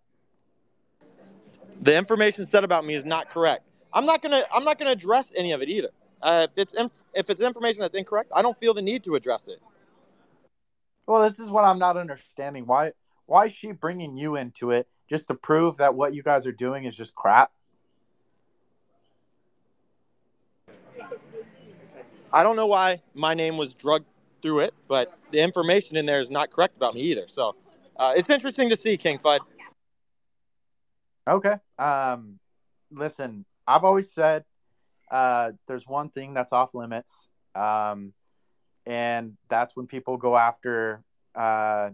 [1.81, 3.65] The information said about me is not correct.
[3.93, 4.43] I'm not gonna.
[4.53, 5.89] I'm not gonna address any of it either.
[6.23, 9.15] Uh, if it's inf- if it's information that's incorrect, I don't feel the need to
[9.15, 9.61] address it.
[11.07, 12.67] Well, this is what I'm not understanding.
[12.67, 12.93] Why
[13.27, 16.53] why is she bringing you into it just to prove that what you guys are
[16.53, 17.51] doing is just crap?
[22.33, 24.07] I don't know why my name was drugged
[24.43, 27.27] through it, but the information in there is not correct about me either.
[27.27, 27.57] So
[27.97, 29.41] uh, it's interesting to see King Fud.
[31.29, 31.57] Okay.
[31.79, 32.39] Um,
[32.91, 34.45] listen, I've always said
[35.11, 38.13] uh, there's one thing that's off limits, um,
[38.87, 41.03] and that's when people go after
[41.35, 41.91] uh,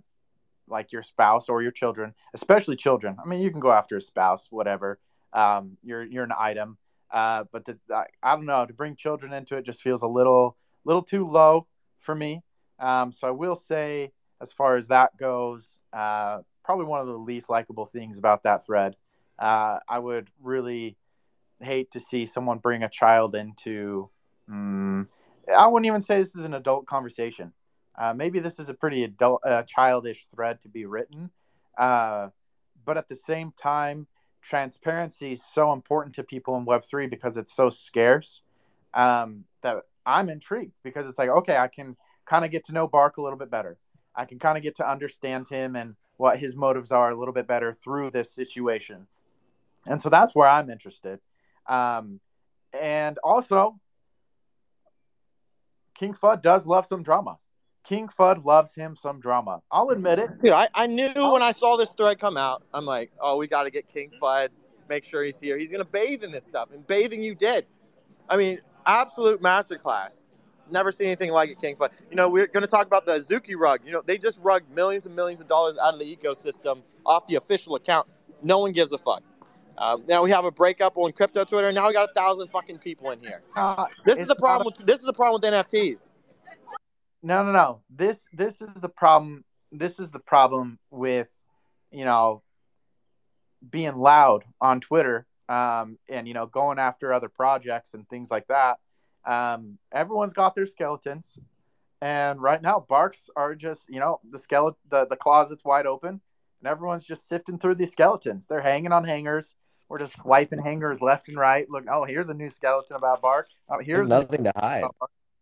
[0.69, 3.17] like your spouse or your children, especially children.
[3.23, 4.99] I mean, you can go after a spouse, whatever.
[5.33, 6.79] Um, you're you're an item,
[7.11, 10.09] uh, but the, I, I don't know to bring children into it just feels a
[10.09, 11.67] little little too low
[11.99, 12.43] for me.
[12.79, 17.17] Um, so I will say, as far as that goes, uh, probably one of the
[17.17, 18.97] least likable things about that thread.
[19.39, 20.97] Uh, I would really
[21.61, 24.11] hate to see someone bring a child into.
[24.51, 25.09] Mm,
[25.57, 27.53] I wouldn't even say this is an adult conversation.
[27.97, 31.31] Uh, maybe this is a pretty adult, uh, childish thread to be written,
[31.79, 32.29] uh,
[32.85, 34.07] but at the same time,
[34.43, 38.43] transparency is so important to people in Web three because it's so scarce.
[38.95, 42.87] Um, that I'm intrigued because it's like, okay, I can kind of get to know
[42.87, 43.77] Bark a little bit better.
[44.15, 47.35] I can kind of get to understand him and what his motives are a little
[47.35, 49.07] bit better through this situation.
[49.87, 51.21] And so that's where I'm interested.
[51.67, 52.21] Um,
[52.79, 53.79] and also,
[55.95, 57.39] King Fud does love some drama.
[57.85, 59.63] King Fud loves him some drama.
[59.71, 60.43] I'll admit it.
[60.43, 63.47] Dude, I, I knew when I saw this thread come out, I'm like, oh, we
[63.47, 64.49] got to get King Fud,
[64.89, 65.57] make sure he's here.
[65.57, 66.71] He's going to bathe in this stuff.
[66.73, 67.65] And bathing you did.
[68.29, 70.27] I mean, absolute masterclass.
[70.69, 71.93] Never seen anything like it, King Fud.
[72.11, 73.81] You know, we're going to talk about the Azuki rug.
[73.85, 77.25] You know, they just rugged millions and millions of dollars out of the ecosystem off
[77.29, 78.09] the official account.
[78.43, 79.23] No one gives a fuck.
[79.79, 81.71] Um, now we have a breakup on crypto Twitter.
[81.73, 83.43] Now we got a thousand fucking people in here.
[83.55, 84.73] Uh, This is the problem.
[84.77, 86.09] With, this is the problem with NFTs.
[87.23, 87.81] No, no, no.
[87.91, 89.45] This this is the problem.
[89.73, 91.43] This is the problem with
[91.91, 92.43] you know
[93.69, 98.47] being loud on Twitter um, and you know going after other projects and things like
[98.49, 98.79] that.
[99.25, 101.39] Um, everyone's got their skeletons,
[102.01, 106.21] and right now barks are just you know the skeleton the, the closet's wide open,
[106.61, 108.47] and everyone's just sifting through these skeletons.
[108.47, 109.55] They're hanging on hangers.
[109.89, 111.69] We're just swiping hangers left and right.
[111.71, 113.49] Look, oh, here's a new skeleton about Bark.
[113.69, 114.85] Oh, here's nothing to hide.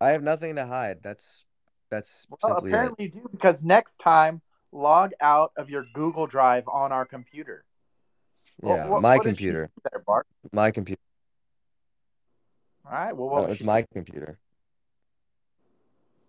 [0.01, 0.99] I have nothing to hide.
[1.03, 1.45] That's
[1.91, 2.75] that's Well, simply it.
[2.75, 4.43] apparently you do because next time
[4.73, 7.65] log out of your Google Drive on our computer.
[8.63, 9.71] Yeah, what- my what computer.
[9.91, 10.27] There, Bark.
[10.53, 11.01] My computer.
[12.85, 13.17] All right.
[13.17, 13.87] Well, No, was it's my saying?
[13.95, 14.39] computer.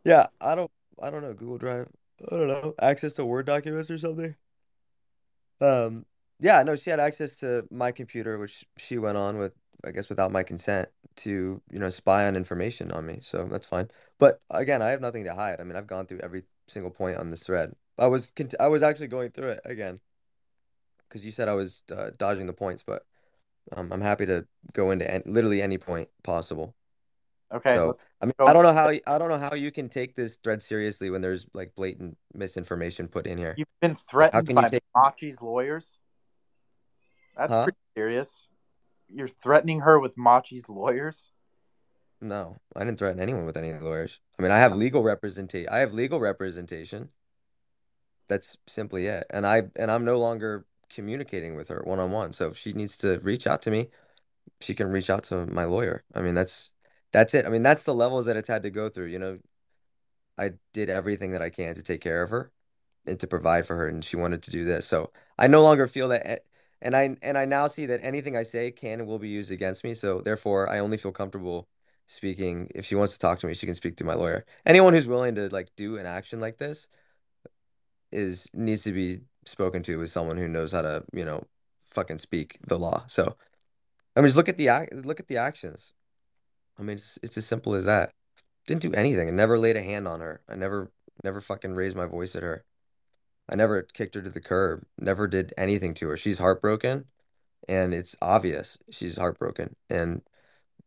[0.06, 0.72] Yeah, I don't
[1.02, 1.90] I don't know, Google Drive.
[2.32, 2.74] I don't know.
[2.82, 4.36] Access to Word documents or something.
[5.60, 6.06] Um,
[6.40, 9.54] yeah, no, she had access to my computer, which she went on with,
[9.84, 13.20] I guess, without my consent to, you know, spy on information on me.
[13.22, 13.90] So that's fine.
[14.20, 15.60] But again, I have nothing to hide.
[15.60, 17.74] I mean, I've gone through every single point on this thread.
[17.98, 20.00] I was cont I was actually going through it again
[21.08, 23.06] because you said I was uh, dodging the points, but
[23.72, 26.76] um, I'm happy to go into an literally any point possible.
[27.54, 27.76] Okay.
[27.76, 28.46] So let's I mean, go.
[28.48, 31.22] I don't know how I don't know how you can take this thread seriously when
[31.22, 33.54] there's like blatant misinformation put in here.
[33.58, 34.84] You've been how threatened can you by take?
[34.94, 36.00] Machi's lawyers.
[37.36, 37.64] That's Huh?
[37.64, 38.48] pretty serious.
[39.10, 41.30] You're threatening her with Machi's lawyers.
[42.22, 44.20] No, I didn't threaten anyone with any lawyers.
[44.40, 45.70] I mean, I have legal representation.
[45.72, 47.10] I have legal representation.
[48.28, 49.26] That's simply it.
[49.30, 52.34] And I and I'm no longer communicating with her one on one.
[52.34, 53.90] So if she needs to reach out to me,
[54.62, 56.04] she can reach out to my lawyer.
[56.14, 56.72] I mean, that's
[57.12, 57.46] that's it.
[57.46, 59.08] I mean, that's the levels that it's had to go through.
[59.08, 59.40] You know,
[60.38, 62.52] I did everything that I can to take care of her
[63.06, 64.88] and to provide for her, and she wanted to do this.
[64.88, 66.46] So I no longer feel that,
[66.86, 69.52] and I and I now see that anything I say can and will be used
[69.52, 69.96] against me.
[69.96, 71.68] So therefore, I only feel comfortable
[72.06, 72.70] speaking.
[72.76, 74.46] If she wants to talk to me, she can speak to my lawyer.
[74.68, 76.88] Anyone who's willing to like do an action like this
[78.12, 81.44] is needs to be spoken to with someone who knows how to, you know,
[81.86, 83.04] fucking speak the law.
[83.08, 83.36] So
[84.16, 84.70] I mean, just look at the
[85.04, 85.92] look at the actions.
[86.78, 88.12] I mean, it's it's as simple as that.
[88.68, 89.28] Didn't do anything.
[89.28, 90.42] I never laid a hand on her.
[90.48, 90.92] I never
[91.24, 92.64] never fucking raised my voice at her.
[93.50, 94.86] I never kicked her to the curb.
[95.00, 96.18] Never did anything to her.
[96.18, 97.06] She's heartbroken.
[97.70, 100.24] and it's obvious she's heartbroken, and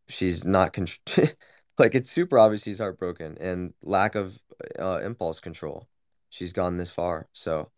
[0.09, 0.87] she's not con-
[1.79, 4.41] like it's super obvious she's heartbroken and lack of
[4.79, 5.87] uh, impulse control.
[6.29, 7.71] She's gone this far, so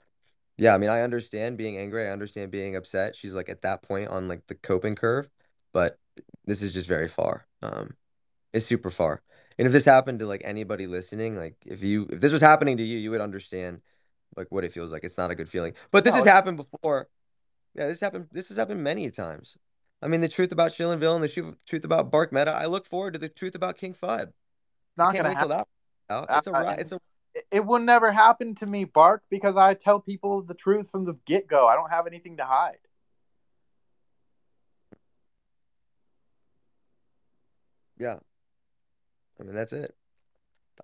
[0.57, 0.73] yeah.
[0.75, 2.07] I mean, I understand being angry.
[2.07, 3.15] I understand being upset.
[3.15, 5.29] She's like at that point on like the coping curve,
[5.73, 5.97] but
[6.45, 7.47] this is just very far.
[7.61, 7.95] Um,
[8.53, 9.21] it's super far.
[9.57, 12.77] And if this happened to like anybody listening, like if you if this was happening
[12.77, 13.81] to you, you would understand
[14.35, 15.03] like what it feels like.
[15.03, 15.73] It's not a good feeling.
[15.91, 17.07] But this No, has it's happened before.
[17.75, 18.27] Yeah, this happened.
[18.31, 19.57] This has happened many times.
[20.01, 22.51] I mean, the truth about Shillenville and the truth, truth about Bark Meta.
[22.51, 24.27] I look forward to the truth about King Fud.
[24.27, 24.31] I
[24.97, 25.63] not gonna happen.
[26.37, 29.73] It's a uh, it's a it- it will never happen to me, Bark, because I
[29.73, 31.67] tell people the truth from the get go.
[31.67, 32.79] I don't have anything to hide.
[37.97, 38.17] yeah.
[39.39, 39.95] I mean, that's it.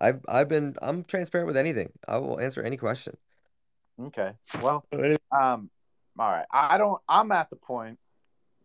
[0.00, 1.92] I've I've been I'm transparent with anything.
[2.06, 3.16] I will answer any question.
[4.00, 4.32] Okay.
[4.60, 4.84] Well,
[5.38, 5.70] um,
[6.18, 6.46] all right.
[6.50, 7.00] I don't.
[7.08, 7.98] I'm at the point.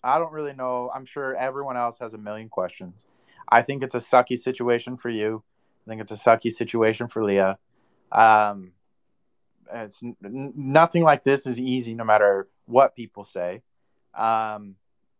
[0.03, 0.91] I don't really know.
[0.93, 3.05] I'm sure everyone else has a million questions.
[3.49, 5.43] I think it's a sucky situation for you.
[5.85, 7.57] I think it's a sucky situation for Leah.
[8.11, 8.73] Um,
[9.73, 13.61] it's n- nothing like this is easy, no matter what people say.
[14.13, 14.75] Um,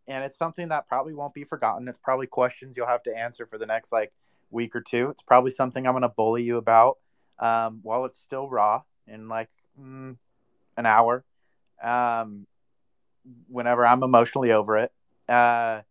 [0.06, 1.88] and it's something that probably won't be forgotten.
[1.88, 4.12] It's probably questions you'll have to answer for the next like
[4.50, 5.08] week or two.
[5.08, 6.98] It's probably something I'm going to bully you about
[7.38, 9.48] um, while it's still raw and like
[9.80, 10.16] mm,
[10.76, 11.24] an hour.
[11.82, 12.46] Um,
[13.48, 14.92] whenever I'm emotionally over it.
[15.28, 15.82] Uh,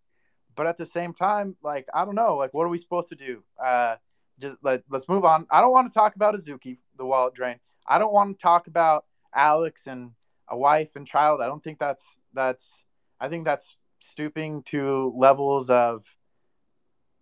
[0.56, 3.16] but at the same time, like I don't know, like what are we supposed to
[3.16, 3.44] do?
[3.64, 3.96] Uh,
[4.40, 5.48] just let let's move on.
[5.50, 7.60] I don't want to talk about Azuki, the wallet drain.
[7.88, 10.12] I don't want to talk about Alex and
[10.50, 11.42] a wife and child.
[11.42, 12.86] I don't think that's that's.
[13.20, 16.04] I think that's stooping to levels of,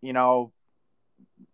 [0.02, 0.52] you know,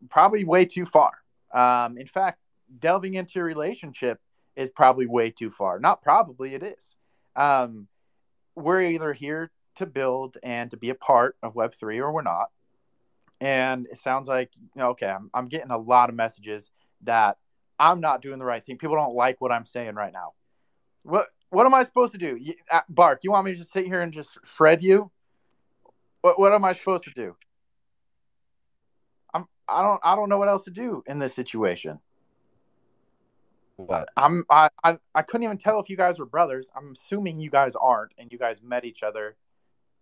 [0.10, 1.12] probably way too far.
[1.54, 2.40] Um, in fact,
[2.80, 4.22] delving into a relationship
[4.58, 5.80] is probably way too far.
[5.80, 6.98] Not probably, it is.
[7.36, 7.88] Um,
[8.56, 12.48] we're either here to build and to be a part of Web3 or we're not.
[13.40, 16.72] And it sounds like, okay, I'm, I'm getting a lot of messages
[17.04, 17.38] that
[17.80, 18.80] I'm not doing the right thing.
[18.80, 20.34] People don't like what I'm saying right now.
[21.04, 22.36] What what am I supposed to do?
[22.36, 25.12] You, uh, Bark, you want me to just sit here and just shred you?
[26.22, 27.36] What what am I supposed to do?
[29.34, 32.00] I'm I don't I don't know what else to do in this situation.
[33.78, 34.10] What?
[34.18, 36.70] I'm I, I I couldn't even tell if you guys were brothers.
[36.76, 39.38] I'm assuming you guys aren't, and you guys met each other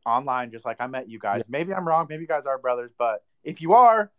[0.06, 1.44] online just like I met you guys.
[1.50, 2.08] Maybe I'm wrong.
[2.10, 4.12] Maybe you guys are brothers, but if you are,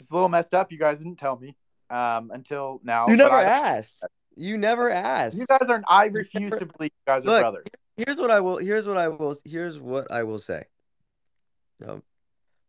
[0.00, 0.72] it's a little messed up.
[0.72, 1.56] You guys didn't tell me
[1.88, 3.06] um, until now.
[3.06, 4.04] You never I- asked.
[4.38, 5.34] You never asked.
[5.36, 5.86] You guys aren't.
[5.88, 7.66] I refuse to believe you guys are Look, brothers.
[7.96, 8.58] Here's what I will.
[8.58, 9.36] Here's what I will.
[9.44, 10.64] Here's what I will say.
[11.80, 12.02] No,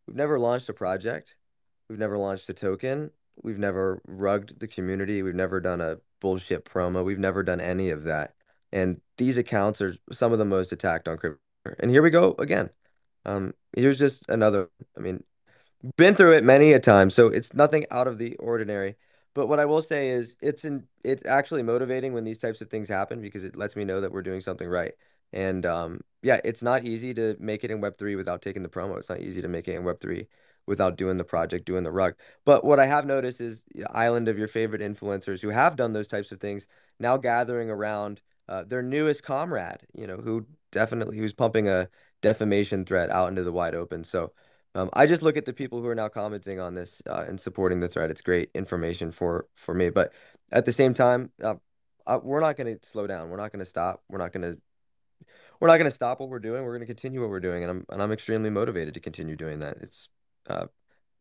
[0.06, 1.34] we've never launched a project.
[1.90, 3.10] We've never launched a token.
[3.42, 5.22] We've never rugged the community.
[5.22, 7.04] We've never done a bullshit promo.
[7.04, 8.34] We've never done any of that.
[8.72, 11.40] And these accounts are some of the most attacked on crypto.
[11.78, 12.70] And here we go again.
[13.24, 14.70] Um, here's just another.
[14.96, 15.22] I mean,
[15.96, 18.96] been through it many a time, so it's nothing out of the ordinary.
[19.34, 22.70] But what I will say is, it's in it's actually motivating when these types of
[22.70, 24.92] things happen because it lets me know that we're doing something right.
[25.32, 28.68] And um, yeah, it's not easy to make it in Web three without taking the
[28.68, 28.96] promo.
[28.98, 30.26] It's not easy to make it in Web three
[30.68, 32.14] without doing the project, doing the rug.
[32.44, 36.06] But what I have noticed is island of your favorite influencers who have done those
[36.06, 36.66] types of things
[37.00, 41.88] now gathering around uh, their newest comrade, you know, who definitely who's pumping a
[42.20, 44.04] defamation threat out into the wide open.
[44.04, 44.32] So
[44.74, 47.40] um, I just look at the people who are now commenting on this uh, and
[47.40, 48.10] supporting the thread.
[48.10, 49.90] It's great information for for me.
[49.90, 50.12] But
[50.52, 51.56] at the same time, uh,
[52.06, 53.30] uh, we're not going to slow down.
[53.30, 54.02] We're not going to stop.
[54.08, 54.60] We're not going to
[55.60, 56.62] we're not going to stop what we're doing.
[56.62, 59.36] We're going to continue what we're doing, and I'm and I'm extremely motivated to continue
[59.36, 59.78] doing that.
[59.80, 60.08] It's
[60.48, 60.66] uh,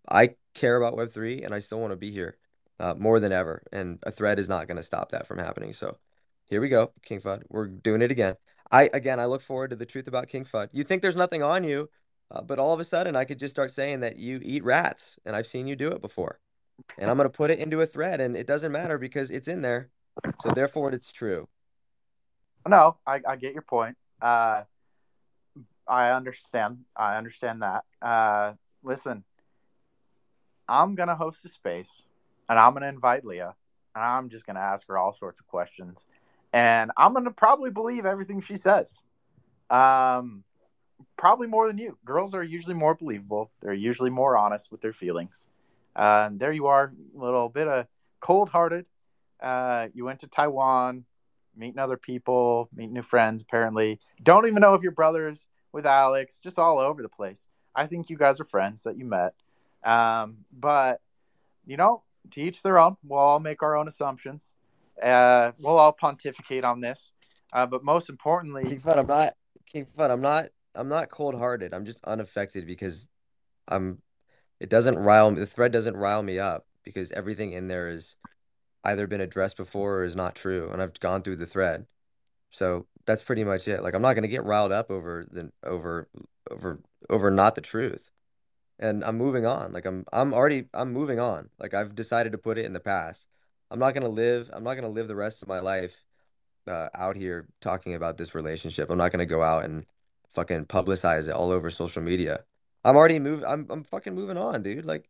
[0.09, 2.37] I care about Web three, and I still want to be here
[2.79, 3.63] uh, more than ever.
[3.71, 5.73] And a thread is not going to stop that from happening.
[5.73, 5.97] So
[6.45, 7.43] here we go, King Fud.
[7.49, 8.35] We're doing it again.
[8.71, 10.69] I again, I look forward to the truth about King Fud.
[10.71, 11.89] You think there's nothing on you,
[12.31, 15.17] uh, but all of a sudden, I could just start saying that you eat rats,
[15.25, 16.39] and I've seen you do it before.
[16.97, 19.47] And I'm going to put it into a thread, and it doesn't matter because it's
[19.47, 19.89] in there.
[20.43, 21.47] So therefore, it's true.
[22.67, 23.97] No, I, I get your point.
[24.21, 24.63] Uh,
[25.87, 26.79] I understand.
[26.95, 27.85] I understand that.
[28.01, 28.53] Uh,
[28.87, 29.23] listen,
[30.67, 32.07] I'm gonna host a space,
[32.49, 33.53] and I'm gonna invite Leah,
[33.95, 36.07] and I'm just gonna ask her all sorts of questions,
[36.53, 39.03] and I'm gonna probably believe everything she says.
[39.69, 40.43] Um,
[41.17, 41.97] probably more than you.
[42.05, 43.51] Girls are usually more believable.
[43.61, 45.49] They're usually more honest with their feelings.
[45.95, 47.87] Uh, there you are, a little bit of
[48.19, 48.85] cold-hearted.
[49.41, 51.05] Uh, you went to Taiwan,
[51.55, 53.41] meeting other people, meeting new friends.
[53.41, 56.39] Apparently, don't even know if you're brothers with Alex.
[56.39, 57.47] Just all over the place.
[57.77, 59.33] I think you guys are friends that you met.
[59.83, 60.99] Um, but
[61.65, 62.97] you know, to each their own.
[63.03, 64.55] We'll all make our own assumptions.
[65.01, 67.11] Uh, we'll all pontificate on this.
[67.53, 69.33] Uh, but most importantly, King Fun, I'm not
[69.65, 70.09] King Fud.
[70.09, 70.47] I'm not.
[70.75, 71.73] I'm not cold hearted.
[71.73, 73.07] I'm just unaffected because
[73.67, 74.01] I'm.
[74.59, 75.39] It doesn't rile me.
[75.39, 78.15] The thread doesn't rile me up because everything in there is
[78.83, 81.85] either been addressed before or is not true, and I've gone through the thread.
[82.51, 83.83] So that's pretty much it.
[83.83, 86.09] Like I'm not gonna get riled up over the over
[86.49, 86.79] over
[87.09, 88.11] over not the truth.
[88.79, 89.73] And I'm moving on.
[89.73, 91.49] Like I'm I'm already I'm moving on.
[91.59, 93.27] Like I've decided to put it in the past.
[93.71, 95.95] I'm not gonna live I'm not gonna live the rest of my life
[96.67, 98.89] uh, out here talking about this relationship.
[98.89, 99.85] I'm not gonna go out and
[100.33, 102.41] fucking publicize it all over social media.
[102.83, 103.43] I'm already moved.
[103.43, 104.85] I'm I'm fucking moving on, dude.
[104.85, 105.09] Like,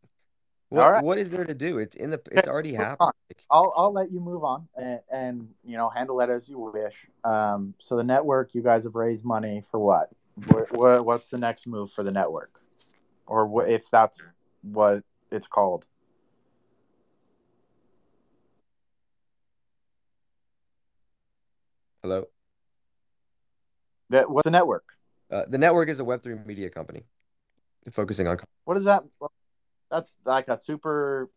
[0.70, 1.04] what right.
[1.04, 1.78] what is there to do?
[1.78, 2.20] It's in the.
[2.32, 3.12] It's already happened.
[3.50, 6.94] I'll I'll let you move on and, and you know handle that as you wish.
[7.24, 10.10] Um, so the network, you guys have raised money for what?
[10.46, 12.60] What, what what's the next move for the network,
[13.26, 14.30] or what if that's
[14.62, 15.02] what
[15.32, 15.86] it's called?
[22.02, 22.28] Hello.
[24.10, 24.84] That what's the network?
[25.30, 27.02] Uh, the network is a Web three media company,
[27.90, 28.38] focusing on.
[28.64, 29.02] What is that?
[29.90, 31.30] That's like a super.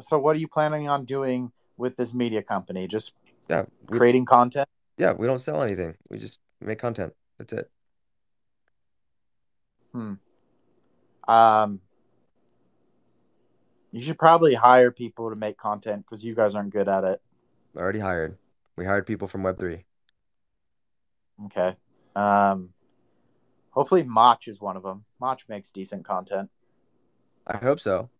[0.00, 2.86] So what are you planning on doing with this media company?
[2.86, 3.12] Just
[3.48, 4.68] Yeah, we, creating content?
[4.98, 5.14] yeah.
[5.14, 5.96] We don't sell anything.
[6.10, 7.14] We just make content.
[7.38, 7.70] That's it.
[11.26, 11.80] Um,
[13.92, 17.22] you should probably hire people to make content because you guys aren't good at it.
[17.76, 18.36] Already hired.
[18.76, 19.84] We hired people from Web three.
[21.46, 21.76] Okay.
[22.16, 22.70] Um,
[23.70, 25.04] hopefully Mach is one of them.
[25.20, 26.50] Mach makes decent content.
[27.46, 28.10] I hope so.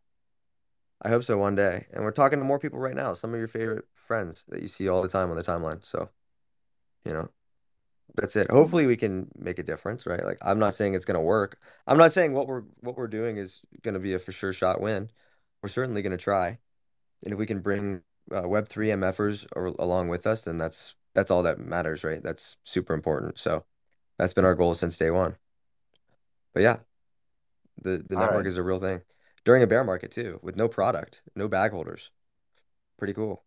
[1.03, 1.87] I hope so one day.
[1.93, 3.15] And we're talking to more people right now.
[3.15, 5.85] Some of your favorite friends that you see all the time on the timeline.
[5.85, 6.09] So,
[7.05, 7.29] you know,
[8.15, 8.51] that's it.
[8.51, 10.25] Hopefully we can make a difference, right?
[10.25, 11.59] Like I'm not saying it's going to work.
[11.87, 14.53] I'm not saying what we're what we're doing is going to be a for sure
[14.53, 15.11] shot win.
[15.63, 16.59] We're certainly going to try.
[17.25, 21.31] And if we can bring uh, Web3 MFers or, along with us, then that's that's
[21.31, 22.23] all that matters, right?
[22.23, 23.39] That's super important.
[23.39, 23.65] So,
[24.19, 25.37] that's been our goal since day one.
[26.53, 26.79] But yeah,
[27.83, 28.47] the the All network right.
[28.47, 29.03] is a real thing
[29.45, 32.11] during a bear market too, with no product, no bag holders.
[32.99, 33.45] Pretty cool.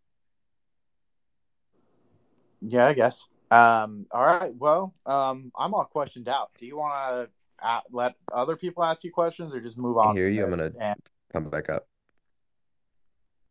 [2.62, 3.28] Yeah, I guess.
[3.50, 4.54] Um, all right.
[4.56, 6.52] Well, um, I'm all questioned out.
[6.60, 7.30] Do you want
[7.62, 10.18] to let other people ask you questions or just move I on?
[10.18, 10.44] hear you.
[10.44, 11.02] I'm gonna And-
[11.32, 11.88] come back up.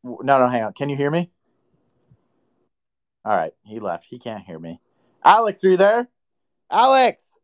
[0.04, 0.72] no, no, hang on.
[0.72, 1.30] Can you hear me?
[3.24, 3.52] All right.
[3.64, 4.06] He left.
[4.06, 4.80] He can't hear me.
[5.24, 6.08] Alex, are you there?
[6.70, 7.35] Alex!